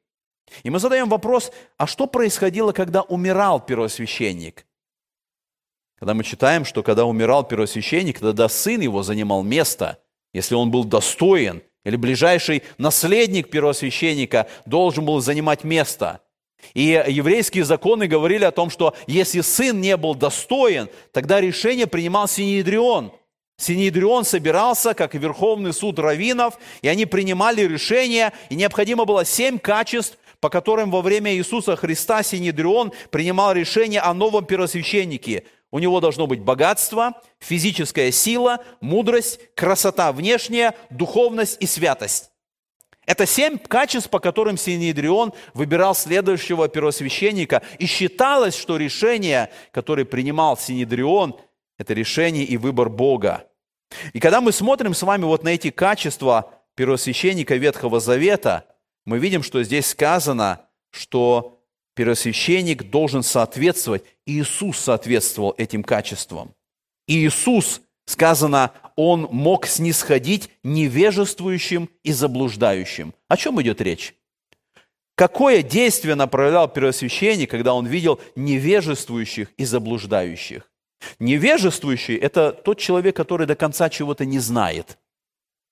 и 0.62 0.70
мы 0.70 0.78
задаем 0.78 1.09
вопрос, 1.09 1.53
а 1.76 1.86
что 1.86 2.07
происходило, 2.07 2.72
когда 2.72 3.03
умирал 3.03 3.61
первосвященник? 3.61 4.66
Когда 5.99 6.14
мы 6.14 6.24
читаем, 6.24 6.64
что 6.64 6.82
когда 6.82 7.05
умирал 7.05 7.44
первосвященник, 7.44 8.20
тогда 8.20 8.49
сын 8.49 8.80
его 8.80 9.03
занимал 9.03 9.42
место, 9.42 9.99
если 10.32 10.55
он 10.55 10.70
был 10.70 10.84
достоин, 10.84 11.62
или 11.84 11.97
ближайший 11.97 12.62
наследник 12.78 13.49
первосвященника 13.49 14.49
должен 14.66 15.05
был 15.05 15.20
занимать 15.20 15.64
место. 15.64 16.20
И 16.74 17.03
еврейские 17.09 17.64
законы 17.64 18.09
говорили 18.09 18.44
о 18.44 18.51
том, 18.51 18.70
что 18.70 18.94
если 19.07 19.40
сын 19.40 19.80
не 19.80 19.97
был 19.97 20.14
достоин, 20.14 20.88
тогда 21.12 21.40
решение 21.40 21.86
принимал 21.86 22.26
Синедрион. 22.28 23.12
Синедрион 23.59 24.24
собирался, 24.24 24.94
как 24.94 25.14
Верховный 25.14 25.72
суд 25.72 25.99
раввинов, 25.99 26.59
и 26.82 26.88
они 26.88 27.07
принимали 27.07 27.62
решения, 27.62 28.32
и 28.51 28.55
необходимо 28.55 29.05
было 29.05 29.24
семь 29.24 29.59
качеств, 29.59 30.18
по 30.41 30.51
которым 30.51 30.91
во 30.91 31.03
время 31.03 31.34
Иисуса 31.34 31.76
Христа 31.76 32.22
Синедрион 32.22 32.93
принимал 33.11 33.53
решение 33.53 34.01
о 34.01 34.14
новом 34.14 34.45
первосвященнике. 34.45 35.45
У 35.70 35.78
него 35.78 36.01
должно 36.01 36.26
быть 36.26 36.41
богатство, 36.41 37.20
физическая 37.39 38.11
сила, 38.11 38.64
мудрость, 38.80 39.41
красота 39.55 40.12
внешняя, 40.12 40.74
духовность 40.91 41.57
и 41.61 41.66
святость. 41.66 42.30
Это 43.05 43.24
семь 43.24 43.57
качеств, 43.59 44.11
по 44.11 44.18
которым 44.18 44.57
Синедрион 44.57 45.32
выбирал 45.55 45.95
следующего 45.95 46.68
первосвященника. 46.68 47.62
И 47.78 47.87
считалось, 47.87 48.57
что 48.57 48.76
решение, 48.76 49.51
которое 49.70 50.05
принимал 50.05 50.57
Синедрион, 50.57 51.37
это 51.78 51.95
решение 51.95 52.45
и 52.45 52.57
выбор 52.57 52.89
Бога. 52.89 53.45
И 54.12 54.18
когда 54.18 54.41
мы 54.41 54.51
смотрим 54.51 54.93
с 54.93 55.03
вами 55.03 55.22
вот 55.22 55.45
на 55.45 55.51
эти 55.51 55.70
качества 55.70 56.53
первосвященника 56.74 57.55
Ветхого 57.55 58.01
Завета– 58.01 58.64
мы 59.07 59.18
видим, 59.18 59.42
что 59.42 59.62
здесь 59.62 59.86
сказано, 59.86 60.61
что 60.90 61.62
первосвященник 61.94 62.90
должен 62.90 63.22
соответствовать. 63.22 64.04
Иисус 64.26 64.78
соответствовал 64.78 65.54
этим 65.57 65.82
качествам. 65.84 66.54
Иисус, 67.07 67.80
сказано, 68.04 68.72
он 68.96 69.28
мог 69.30 69.66
снисходить 69.66 70.50
невежествующим 70.64 71.88
и 72.02 72.12
заблуждающим. 72.12 73.14
О 73.28 73.36
чем 73.36 73.62
идет 73.62 73.80
речь? 73.80 74.14
Какое 75.14 75.62
действие 75.62 76.16
направлял 76.16 76.68
первосвященник, 76.68 77.50
когда 77.50 77.74
он 77.74 77.86
видел 77.86 78.20
невежествующих 78.34 79.52
и 79.57 79.64
заблуждающих? 79.64 80.70
Невежествующий– 81.20 82.16
это 82.16 82.52
тот 82.52 82.78
человек, 82.78 83.14
который 83.14 83.46
до 83.46 83.54
конца 83.54 83.88
чего-то 83.88 84.24
не 84.24 84.40
знает– 84.40 84.98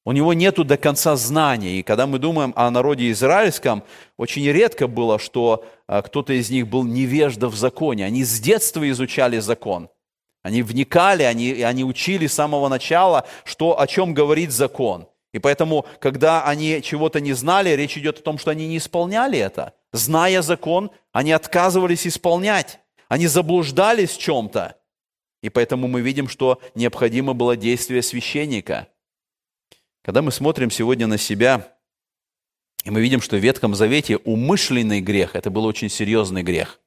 у 0.05 0.13
него 0.13 0.35
нету 0.35 0.65
до 0.65 0.77
конца 0.77 1.17
знания. 1.17 1.79
И 1.79 1.83
когда 1.83 2.07
мы 2.07 2.19
думаем 2.19 2.53
о 2.57 2.71
народе 2.71 3.11
израильском, 3.11 3.83
очень 4.19 4.47
редко 4.47 4.87
было, 4.87 5.19
что 5.19 5.65
а, 5.87 6.03
кто-то 6.03 6.35
из 6.35 6.51
них 6.51 6.69
был 6.69 6.85
невежда 6.85 7.49
в 7.49 7.57
законе. 7.57 8.05
Они 8.05 8.23
с 8.23 8.39
детства 8.39 8.89
изучали 8.91 9.39
закон. 9.39 9.89
Они 10.43 10.63
вникали, 10.63 11.23
они, 11.23 11.63
они 11.63 11.85
учили 11.85 12.27
с 12.27 12.35
самого 12.35 12.69
начала, 12.69 13.27
что, 13.45 13.81
о 13.81 13.87
чем 13.87 14.13
говорит 14.13 14.53
закон. 14.53 15.09
И 15.33 15.39
поэтому, 15.39 15.87
когда 16.01 16.45
они 16.45 16.83
чего-то 16.83 17.19
не 17.21 17.33
знали, 17.33 17.71
речь 17.71 17.97
идет 17.97 18.19
о 18.19 18.23
том, 18.23 18.37
что 18.37 18.51
они 18.51 18.69
не 18.69 18.77
исполняли 18.77 19.39
это. 19.39 19.73
Зная 19.93 20.43
закон, 20.43 20.91
они 21.13 21.33
отказывались 21.33 22.07
исполнять. 22.07 22.79
Они 23.09 23.27
заблуждались 23.27 24.11
в 24.11 24.19
чем-то. 24.19 24.77
И 25.43 25.49
поэтому 25.49 25.89
мы 25.89 26.03
видим, 26.03 26.29
что 26.29 26.61
необходимо 26.75 27.33
было 27.33 27.57
действие 27.57 28.03
священника– 28.03 28.89
когда 30.05 30.21
мы 30.21 30.31
смотрим 30.33 30.71
сегодня 30.71 31.07
на 31.07 31.17
себя, 31.17 31.75
и 32.85 32.91
мы 32.91 33.01
видим, 33.01 33.23
что 33.23 33.37
в 33.37 33.41
Ветхом 33.41 33.75
Завете 33.75 34.19
умышленный 34.19 35.01
грех– 35.01 35.31
это 35.35 35.49
был 35.49 35.65
очень 35.65 35.89
серьезный 35.89 36.43
грех. 36.43 36.79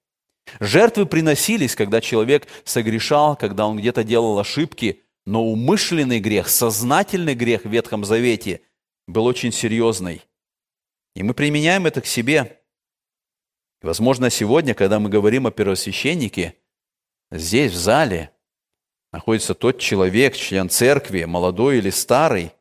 Жертвы 0.59 1.07
приносились, 1.07 1.75
когда 1.75 1.99
человек 1.99 2.47
согрешал, 2.63 3.35
когда 3.35 3.65
он 3.65 3.79
где-то 3.79 4.03
делал 4.03 4.37
ошибки, 4.37 5.01
но 5.25 5.43
умышленный 5.43 6.19
грех, 6.19 6.47
сознательный 6.47 7.33
грех 7.33 7.65
в 7.65 7.69
Ветхом 7.69 8.05
Завете 8.05 8.61
был 9.07 9.25
очень 9.25 9.51
серьезный. 9.51 10.21
И 11.15 11.23
мы 11.23 11.33
применяем 11.33 11.87
это 11.87 12.01
к 12.01 12.05
себе. 12.05 12.61
И, 13.81 13.85
возможно, 13.87 14.29
сегодня, 14.29 14.75
когда 14.75 14.99
мы 14.99 15.09
говорим 15.09 15.47
о 15.47 15.51
первосвященнике, 15.51 16.55
здесь, 17.31 17.71
в 17.71 17.77
зале, 17.77 18.29
находится 19.11 19.55
тот 19.55 19.79
человек, 19.79 20.35
член 20.35 20.69
церкви, 20.69 21.23
молодой 21.23 21.79
или 21.79 21.89
старый, 21.89 22.51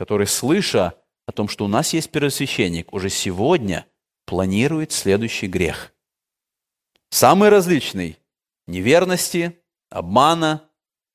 который, 0.00 0.26
слыша 0.26 0.94
о 1.26 1.32
том, 1.32 1.46
что 1.46 1.66
у 1.66 1.68
нас 1.68 1.92
есть 1.92 2.10
первосвященник, 2.10 2.90
уже 2.94 3.10
сегодня 3.10 3.86
планирует 4.24 4.92
следующий 4.92 5.46
грех. 5.46 5.92
Самый 7.10 7.50
различный– 7.50 8.16
неверности, 8.66 9.60
обмана, 9.90 10.66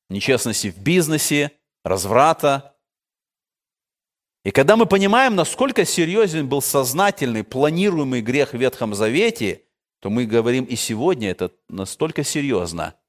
нечестности 0.08 0.70
в 0.70 0.78
бизнесе, 0.78 1.50
разврата. 1.82 2.76
И 4.44 4.52
когда 4.52 4.76
мы 4.76 4.86
понимаем, 4.86 5.34
насколько 5.34 5.84
серьезен 5.84 6.48
был 6.48 6.62
сознательный, 6.62 7.42
планируемый 7.42 8.22
грех 8.22 8.52
в 8.52 8.56
Ветхом 8.56 8.94
Завете, 8.94 9.64
то 9.98 10.10
мы 10.10 10.26
говорим 10.26 10.62
и 10.62 10.76
сегодня 10.76 11.28
это 11.28 11.50
настолько 11.68 12.22
серьезно– 12.22 12.94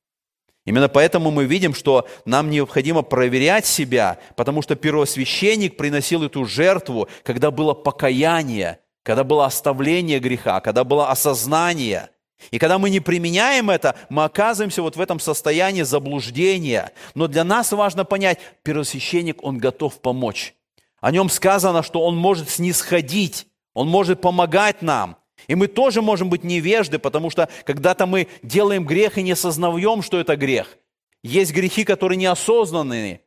Именно 0.67 0.89
поэтому 0.89 1.31
мы 1.31 1.45
видим, 1.45 1.73
что 1.73 2.05
нам 2.25 2.49
необходимо 2.49 3.01
проверять 3.01 3.65
себя, 3.65 4.19
потому 4.35 4.61
что 4.61 4.75
первосвященник 4.75 5.77
приносил 5.77 6.23
эту 6.23 6.43
жертву, 6.43 7.07
когда 7.23 7.51
было 7.51 7.73
покаяние, 7.73 8.79
когда 9.03 9.23
было 9.23 9.45
оставление 9.45 10.19
греха, 10.19 10.59
когда 10.59 10.83
было 10.83 11.09
осознание. 11.09 12.09
И 12.51 12.59
когда 12.59 12.79
мы 12.79 12.89
не 12.89 12.99
применяем 12.99 13.69
это, 13.69 13.95
мы 14.09 14.25
оказываемся 14.25 14.81
вот 14.81 14.97
в 14.97 15.01
этом 15.01 15.21
состоянии 15.21 15.83
заблуждения. 15.83 16.91
Но 17.15 17.27
для 17.27 17.45
нас 17.45 17.71
важно 17.71 18.03
понять, 18.03 18.39
первосвященник, 18.63 19.41
он 19.43 19.59
готов 19.59 20.01
помочь. 20.01 20.53
О 20.99 21.11
нем 21.11 21.29
сказано, 21.29 21.81
что 21.81 22.01
он 22.01 22.17
может 22.17 22.49
снисходить, 22.49 23.47
он 23.73 23.87
может 23.87 24.19
помогать 24.19 24.81
нам. 24.81 25.15
И 25.47 25.55
мы 25.55 25.67
тоже 25.67 26.01
можем 26.01 26.29
быть 26.29 26.43
невежды, 26.43 26.97
потому 26.97 27.29
что 27.29 27.47
когда-то 27.63 28.05
мы 28.05 28.27
делаем 28.41 28.85
грех 28.85 29.17
и 29.17 29.21
не 29.21 29.33
осознаем, 29.33 30.01
что 30.01 30.19
это 30.19 30.35
грех. 30.35 30.77
Есть 31.23 31.53
грехи, 31.53 31.83
которые 31.83 32.17
неосознанные, 32.17 33.21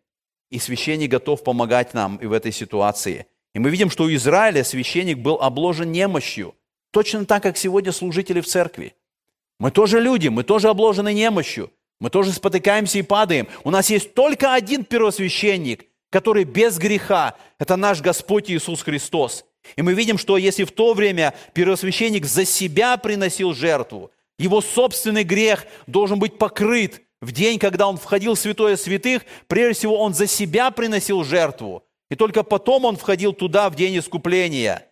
и 0.50 0.58
священник 0.58 1.10
готов 1.10 1.44
помогать 1.44 1.94
нам 1.94 2.16
и 2.16 2.26
в 2.26 2.32
этой 2.32 2.52
ситуации. 2.52 3.26
И 3.54 3.58
мы 3.58 3.70
видим, 3.70 3.90
что 3.90 4.04
у 4.04 4.14
Израиля 4.14 4.64
священник 4.64 5.18
был 5.18 5.36
обложен 5.40 5.92
немощью, 5.92 6.54
точно 6.90 7.24
так, 7.24 7.42
как 7.42 7.56
сегодня 7.56 7.92
служители 7.92 8.40
в 8.40 8.46
церкви. 8.46 8.94
Мы 9.58 9.70
тоже 9.70 10.00
люди, 10.00 10.28
мы 10.28 10.42
тоже 10.42 10.68
обложены 10.68 11.12
немощью, 11.14 11.70
мы 12.00 12.10
тоже 12.10 12.32
спотыкаемся 12.32 12.98
и 12.98 13.02
падаем. 13.02 13.46
У 13.62 13.70
нас 13.70 13.90
есть 13.90 14.14
только 14.14 14.54
один 14.54 14.84
первосвященник, 14.84 15.86
который 16.10 16.44
без 16.44 16.78
греха, 16.78 17.36
это 17.58 17.76
наш 17.76 18.00
Господь 18.00 18.50
Иисус 18.50 18.82
Христос– 18.82 19.44
и 19.76 19.82
мы 19.82 19.94
видим, 19.94 20.18
что 20.18 20.36
если 20.36 20.64
в 20.64 20.72
то 20.72 20.94
время 20.94 21.34
первосвященник 21.52 22.24
за 22.24 22.44
себя 22.44 22.96
приносил 22.96 23.54
жертву, 23.54 24.10
его 24.38 24.60
собственный 24.60 25.24
грех 25.24 25.66
должен 25.86 26.18
быть 26.18 26.38
покрыт 26.38 27.02
В 27.20 27.32
день, 27.32 27.58
когда 27.58 27.86
он 27.86 27.98
входил 27.98 28.34
в 28.34 28.38
святое 28.38 28.76
святых, 28.76 29.26
прежде 29.46 29.74
всего 29.80 30.00
он 30.00 30.14
за 30.14 30.26
себя 30.26 30.70
приносил 30.70 31.22
жертву. 31.22 31.84
И 32.08 32.14
только 32.14 32.42
потом 32.42 32.86
он 32.86 32.96
входил 32.96 33.34
туда 33.34 33.68
в 33.68 33.76
день 33.76 33.98
искупления, 33.98 34.86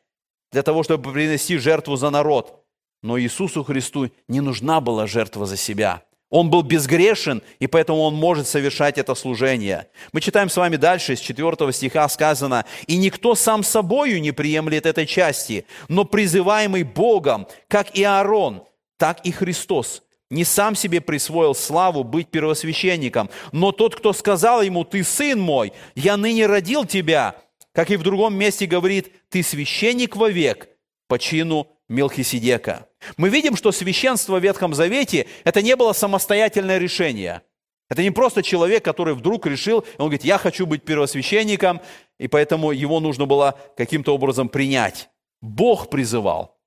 для 0.53 0.63
того, 0.63 0.83
чтобы 0.83 1.11
принести 1.11 1.57
жертву 1.57 1.97
за 1.97 2.11
народ. 2.11 2.67
Но 3.03 3.19
Иисусу 3.19 3.65
Христу 3.65 4.11
не 4.29 4.43
нужна 4.43 4.83
была 4.83 5.07
жертва 5.07 5.47
за 5.47 5.57
себя– 5.57 6.03
он 6.31 6.51
был 6.51 6.63
безгрешен, 6.63 7.43
и 7.59 7.67
поэтому 7.67 8.01
он 8.01 8.15
может 8.15 8.47
совершать 8.47 8.99
это 8.99 9.15
служение. 9.15 9.89
Мы 10.13 10.21
читаем 10.21 10.51
с 10.51 10.57
вами 10.57 10.77
дальше, 10.77 11.17
с 11.17 11.21
4 11.21 11.73
стиха 11.73 12.09
сказано, 12.09 12.65
«И 12.87 12.97
никто 12.97 13.35
сам 13.35 13.63
собою 13.63 14.21
не 14.21 14.33
приемлет 14.33 14.85
этой 14.85 15.07
части, 15.07 15.65
но 15.89 16.05
призываемый 16.05 16.83
Богом, 16.83 17.47
как 17.69 17.97
и 17.97 18.03
Аарон, 18.03 18.65
так 18.99 19.21
и 19.25 19.33
Христос, 19.33 20.03
не 20.31 20.45
сам 20.45 20.75
себе 20.75 21.01
присвоил 21.01 21.55
славу 21.55 22.05
быть 22.05 22.29
первосвященником, 22.29 23.31
но 23.53 23.73
тот, 23.73 23.97
кто 23.97 24.13
сказал 24.13 24.61
ему, 24.61 24.85
«Ты 24.85 25.05
сын 25.05 25.41
мой, 25.41 25.73
я 25.95 26.19
ныне 26.19 26.47
родил 26.47 26.85
тебя», 26.85 27.37
как 27.73 27.91
и 27.91 27.97
в 27.97 28.03
другом 28.03 28.35
месте 28.35 28.67
говорит, 28.67 29.13
«Ты 29.31 29.43
священник 29.43 30.17
вовек 30.17 30.69
по 31.07 31.19
чину 31.19 31.69
Мелхиседека». 31.89 32.89
Мы 33.17 33.29
видим, 33.29 33.57
что 33.57 33.73
священство 33.73 34.39
в 34.39 34.43
Ветхом 34.43 34.75
Завете– 34.75 35.27
это 35.45 35.63
не 35.63 35.77
было 35.77 35.93
самостоятельное 35.93 36.79
решение. 36.79 37.43
Это 37.91 38.03
не 38.03 38.11
просто 38.11 38.43
человек, 38.43 38.85
который 38.85 39.15
вдруг 39.15 39.47
решил, 39.47 39.85
он 39.97 40.07
говорит, 40.07 40.25
я 40.25 40.39
хочу 40.39 40.67
быть 40.67 40.85
первосвященником, 40.85 41.81
и 42.19 42.29
поэтому 42.29 42.71
его 42.71 43.01
нужно 43.01 43.27
было 43.27 43.59
каким-то 43.77 44.15
образом 44.15 44.49
принять. 44.49 45.09
Бог 45.41 45.89
призывал. 45.89 46.59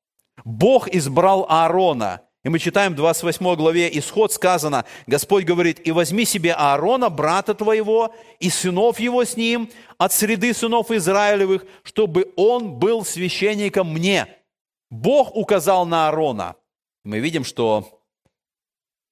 Бог 0.44 0.88
избрал 0.88 1.46
Аарона. 1.48 2.22
И 2.44 2.50
мы 2.50 2.58
читаем 2.58 2.94
в 2.94 2.96
28 2.96 3.56
главе 3.56 3.88
Исход 4.00 4.34
сказано, 4.34 4.86
Господь 5.06 5.44
говорит, 5.44 5.80
«И 5.86 5.92
возьми 5.92 6.26
себе 6.26 6.54
Аарона, 6.54 7.10
брата 7.10 7.54
твоего, 7.54 8.16
и 8.40 8.50
сынов 8.50 9.00
его 9.00 9.24
с 9.24 9.38
ним, 9.38 9.70
от 10.00 10.12
среды 10.12 10.52
сынов 10.56 10.90
Израилевых, 10.90 11.66
чтобы 11.84 12.32
он 12.36 12.80
был 12.80 13.06
священником 13.06 13.94
мне». 13.94 14.41
Бог 14.92 15.34
указал 15.36 15.86
на 15.86 16.10
Аарона. 16.10 16.56
Мы 17.06 17.20
видим, 17.20 17.46
что, 17.46 18.04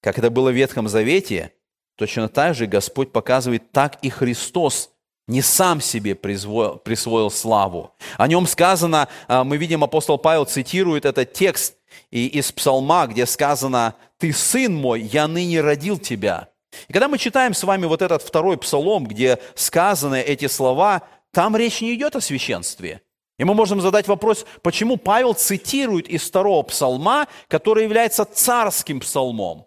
как 0.02 0.20
это 0.20 0.30
было 0.30 0.52
в 0.52 0.54
Ветхом 0.56 0.90
Завете, 0.90 1.54
точно 1.96 2.28
так 2.28 2.54
же 2.54 2.68
Господь 2.68 3.14
показывает, 3.14 3.72
так 3.72 3.98
и 4.02 4.10
Христос 4.10 4.92
не 5.28 5.42
сам 5.42 5.80
себе 5.80 6.16
присвоил, 6.16 6.76
присвоил 6.78 7.32
славу. 7.32 7.96
О 8.18 8.28
нем 8.28 8.46
сказано, 8.46 9.08
а, 9.28 9.46
мы 9.46 9.56
видим, 9.56 9.84
апостол 9.84 10.18
Павел 10.18 10.46
цитирует 10.46 11.06
этот 11.06 11.32
текст 11.32 11.78
из 12.12 12.52
Псалма, 12.52 13.08
где 13.08 13.26
сказано, 13.26 13.96
«Ты 14.18 14.34
сын 14.34 14.76
мой, 14.76 15.02
я 15.02 15.28
ныне 15.28 15.62
родил 15.62 15.98
тебя». 15.98 16.50
И 16.90 16.94
когда 16.94 17.08
мы 17.08 17.18
читаем 17.18 17.54
с 17.54 17.64
вами 17.64 17.86
вот 17.86 18.02
этот 18.02 18.22
второй 18.22 18.58
псалом, 18.58 19.06
где 19.08 19.40
сказаны 19.56 20.22
эти 20.22 20.48
слова, 20.48 21.04
там 21.32 21.56
речь 21.56 21.80
не 21.80 21.96
идет 21.96 22.18
о 22.18 22.22
священстве– 22.22 23.02
и 23.40 23.46
мы 23.46 23.54
можем 23.54 23.80
задать 23.80 24.08
вопрос, 24.08 24.46
почему 24.62 24.98
Павел 24.98 25.34
цитирует 25.34 26.10
из 26.10 26.24
второго 26.24 26.62
псалма, 26.64 27.28
который 27.48 27.86
является 27.86 28.26
царским 28.26 29.00
псалмом. 29.00 29.66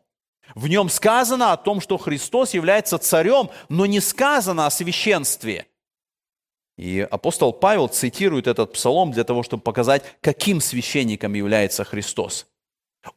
В 0.55 0.69
нем 0.69 0.91
сказано 0.91 1.53
о 1.53 1.57
том, 1.57 1.81
что 1.81 1.97
Христос 1.97 2.53
является 2.53 2.99
царем, 2.99 3.49
но 3.71 3.87
не 3.87 4.01
сказано 4.01 4.67
о 4.67 4.71
священстве. 4.71 5.67
И 6.77 7.01
апостол 7.01 7.55
Павел 7.55 7.89
цитирует 7.89 8.47
этот 8.47 8.75
псалом 8.75 9.11
для 9.11 9.25
того, 9.25 9.43
чтобы 9.43 9.63
показать, 9.63 10.05
каким 10.21 10.61
священником 10.61 11.33
является 11.33 11.85
Христос. 11.85 12.47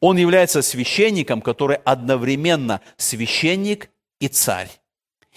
Он 0.00 0.16
является 0.16 0.62
священником, 0.62 1.42
который 1.42 1.76
одновременно 1.84 2.80
священник 2.96 3.90
и 4.20 4.28
царь. 4.28 4.70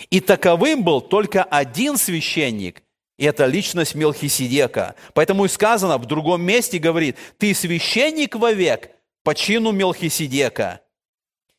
И 0.09 0.21
таковым 0.21 0.83
был 0.83 1.01
только 1.01 1.43
один 1.43 1.97
священник– 1.97 2.83
и 3.19 3.25
это 3.25 3.45
личность 3.45 3.95
Мелхиседека. 3.95 4.95
Поэтому 5.13 5.43
и 5.43 5.49
сказано 5.49 5.97
в 5.97 6.05
другом 6.05 6.41
месте, 6.41 6.79
говорит, 6.79 7.17
ты 7.37 7.53
священник 7.53 8.35
вовек 8.35 8.91
по 9.23 9.35
чину 9.35 9.73
Мелхиседека. 9.73 10.79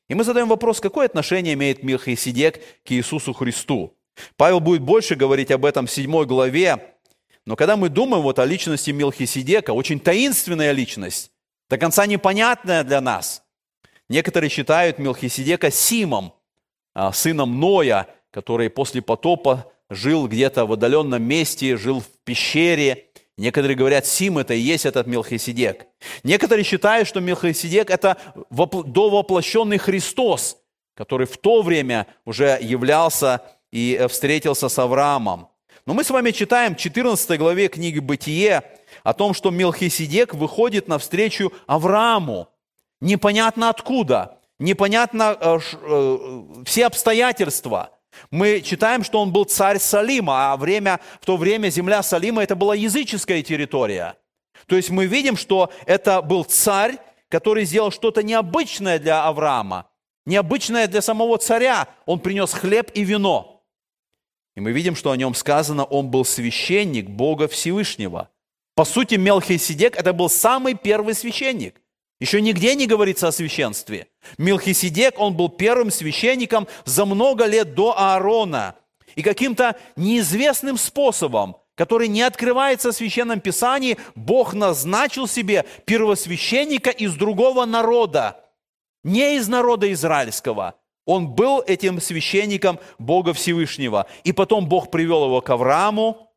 И 0.09 0.15
мы 0.15 0.25
задаем 0.25 0.49
вопрос, 0.49 0.81
какое 0.81 1.05
отношение 1.05 1.53
имеет 1.53 1.83
Мелхиседек 1.83 2.63
к 2.83 2.93
Иисусу 2.93 3.35
Христу? 3.35 3.95
Павел 4.39 4.61
будет 4.61 4.81
больше 4.81 5.17
говорить 5.17 5.51
об 5.51 5.67
этом 5.67 5.87
в 5.87 5.91
7 5.91 6.25
главе, 6.25 6.95
но 7.45 7.57
когда 7.57 7.77
мы 7.77 7.91
думаем 7.91 8.23
вот 8.23 8.39
о 8.39 8.47
личности 8.47 8.91
Мелхиседека, 8.91 9.73
очень 9.73 10.01
таинственная 10.01 10.73
личность, 10.73 11.31
до 11.69 11.77
конца 11.77 12.07
непонятная 12.07 12.85
для 12.85 13.03
нас. 13.03 13.43
Некоторые 14.09 14.49
считают 14.49 14.99
Мелхиседека 14.99 15.71
Симом, 15.71 16.33
а, 16.95 17.13
сыном 17.13 17.61
Ноя, 17.61 18.09
который 18.31 18.71
после 18.71 19.03
потопа 19.03 19.71
жил 19.91 20.29
где-то 20.29 20.65
в 20.65 20.73
отдаленном 20.73 21.23
месте, 21.23 21.77
жил 21.77 22.01
в 22.01 22.07
пещере. 22.25 23.07
Некоторые 23.37 23.77
говорят, 23.77 24.07
Сим 24.07 24.39
это 24.39 24.55
и 24.55 24.59
есть 24.59 24.87
этот 24.87 25.07
Мелхиседек. 25.07 25.87
Некоторые 26.23 26.65
считают, 26.65 27.09
что 27.09 27.21
Мелхиседек 27.21 27.91
это 27.91 28.17
довоплощенный 28.51 29.79
Христос, 29.79 30.59
который 30.95 31.27
в 31.27 31.37
то 31.37 31.63
время 31.63 32.07
уже 32.25 32.59
являлся 32.61 33.43
и 33.73 33.97
э, 33.99 34.09
встретился 34.09 34.69
с 34.69 34.79
Авраамом. 34.79 35.49
Но 35.87 35.95
мы 35.95 36.05
с 36.05 36.11
вами 36.11 36.31
читаем 36.31 36.75
в 36.75 36.79
14 36.79 37.39
главе 37.39 37.69
книги 37.69 37.99
«Бытие» 37.99 38.63
о 39.03 39.15
том, 39.15 39.35
что 39.35 39.51
Мелхиседек 39.51 40.35
выходит 40.35 40.87
навстречу 40.87 41.53
Аврааму. 41.67 42.49
Непонятно 43.01 43.71
откуда, 43.71 44.39
непонятно 44.59 45.37
э, 45.41 45.59
э, 45.83 46.19
все 46.65 46.87
обстоятельства– 46.87 47.91
мы 48.31 48.61
читаем, 48.61 49.05
что 49.05 49.21
он 49.21 49.33
был 49.33 49.45
царь 49.45 49.79
Салима, 49.79 50.53
а 50.53 50.57
время, 50.57 51.01
в 51.21 51.27
то 51.27 51.37
время 51.37 51.69
земля 51.71 52.03
Салима 52.03 52.43
это 52.43 52.57
была 52.57 52.75
языческая 52.75 53.43
территория. 53.43 54.17
То 54.67 54.77
есть 54.77 54.91
мы 54.91 55.07
видим, 55.07 55.37
что 55.37 55.73
это 55.87 56.23
был 56.23 56.45
царь, 56.45 56.99
который 57.29 57.65
сделал 57.65 57.91
что-то 57.91 58.23
необычное 58.23 58.99
для 58.99 59.25
Авраама, 59.25 59.89
необычное 60.27 60.87
для 60.87 61.03
самого 61.03 61.39
царя. 61.39 61.89
Он 62.07 62.21
принес 62.21 62.53
хлеб 62.53 62.91
и 62.95 63.05
вино. 63.05 63.63
И 64.57 64.61
мы 64.61 64.73
видим, 64.73 64.97
что 64.97 65.11
о 65.11 65.17
нем 65.17 65.35
сказано, 65.35 65.85
он 65.85 66.11
был 66.11 66.25
священник 66.25 67.09
Бога 67.09 67.49
Всевышнего. 67.49 68.29
По 68.75 68.85
сути, 68.85 69.15
Мелхиседек– 69.15 69.97
это 69.99 70.13
был 70.13 70.29
самый 70.29 70.75
первый 70.75 71.15
священник– 71.15 71.81
еще 72.21 72.43
нигде 72.43 72.75
не 72.75 72.87
говорится 72.87 73.29
о 73.29 73.33
священстве. 73.33 74.07
Милхиседек, 74.39 75.19
он 75.19 75.35
был 75.35 75.49
первым 75.49 75.91
священником 75.91 76.69
за 76.85 77.05
много 77.05 77.47
лет 77.47 77.75
до 77.75 77.99
Аарона. 77.99 78.77
И 79.17 79.23
каким-то 79.23 79.77
неизвестным 79.97 80.77
способом, 80.77 81.57
который 81.75 82.09
не 82.09 82.23
открывается 82.23 82.93
в 82.93 82.95
Священном 82.95 83.41
Писании, 83.41 83.99
Бог 84.15 84.55
назначил 84.55 85.27
себе 85.27 85.65
первосвященника 85.85 86.91
из 86.91 87.15
другого 87.15 87.65
народа, 87.65 88.45
не 89.03 89.37
из 89.37 89.49
народа 89.49 89.93
израильского. 89.93 90.75
Он 91.07 91.29
был 91.29 91.61
этим 91.67 92.01
священником 92.01 92.79
Бога 92.99 93.33
Всевышнего. 93.33 94.07
И 94.23 94.33
потом 94.33 94.69
Бог 94.69 94.91
привел 94.91 95.25
его 95.25 95.41
к 95.41 95.51
Аврааму, 95.51 96.31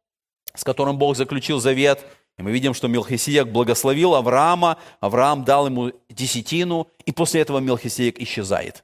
с 0.56 0.64
которым 0.64 0.98
Бог 0.98 1.16
заключил 1.16 1.60
завет– 1.60 2.00
и 2.38 2.42
мы 2.42 2.52
видим, 2.52 2.74
что 2.74 2.88
Мелхиседек 2.88 3.48
благословил 3.48 4.16
Авраама, 4.16 4.78
Авраам 5.00 5.44
дал 5.44 5.68
ему 5.68 5.92
десятину, 6.10 6.88
и 7.06 7.12
после 7.12 7.42
этого 7.42 7.60
Мелхиседек 7.60 8.20
исчезает. 8.20 8.84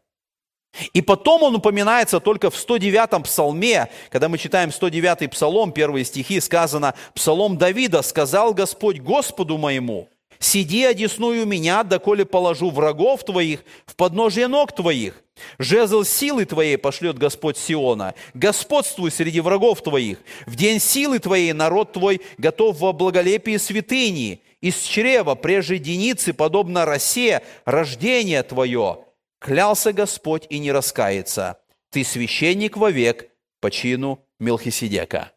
И 0.94 1.02
потом 1.02 1.44
он 1.44 1.56
упоминается 1.56 2.20
только 2.20 2.52
в 2.52 2.56
109-м 2.56 3.24
псалме, 3.24 3.90
когда 4.12 4.30
мы 4.30 4.38
читаем 4.38 4.70
109-й 4.70 5.28
псалом, 5.28 5.72
первые 5.72 6.06
стихи, 6.06 6.40
сказано, 6.40 6.94
«Псалом 7.16 7.58
Давида 7.58 8.04
сказал 8.04 8.54
Господь 8.54 9.00
Господу 9.00 9.58
моему, 9.58 10.10
сиди 10.38 10.86
одесную 10.86 11.48
меня, 11.48 11.84
доколе 11.84 12.24
положу 12.24 12.70
врагов 12.70 13.24
твоих 13.26 13.64
в 13.88 13.96
подножие 13.96 14.48
ног 14.48 14.74
твоих. 14.74 15.24
Жезл 15.58 16.04
силы 16.04 16.46
твоей 16.46 16.78
пошлет 16.78 17.18
Господь 17.18 17.58
Сиона. 17.58 18.16
Господствуй 18.34 19.12
среди 19.12 19.42
врагов 19.42 19.82
твоих. 19.82 20.20
В 20.46 20.56
день 20.56 20.80
силы 20.80 21.20
твоей 21.20 21.54
народ 21.54 21.94
твой 21.94 22.22
готов 22.38 22.80
во 22.80 22.94
благолепии 22.94 23.58
святыни. 23.58 24.42
Из 24.62 24.82
чрева, 24.82 25.36
прежде 25.36 25.78
деницы, 25.78 26.34
подобно 26.34 26.86
росе, 26.86 27.42
рождение 27.66 28.44
твое. 28.44 29.06
Клялся 29.40 29.94
Господь 29.94 30.46
и 30.50 30.60
не 30.60 30.72
раскается. 30.72 31.60
Ты 31.92 32.04
священник 32.04 32.78
вовек 32.78 33.30
по 33.62 33.72
чину 33.72 34.26
Мелхиседека. 34.40 35.32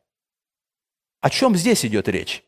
О 1.20 1.30
чем 1.30 1.56
здесь 1.56 1.84
идет 1.84 2.08
речь? 2.08 2.44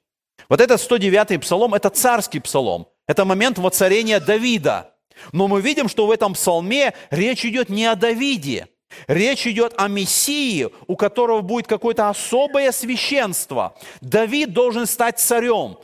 Вот 0.48 0.60
этот 0.60 0.80
109-й 0.80 1.38
псалом– 1.38 1.74
это 1.74 1.90
царский 1.90 2.40
псалом. 2.40 2.88
Это 3.06 3.24
момент 3.24 3.58
воцарения 3.58 4.20
Давида– 4.20 4.90
но 5.32 5.48
мы 5.48 5.60
видим, 5.60 5.88
что 5.88 6.06
в 6.06 6.10
этом 6.10 6.34
псалме 6.34 6.94
речь 7.10 7.44
идет 7.44 7.68
не 7.68 7.86
о 7.86 7.94
Давиде. 7.94 8.68
Речь 9.08 9.46
идет 9.46 9.74
о 9.76 9.88
Мессии, 9.88 10.68
у 10.86 10.96
которого 10.96 11.40
будет 11.40 11.66
какое-то 11.66 12.08
особое 12.08 12.72
священство. 12.72 13.76
Давид 14.00 14.52
должен 14.52 14.86
стать 14.86 15.18
царем, 15.18 15.78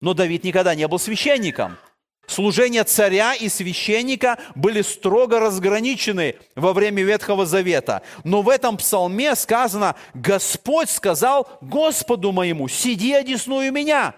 но 0.00 0.14
Давид 0.14 0.44
никогда 0.44 0.74
не 0.74 0.86
был 0.86 0.98
священником. 0.98 1.76
Служения 2.26 2.84
царя 2.84 3.34
и 3.34 3.48
священника 3.48 4.38
были 4.54 4.80
строго 4.82 5.40
разграничены 5.40 6.36
во 6.54 6.72
время 6.72 7.02
Ветхого 7.02 7.46
Завета. 7.46 8.02
Но 8.24 8.42
в 8.42 8.48
этом 8.48 8.76
псалме 8.76 9.34
сказано, 9.34 9.96
Господь 10.14 10.88
сказал 10.88 11.48
Господу 11.60 12.32
моему, 12.32 12.68
сиди 12.68 13.12
одесную 13.12 13.72
меня. 13.72 14.14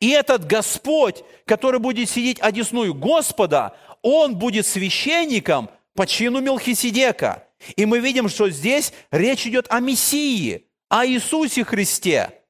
И 0.00 0.10
этот 0.10 0.46
Господь, 0.46 1.22
который 1.44 1.78
будет 1.78 2.08
сидеть 2.08 2.40
одесную 2.40 2.94
Господа, 2.94 3.76
он 4.04 4.36
будет 4.36 4.66
священником 4.66 5.70
по 5.94 6.06
чину 6.06 6.40
Мелхиседека. 6.40 7.48
И 7.74 7.86
мы 7.86 8.00
видим, 8.00 8.28
что 8.28 8.50
здесь 8.50 8.92
речь 9.10 9.46
идет 9.46 9.66
о 9.70 9.80
Мессии, 9.80 10.66
о 10.90 11.06
Иисусе 11.06 11.64
Христе. 11.64 12.42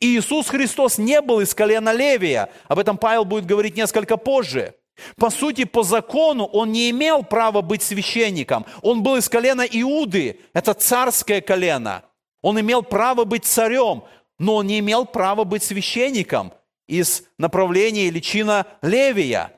И 0.00 0.18
Иисус 0.18 0.48
Христос 0.48 0.98
не 0.98 1.22
был 1.22 1.40
из 1.40 1.54
колена 1.54 1.94
Левия. 1.94 2.50
Об 2.68 2.78
этом 2.78 2.98
Павел 2.98 3.24
будет 3.24 3.46
говорить 3.46 3.74
несколько 3.74 4.18
позже. 4.18 4.74
По 5.16 5.30
сути, 5.30 5.64
по 5.64 5.82
закону 5.82 6.44
он 6.44 6.72
не 6.72 6.90
имел 6.90 7.22
права 7.22 7.62
быть 7.62 7.82
священником. 7.82 8.66
Он 8.82 9.02
был 9.02 9.16
из 9.16 9.30
колена 9.30 9.62
Иуды, 9.62 10.40
это 10.52 10.74
царское 10.74 11.40
колено. 11.40 12.04
Он 12.42 12.60
имел 12.60 12.82
право 12.82 13.24
быть 13.24 13.46
царем, 13.46 14.04
но 14.38 14.56
он 14.56 14.66
не 14.66 14.80
имел 14.80 15.06
права 15.06 15.44
быть 15.44 15.62
священником 15.62 16.52
из 16.86 17.24
направления 17.38 18.08
или 18.08 18.20
чина 18.20 18.66
Левия. 18.82 19.57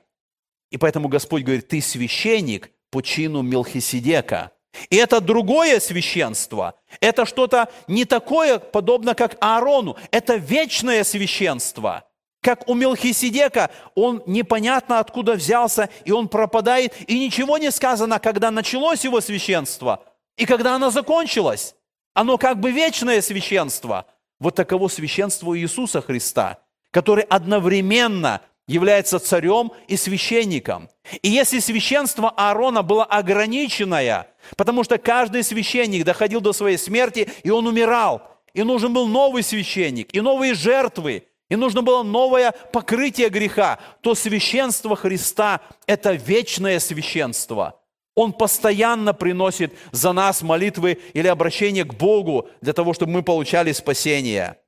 И 0.71 0.77
поэтому 0.77 1.09
Господь 1.09 1.43
говорит, 1.43 1.69
ты 1.69 1.81
священник 1.81 2.71
по 2.91 3.03
чину 3.03 3.43
Мелхиседека. 3.43 4.53
И 4.89 4.97
это 4.97 5.21
другое 5.21 5.81
священство. 5.81 6.75
Это 7.01 7.27
что-то 7.27 7.71
не 7.89 8.05
такое, 8.05 8.59
подобно 8.59 9.15
как 9.15 9.37
Аарону. 9.41 9.97
Это 10.11 10.37
вечное 10.37 11.03
священство. 11.05 12.05
Как 12.41 12.69
у 12.69 12.75
Мелхиседека, 12.75 13.71
он 13.95 14.23
непонятно 14.27 14.99
откуда 14.99 15.35
взялся, 15.35 15.91
и 16.05 16.13
он 16.13 16.29
пропадает, 16.29 16.95
и 17.07 17.19
ничего 17.19 17.59
не 17.59 17.71
сказано, 17.71 18.19
когда 18.19 18.51
началось 18.51 19.05
его 19.05 19.21
священство, 19.21 20.05
и 20.39 20.47
когда 20.47 20.77
оно 20.77 20.91
закончилось. 20.91 21.75
Оно 22.15 22.39
как 22.39 22.59
бы 22.59 22.71
вечное 22.71 23.21
священство. 23.21 24.07
Вот 24.39 24.55
таково 24.55 24.89
священство 24.89 25.59
Иисуса 25.59 26.01
Христа, 26.01 26.61
который 26.93 27.25
одновременно 27.25 28.41
является 28.71 29.19
царем 29.19 29.73
и 29.89 29.97
священником. 29.97 30.89
И 31.23 31.29
если 31.29 31.59
священство 31.59 32.31
Аарона 32.31 32.83
было 32.85 33.05
ограниченное, 33.05 34.29
потому 34.57 34.85
что 34.85 34.97
каждый 34.97 35.43
священник 35.43 36.05
доходил 36.05 36.41
до 36.41 36.53
своей 36.53 36.79
смерти, 36.79 37.29
и 37.43 37.51
он 37.51 37.67
умирал, 37.67 38.23
и 38.55 38.63
нужен 38.63 38.93
был 38.93 39.09
новый 39.09 39.43
священник, 39.43 40.15
и 40.15 40.21
новые 40.21 40.55
жертвы, 40.55 41.25
и 41.49 41.57
нужно 41.57 41.83
было 41.83 42.05
новое 42.05 42.53
покрытие 42.73 43.29
греха, 43.29 43.81
то 44.03 44.15
священство 44.15 44.95
Христа– 44.95 45.63
это 45.89 46.13
вечное 46.13 46.79
священство. 46.79 47.81
Он 48.15 48.33
постоянно 48.33 49.13
приносит 49.15 49.75
за 49.91 50.13
нас 50.13 50.43
молитвы 50.43 51.01
или 51.13 51.27
обращение 51.27 51.83
к 51.83 51.95
Богу 51.95 52.49
для 52.61 52.73
того, 52.73 52.95
чтобы 52.95 53.11
мы 53.11 53.23
получали 53.25 53.73
спасение. 53.73 54.59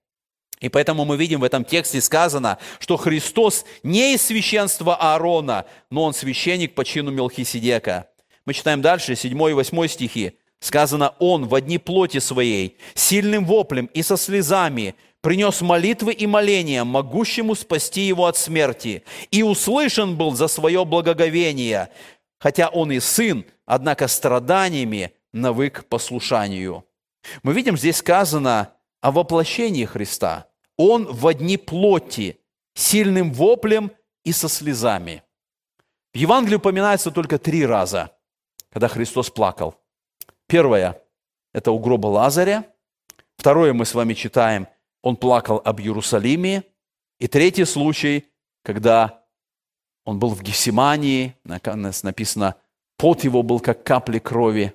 И 0.62 0.68
поэтому 0.68 1.04
мы 1.04 1.16
видим 1.16 1.40
в 1.40 1.44
этом 1.44 1.64
тексте 1.64 2.00
сказано, 2.00 2.56
что 2.78 2.96
Христос 2.96 3.66
не 3.82 4.14
из 4.14 4.22
священства 4.22 4.94
Аарона, 4.94 5.66
но 5.90 6.04
Он 6.04 6.14
священник 6.14 6.74
по 6.74 6.84
чину 6.84 7.10
Мелхиседека. 7.10 8.08
Мы 8.46 8.54
читаем 8.54 8.80
дальше, 8.80 9.16
7 9.16 9.50
и 9.50 9.52
8 9.52 9.88
стихи. 9.88 10.38
Сказано, 10.60 11.14
Он 11.18 11.46
в 11.48 11.56
одни 11.56 11.78
плоти 11.78 12.18
Своей, 12.18 12.78
сильным 12.94 13.44
воплем 13.44 13.86
и 13.86 14.02
со 14.02 14.16
слезами 14.16 14.94
принес 15.20 15.60
молитвы 15.62 16.12
и 16.12 16.28
моления, 16.28 16.84
могущему 16.84 17.56
спасти 17.56 18.02
его 18.02 18.26
от 18.26 18.36
смерти, 18.36 19.02
и 19.32 19.42
услышан 19.42 20.16
был 20.16 20.32
за 20.32 20.46
свое 20.46 20.84
благоговение, 20.84 21.88
хотя 22.38 22.68
он 22.68 22.92
и 22.92 23.00
сын, 23.00 23.44
однако 23.66 24.06
страданиями 24.06 25.12
навык 25.32 25.86
послушанию. 25.88 26.84
Мы 27.42 27.52
видим, 27.52 27.76
здесь 27.76 27.96
сказано 27.96 28.74
о 29.00 29.10
воплощении 29.10 29.84
Христа– 29.84 30.46
он 30.82 31.06
в 31.06 31.28
одни 31.28 31.56
плоти, 31.56 32.40
сильным 32.74 33.32
воплем 33.32 33.92
и 34.24 34.32
со 34.32 34.48
слезами. 34.48 35.22
В 36.12 36.16
Евангелии 36.16 36.56
упоминается 36.56 37.12
только 37.12 37.38
три 37.38 37.64
раза, 37.64 38.10
когда 38.70 38.88
Христос 38.88 39.30
плакал. 39.30 39.76
Первое– 40.48 41.00
это 41.54 41.70
у 41.70 41.78
гроба 41.78 42.08
Лазаря. 42.08 42.64
Второе 43.36 43.72
мы 43.72 43.86
с 43.86 43.94
вами 43.94 44.14
читаем, 44.14 44.66
он 45.02 45.16
плакал 45.16 45.62
об 45.64 45.80
Иерусалиме. 45.80 46.64
И 47.20 47.28
третий 47.28 47.64
случай, 47.64 48.26
когда 48.64 49.24
он 50.04 50.18
был 50.18 50.30
в 50.30 50.42
Гефсимании, 50.42 51.36
написано, 51.44 52.56
пот 52.96 53.22
его 53.22 53.44
был 53.44 53.60
как 53.60 53.84
капли 53.84 54.18
крови. 54.18 54.74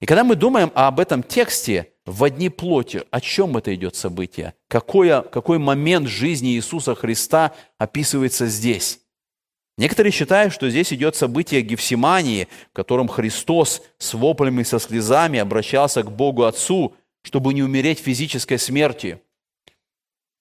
И 0.00 0.06
когда 0.06 0.24
мы 0.24 0.34
думаем 0.34 0.72
об 0.74 0.98
этом 0.98 1.22
тексте– 1.22 1.92
в 2.06 2.22
одни 2.24 2.48
плоти. 2.48 3.02
О 3.10 3.20
чем 3.20 3.56
это 3.56 3.74
идет 3.74 3.96
событие? 3.96 4.54
Какое, 4.68 5.22
какой 5.22 5.58
момент 5.58 6.08
жизни 6.08 6.54
Иисуса 6.54 6.94
Христа 6.94 7.54
описывается 7.78 8.46
здесь? 8.46 9.00
Некоторые 9.76 10.12
считают, 10.12 10.54
что 10.54 10.70
здесь 10.70 10.92
идет 10.92 11.16
событие 11.16 11.60
Гефсимании, 11.62 12.48
в 12.70 12.74
котором 12.74 13.08
Христос 13.08 13.82
с 13.98 14.14
воплями 14.14 14.62
со 14.62 14.78
слезами 14.78 15.38
обращался 15.38 16.02
к 16.02 16.12
Богу 16.12 16.44
Отцу, 16.44 16.94
чтобы 17.22 17.54
не 17.54 17.62
умереть 17.62 17.98
физической 17.98 18.58
смертью. 18.58 19.20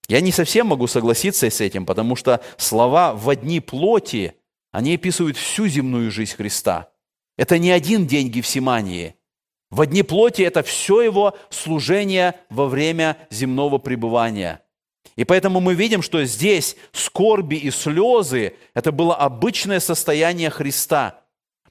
Я 0.07 0.21
не 0.21 0.31
совсем 0.31 0.67
могу 0.67 0.85
согласиться 0.85 1.49
с 1.49 1.61
этим, 1.61 1.85
потому 1.85 2.15
что 2.15 2.41
слова 2.57 3.13
«в 3.15 3.29
одни 3.29 3.59
плоти», 3.59 4.35
они 4.71 4.95
описывают 4.95 5.37
всю 5.37 5.67
земную 5.67 6.11
жизнь 6.11 6.35
Христа. 6.35 6.89
Это 7.37 7.57
не 7.57 7.71
один 7.71 8.05
день 8.05 8.29
Гефсимании– 8.29 9.15
в 9.73 9.81
одни 9.81 10.03
плоти 10.03 10.43
это 10.43 10.61
все 10.61 11.01
его 11.01 11.35
служение 11.49 12.35
во 12.51 12.67
время 12.67 13.17
земного 13.31 13.79
пребывания. 13.79 14.61
И 15.15 15.23
поэтому 15.23 15.61
мы 15.61 15.73
видим, 15.73 16.03
что 16.03 16.23
здесь 16.25 16.75
скорби 16.91 17.55
и 17.55 17.71
слезы– 17.71 18.53
это 18.75 18.91
было 18.91 19.15
обычное 19.15 19.79
состояние 19.79 20.51
Христа. 20.51 21.21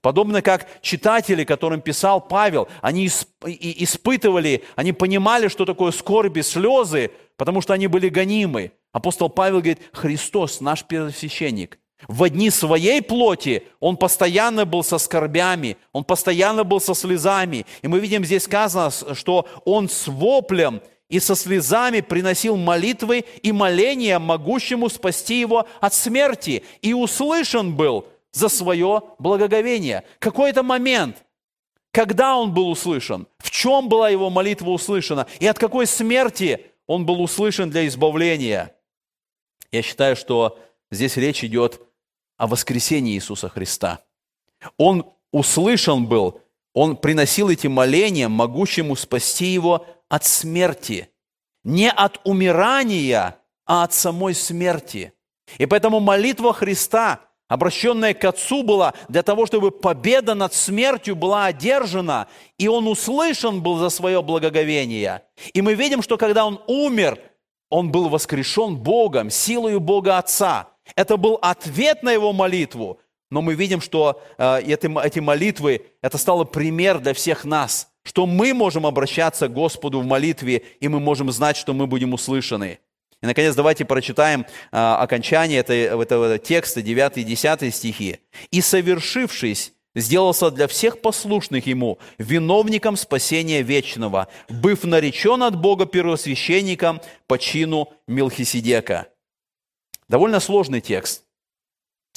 Подобно 0.00 0.42
как 0.42 0.66
читатели, 0.80 1.44
которым 1.44 1.80
писал 1.80 2.20
Павел, 2.20 2.66
они 2.80 3.06
испытывали, 3.06 4.64
они 4.74 4.92
понимали, 4.92 5.46
что 5.46 5.64
такое 5.64 5.92
скорби, 5.92 6.40
слезы, 6.40 7.12
потому 7.36 7.60
что 7.60 7.72
они 7.72 7.86
были 7.86 8.08
гонимы. 8.08 8.72
Апостол 8.90 9.30
Павел 9.30 9.58
говорит, 9.58 9.78
Христос, 9.92 10.60
наш 10.60 10.82
первосвященник, 10.82 11.78
в 12.08 12.22
одни 12.22 12.50
своей 12.50 13.02
плоти 13.02 13.64
он 13.80 13.96
постоянно 13.96 14.64
был 14.64 14.82
со 14.82 14.98
скорбями, 14.98 15.76
он 15.92 16.04
постоянно 16.04 16.64
был 16.64 16.80
со 16.80 16.94
слезами. 16.94 17.66
И 17.82 17.88
мы 17.88 18.00
видим 18.00 18.24
здесь 18.24 18.44
сказано, 18.44 18.90
что 19.14 19.46
он 19.64 19.88
с 19.88 20.08
воплем 20.08 20.82
и 21.08 21.20
со 21.20 21.34
слезами 21.34 22.00
приносил 22.00 22.56
молитвы 22.56 23.24
и 23.42 23.52
моления 23.52 24.18
могущему 24.18 24.88
спасти 24.88 25.40
его 25.40 25.66
от 25.80 25.94
смерти. 25.94 26.64
И 26.80 26.94
услышан 26.94 27.74
был 27.74 28.06
за 28.32 28.48
свое 28.48 29.02
благоговение. 29.18 30.04
Какой 30.18 30.50
это 30.50 30.62
момент, 30.62 31.24
когда 31.92 32.36
он 32.36 32.52
был 32.52 32.70
услышан, 32.70 33.26
в 33.38 33.50
чем 33.50 33.88
была 33.88 34.08
его 34.08 34.30
молитва 34.30 34.70
услышана, 34.70 35.26
и 35.38 35.46
от 35.46 35.58
какой 35.58 35.86
смерти 35.86 36.66
он 36.86 37.04
был 37.04 37.20
услышан 37.22 37.70
для 37.70 37.86
избавления. 37.86 38.74
Я 39.70 39.82
считаю, 39.82 40.16
что 40.16 40.58
здесь 40.90 41.16
речь 41.16 41.44
идет 41.44 41.80
о 42.42 42.48
воскресении 42.48 43.14
Иисуса 43.14 43.48
Христа. 43.48 44.00
Он 44.76 45.06
услышан 45.30 46.06
был, 46.06 46.40
он 46.74 46.96
приносил 46.96 47.50
эти 47.50 47.68
моления, 47.68 48.26
могущему 48.26 48.96
спасти 48.96 49.46
его 49.46 49.86
от 50.08 50.24
смерти. 50.24 51.08
Не 51.62 51.88
от 51.88 52.20
умирания, 52.24 53.36
а 53.64 53.84
от 53.84 53.92
самой 53.92 54.34
смерти. 54.34 55.12
И 55.58 55.66
поэтому 55.66 56.00
молитва 56.00 56.52
Христа, 56.52 57.20
обращенная 57.46 58.12
к 58.12 58.24
Отцу, 58.24 58.64
была 58.64 58.94
для 59.08 59.22
того, 59.22 59.46
чтобы 59.46 59.70
победа 59.70 60.34
над 60.34 60.52
смертью 60.52 61.14
была 61.14 61.46
одержана, 61.46 62.26
и 62.58 62.66
Он 62.66 62.88
услышан 62.88 63.62
был 63.62 63.76
за 63.76 63.88
свое 63.88 64.20
благоговение. 64.20 65.22
И 65.54 65.62
мы 65.62 65.74
видим, 65.74 66.02
что 66.02 66.18
когда 66.18 66.44
Он 66.44 66.60
умер, 66.66 67.20
Он 67.70 67.92
был 67.92 68.08
воскрешен 68.08 68.78
Богом, 68.78 69.30
силою 69.30 69.78
Бога 69.78 70.18
Отца– 70.18 70.70
это 70.96 71.16
был 71.16 71.38
ответ 71.40 72.02
на 72.02 72.12
его 72.12 72.32
молитву, 72.32 73.00
но 73.30 73.40
мы 73.40 73.54
видим, 73.54 73.80
что 73.80 74.22
э, 74.36 74.60
эти 74.62 75.18
молитвы, 75.18 75.86
это 76.02 76.18
стало 76.18 76.44
пример 76.44 76.98
для 76.98 77.14
всех 77.14 77.44
нас, 77.44 77.88
что 78.02 78.26
мы 78.26 78.52
можем 78.52 78.86
обращаться 78.86 79.48
к 79.48 79.54
Господу 79.54 80.00
в 80.00 80.04
молитве, 80.04 80.62
и 80.80 80.88
мы 80.88 81.00
можем 81.00 81.30
знать, 81.32 81.56
что 81.56 81.72
мы 81.72 81.86
будем 81.86 82.12
услышаны. 82.12 82.78
И, 83.22 83.26
наконец, 83.26 83.54
давайте 83.54 83.84
прочитаем 83.84 84.42
э, 84.42 84.76
окончание 84.76 85.60
этого, 85.60 86.02
этого 86.02 86.38
текста, 86.38 86.82
9 86.82 87.18
и 87.18 87.22
10 87.22 87.74
стихи. 87.74 88.18
«И 88.50 88.60
совершившись, 88.60 89.72
сделался 89.94 90.50
для 90.50 90.66
всех 90.66 91.00
послушных 91.00 91.66
ему 91.66 91.98
виновником 92.18 92.96
спасения 92.96 93.62
вечного, 93.62 94.28
быв 94.48 94.84
наречен 94.84 95.42
от 95.42 95.58
Бога 95.58 95.86
первосвященником 95.86 97.00
по 97.28 97.38
чину 97.38 97.88
Мелхиседека». 98.08 99.11
Довольно 100.12 100.40
сложный 100.40 100.82
текст. 100.82 101.22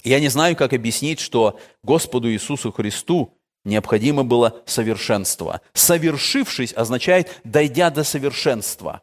Я 0.03 0.19
не 0.19 0.27
знаю, 0.27 0.57
как 0.57 0.73
объяснить, 0.73 1.21
что 1.21 1.57
Господу 1.81 2.29
Иисусу 2.29 2.73
Христу 2.73 3.37
необходимо 3.63 4.25
было 4.25 4.61
совершенство. 4.65 5.61
Совершившись 5.71 6.73
означает 6.73 7.39
«дойдя 7.45 7.89
до 7.91 8.03
совершенства». 8.03 9.01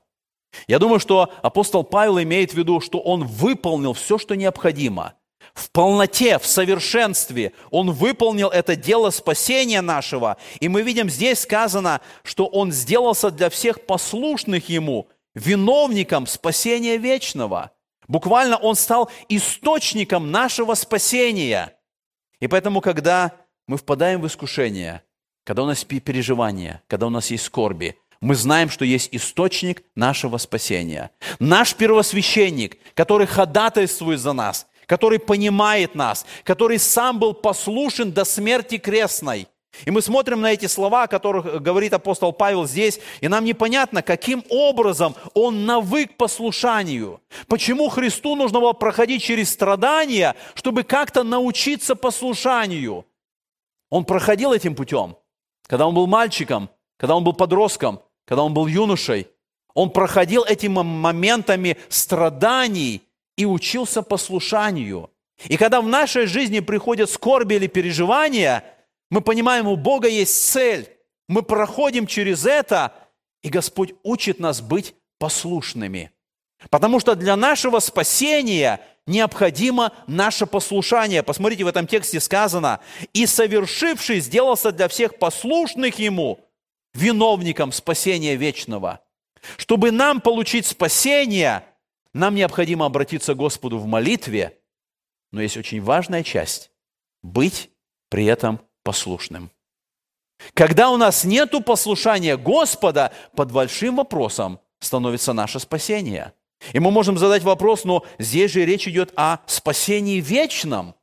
Я 0.66 0.78
думаю, 0.78 1.00
что 1.00 1.32
апостол 1.40 1.84
Павел 1.84 2.20
имеет 2.20 2.50
в 2.50 2.54
виду, 2.58 2.82
что 2.82 2.98
он 2.98 3.24
выполнил 3.24 3.94
все, 3.94 4.18
что 4.18 4.36
необходимо. 4.36 5.14
В 5.54 5.70
полноте, 5.70 6.38
в 6.38 6.44
совершенстве 6.44 7.54
он 7.70 7.92
выполнил 7.92 8.50
это 8.50 8.76
дело 8.76 9.08
спасения 9.08 9.80
нашего. 9.80 10.36
И 10.60 10.68
мы 10.68 10.82
видим, 10.82 11.08
здесь 11.08 11.40
сказано, 11.40 12.02
что 12.24 12.44
он 12.44 12.72
сделался 12.72 13.30
для 13.30 13.48
всех 13.48 13.86
послушных 13.86 14.68
ему 14.68 15.08
виновником 15.34 16.26
спасения 16.26 16.98
вечного. 16.98 17.72
Буквально 18.08 18.56
он 18.56 18.74
стал 18.74 19.10
источником 19.28 20.30
нашего 20.30 20.74
спасения. 20.74 21.74
И 22.40 22.48
поэтому, 22.48 22.80
когда 22.80 23.32
мы 23.66 23.76
впадаем 23.76 24.20
в 24.20 24.26
искушение, 24.26 25.02
когда 25.44 25.62
у 25.62 25.66
нас 25.66 25.84
переживания, 25.84 26.82
когда 26.88 27.06
у 27.06 27.10
нас 27.10 27.30
есть 27.30 27.44
скорби, 27.44 27.96
мы 28.20 28.36
знаем, 28.36 28.70
что 28.70 28.84
есть 28.84 29.08
источник 29.12 29.82
нашего 29.96 30.38
спасения. 30.38 31.10
Наш 31.40 31.74
первосвященник, 31.74 32.78
который 32.94 33.26
ходатайствует 33.26 34.20
за 34.20 34.32
нас, 34.32 34.68
который 34.86 35.18
понимает 35.18 35.94
нас, 35.94 36.24
который 36.44 36.78
сам 36.78 37.18
был 37.18 37.34
послушен 37.34 38.12
до 38.12 38.24
смерти 38.24 38.78
крестной. 38.78 39.48
И 39.84 39.90
мы 39.90 40.02
смотрим 40.02 40.40
на 40.40 40.52
эти 40.52 40.66
слова, 40.66 41.04
о 41.04 41.08
которых 41.08 41.62
говорит 41.62 41.92
апостол 41.92 42.32
Павел 42.32 42.66
здесь, 42.66 43.00
и 43.20 43.28
нам 43.28 43.44
непонятно, 43.44 44.02
каким 44.02 44.44
образом 44.48 45.14
он 45.34 45.64
навык 45.66 46.16
послушанию. 46.16 47.20
Почему 47.48 47.88
Христу 47.88 48.36
нужно 48.36 48.60
было 48.60 48.74
проходить 48.74 49.22
через 49.22 49.50
страдания, 49.50 50.36
чтобы 50.54 50.82
как-то 50.82 51.22
научиться 51.22 51.96
послушанию. 51.96 53.06
Он 53.90 54.04
проходил 54.04 54.52
этим 54.52 54.74
путем, 54.74 55.16
когда 55.66 55.86
он 55.86 55.94
был 55.94 56.06
мальчиком, 56.06 56.70
когда 56.98 57.16
он 57.16 57.24
был 57.24 57.32
подростком, 57.32 58.00
когда 58.26 58.42
он 58.42 58.54
был 58.54 58.66
юношей. 58.66 59.28
Он 59.74 59.90
проходил 59.90 60.44
этими 60.44 60.82
моментами 60.82 61.78
страданий 61.88 63.02
и 63.36 63.46
учился 63.46 64.02
послушанию. 64.02 65.08
И 65.46 65.56
когда 65.56 65.80
в 65.80 65.88
нашей 65.88 66.26
жизни 66.26 66.60
приходят 66.60 67.10
скорби 67.10 67.54
или 67.54 67.66
переживания– 67.66 68.64
мы 69.12 69.20
понимаем, 69.20 69.68
у 69.68 69.76
Бога 69.76 70.08
есть 70.08 70.34
цель. 70.52 70.88
Мы 71.28 71.42
проходим 71.42 72.06
через 72.06 72.46
это, 72.46 72.94
и 73.42 73.50
Господь 73.50 73.92
учит 74.02 74.40
нас 74.40 74.62
быть 74.62 74.94
послушными. 75.18 76.12
Потому 76.70 76.98
что 76.98 77.14
для 77.14 77.36
нашего 77.36 77.80
спасения 77.80 78.80
необходимо 79.06 79.92
наше 80.06 80.46
послушание. 80.46 81.22
Посмотрите, 81.22 81.64
в 81.64 81.66
этом 81.66 81.86
тексте 81.86 82.20
сказано, 82.20 82.80
«И 83.12 83.26
совершивший 83.26 84.18
сделался 84.20 84.72
для 84.72 84.88
всех 84.88 85.18
послушных 85.18 85.98
Ему 85.98 86.40
виновником 86.94 87.70
спасения 87.70 88.34
вечного». 88.34 89.00
Чтобы 89.58 89.90
нам 89.90 90.22
получить 90.22 90.64
спасение, 90.64 91.66
нам 92.14 92.34
необходимо 92.34 92.86
обратиться 92.86 93.34
к 93.34 93.36
Господу 93.36 93.76
в 93.76 93.84
молитве, 93.84 94.58
но 95.32 95.42
есть 95.42 95.58
очень 95.58 95.82
важная 95.82 96.22
часть– 96.22 96.70
быть 97.22 97.68
при 98.08 98.24
этом 98.24 98.58
послушным. 98.82 99.50
Когда 100.54 100.90
у 100.90 100.96
нас 100.96 101.24
нет 101.24 101.52
послушания 101.64 102.36
Господа, 102.36 103.12
под 103.36 103.52
большим 103.52 103.96
вопросом 103.96 104.60
становится 104.80 105.32
наше 105.32 105.60
спасение. 105.60 106.32
И 106.72 106.78
мы 106.78 106.90
можем 106.90 107.18
задать 107.18 107.42
вопрос, 107.42 107.84
но 107.84 108.04
здесь 108.18 108.52
же 108.52 108.64
речь 108.64 108.86
идет 108.86 109.12
о 109.16 109.38
спасении 109.46 110.20
вечном. 110.20 110.94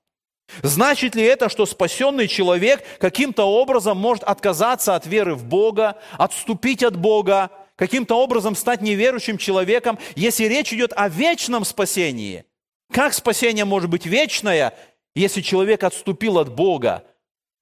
Значит 0.63 1.15
ли 1.15 1.23
это, 1.23 1.49
что 1.49 1.65
спасенный 1.65 2.27
человек 2.27 2.83
каким-то 2.99 3.43
образом 3.43 3.97
может 3.97 4.23
отказаться 4.23 4.95
от 4.95 5.05
веры 5.05 5.35
в 5.35 5.45
Бога, 5.45 5.97
отступить 6.17 6.83
от 6.83 6.97
Бога, 6.97 7.51
каким-то 7.75 8.15
образом 8.15 8.55
стать 8.55 8.81
неверующим 8.81 9.37
человеком, 9.37 9.99
если 10.15 10.45
речь 10.45 10.73
идет 10.73 10.91
о 10.95 11.07
вечном 11.07 11.65
спасении? 11.65 12.45
Как 12.91 13.13
спасение 13.13 13.65
может 13.65 13.89
быть 13.89 14.05
вечное, 14.05 14.73
если 15.13 15.41
человек 15.41 15.83
отступил 15.83 16.39
от 16.39 16.53
Бога, 16.53 17.03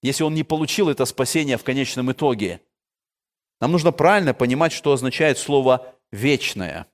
если 0.01 0.23
он 0.23 0.33
не 0.33 0.43
получил 0.43 0.89
это 0.89 1.05
спасение 1.05 1.57
в 1.57 1.63
конечном 1.63 2.11
итоге. 2.11 2.61
Нам 3.59 3.71
нужно 3.71 3.91
правильно 3.91 4.33
понимать, 4.33 4.71
что 4.71 4.93
означает 4.93 5.37
слово 5.37 5.95
«вечное». 6.11 6.87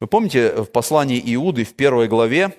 Вы 0.00 0.08
помните, 0.08 0.62
в 0.62 0.66
послании 0.66 1.22
Иуды 1.34 1.64
в 1.64 1.74
первой 1.74 2.08
главе, 2.08 2.52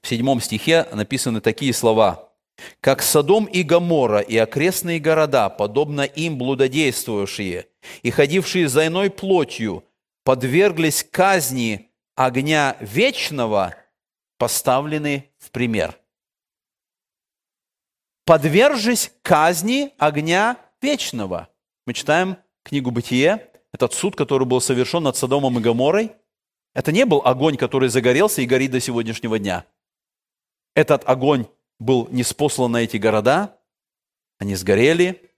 в 0.00 0.06
седьмом 0.06 0.40
стихе 0.40 0.86
написаны 0.92 1.40
такие 1.40 1.72
слова. 1.72 2.32
«Как 2.80 3.02
Содом 3.02 3.46
и 3.46 3.62
Гоморра 3.62 4.20
и 4.20 4.36
окрестные 4.36 5.00
города, 5.00 5.48
подобно 5.48 6.02
им 6.02 6.38
блудодействующие 6.38 7.66
и 8.02 8.10
ходившие 8.10 8.68
за 8.68 8.86
иной 8.86 9.10
плотью, 9.10 9.84
подверглись 10.24 11.04
казни 11.04 11.90
огня 12.14 12.76
вечного, 12.80 13.74
поставлены 14.38 15.30
в 15.38 15.50
пример» 15.50 15.98
подвержись 18.28 19.10
казни 19.22 19.94
огня 19.96 20.58
вечного. 20.82 21.48
Мы 21.86 21.94
читаем 21.94 22.36
книгу 22.62 22.90
«Бытие», 22.90 23.48
этот 23.72 23.94
суд, 23.94 24.16
который 24.16 24.46
был 24.46 24.60
совершен 24.60 25.02
над 25.04 25.16
Содомом 25.16 25.58
и 25.58 25.62
Гоморой. 25.62 26.12
Это 26.74 26.92
не 26.92 27.06
был 27.06 27.22
огонь, 27.24 27.56
который 27.56 27.88
загорелся 27.88 28.42
и 28.42 28.46
горит 28.46 28.70
до 28.70 28.80
сегодняшнего 28.80 29.38
дня. 29.38 29.64
Этот 30.74 31.08
огонь 31.08 31.46
был 31.78 32.06
не 32.10 32.22
спослан 32.22 32.72
на 32.72 32.82
эти 32.82 32.98
города, 32.98 33.56
они 34.38 34.56
сгорели, 34.56 35.32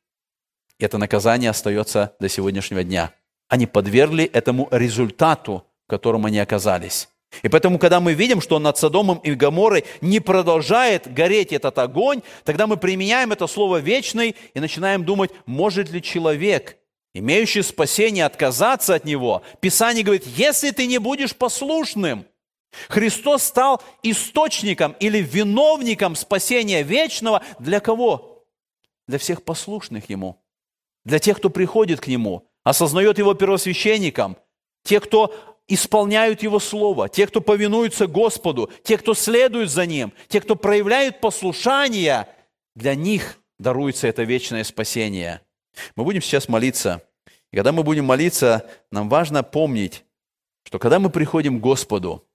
и 0.78 0.84
это 0.84 0.98
наказание 0.98 1.50
остается 1.50 2.16
до 2.18 2.28
сегодняшнего 2.28 2.82
дня. 2.82 3.14
Они 3.46 3.68
подвергли 3.68 4.24
этому 4.24 4.66
результату, 4.72 5.64
в 5.86 5.90
котором 5.90 6.26
они 6.26 6.40
оказались. 6.40 7.08
И 7.42 7.48
поэтому, 7.48 7.78
когда 7.78 8.00
мы 8.00 8.12
видим, 8.14 8.40
что 8.40 8.58
над 8.58 8.76
Содомом 8.76 9.18
и 9.18 9.34
Гоморой 9.34 9.84
не 10.00 10.20
продолжает 10.20 11.12
гореть 11.12 11.52
этот 11.52 11.78
огонь, 11.78 12.22
тогда 12.44 12.66
мы 12.66 12.76
применяем 12.76 13.32
это 13.32 13.46
слово 13.46 13.78
«вечный» 13.78 14.34
и 14.52 14.60
начинаем 14.60 15.04
думать, 15.04 15.30
может 15.46 15.90
ли 15.90 16.02
человек, 16.02 16.76
имеющий 17.14 17.62
спасение, 17.62 18.24
отказаться 18.24 18.94
от 18.94 19.04
него. 19.04 19.42
Писание 19.60 20.04
говорит, 20.04 20.26
если 20.26 20.70
ты 20.70 20.86
не 20.86 20.98
будешь 20.98 21.36
послушным, 21.36 22.26
Христос 22.88 23.44
стал 23.44 23.82
источником 24.02 24.94
или 25.00 25.18
виновником 25.18 26.14
спасения 26.16 26.82
вечного 26.82 27.42
для 27.58 27.80
кого? 27.80 28.44
Для 29.08 29.18
всех 29.18 29.42
послушных 29.42 30.08
Ему, 30.08 30.40
для 31.04 31.18
тех, 31.18 31.38
кто 31.38 31.50
приходит 31.50 32.00
к 32.00 32.06
Нему, 32.06 32.48
осознает 32.62 33.18
Его 33.18 33.34
первосвященником, 33.34 34.36
те, 34.84 35.00
кто 35.00 35.49
исполняют 35.70 36.42
Его 36.42 36.58
Слово, 36.58 37.08
те, 37.08 37.26
кто 37.26 37.40
повинуются 37.40 38.06
Господу, 38.06 38.70
те, 38.82 38.98
кто 38.98 39.14
следует 39.14 39.70
за 39.70 39.86
Ним, 39.86 40.12
те, 40.28 40.40
кто 40.40 40.56
проявляют 40.56 41.20
послушание, 41.20 42.26
для 42.74 42.94
них 42.94 43.38
даруется 43.58 44.08
это 44.08 44.24
вечное 44.24 44.64
спасение. 44.64 45.40
Мы 45.96 46.04
будем 46.04 46.20
сейчас 46.20 46.48
молиться. 46.48 47.02
И 47.52 47.56
когда 47.56 47.72
мы 47.72 47.82
будем 47.82 48.04
молиться, 48.04 48.68
нам 48.90 49.08
важно 49.08 49.42
помнить, 49.42 50.04
что 50.64 50.78
когда 50.78 50.98
мы 50.98 51.10
приходим 51.10 51.58
к 51.58 51.62
Господу, 51.62 52.26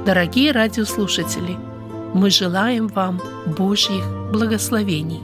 Дорогие 0.07 0.53
радиослушатели, 0.53 1.59
мы 2.15 2.31
желаем 2.31 2.89
вам 2.89 3.21
Божьих 3.47 4.03
благословений. 4.33 5.21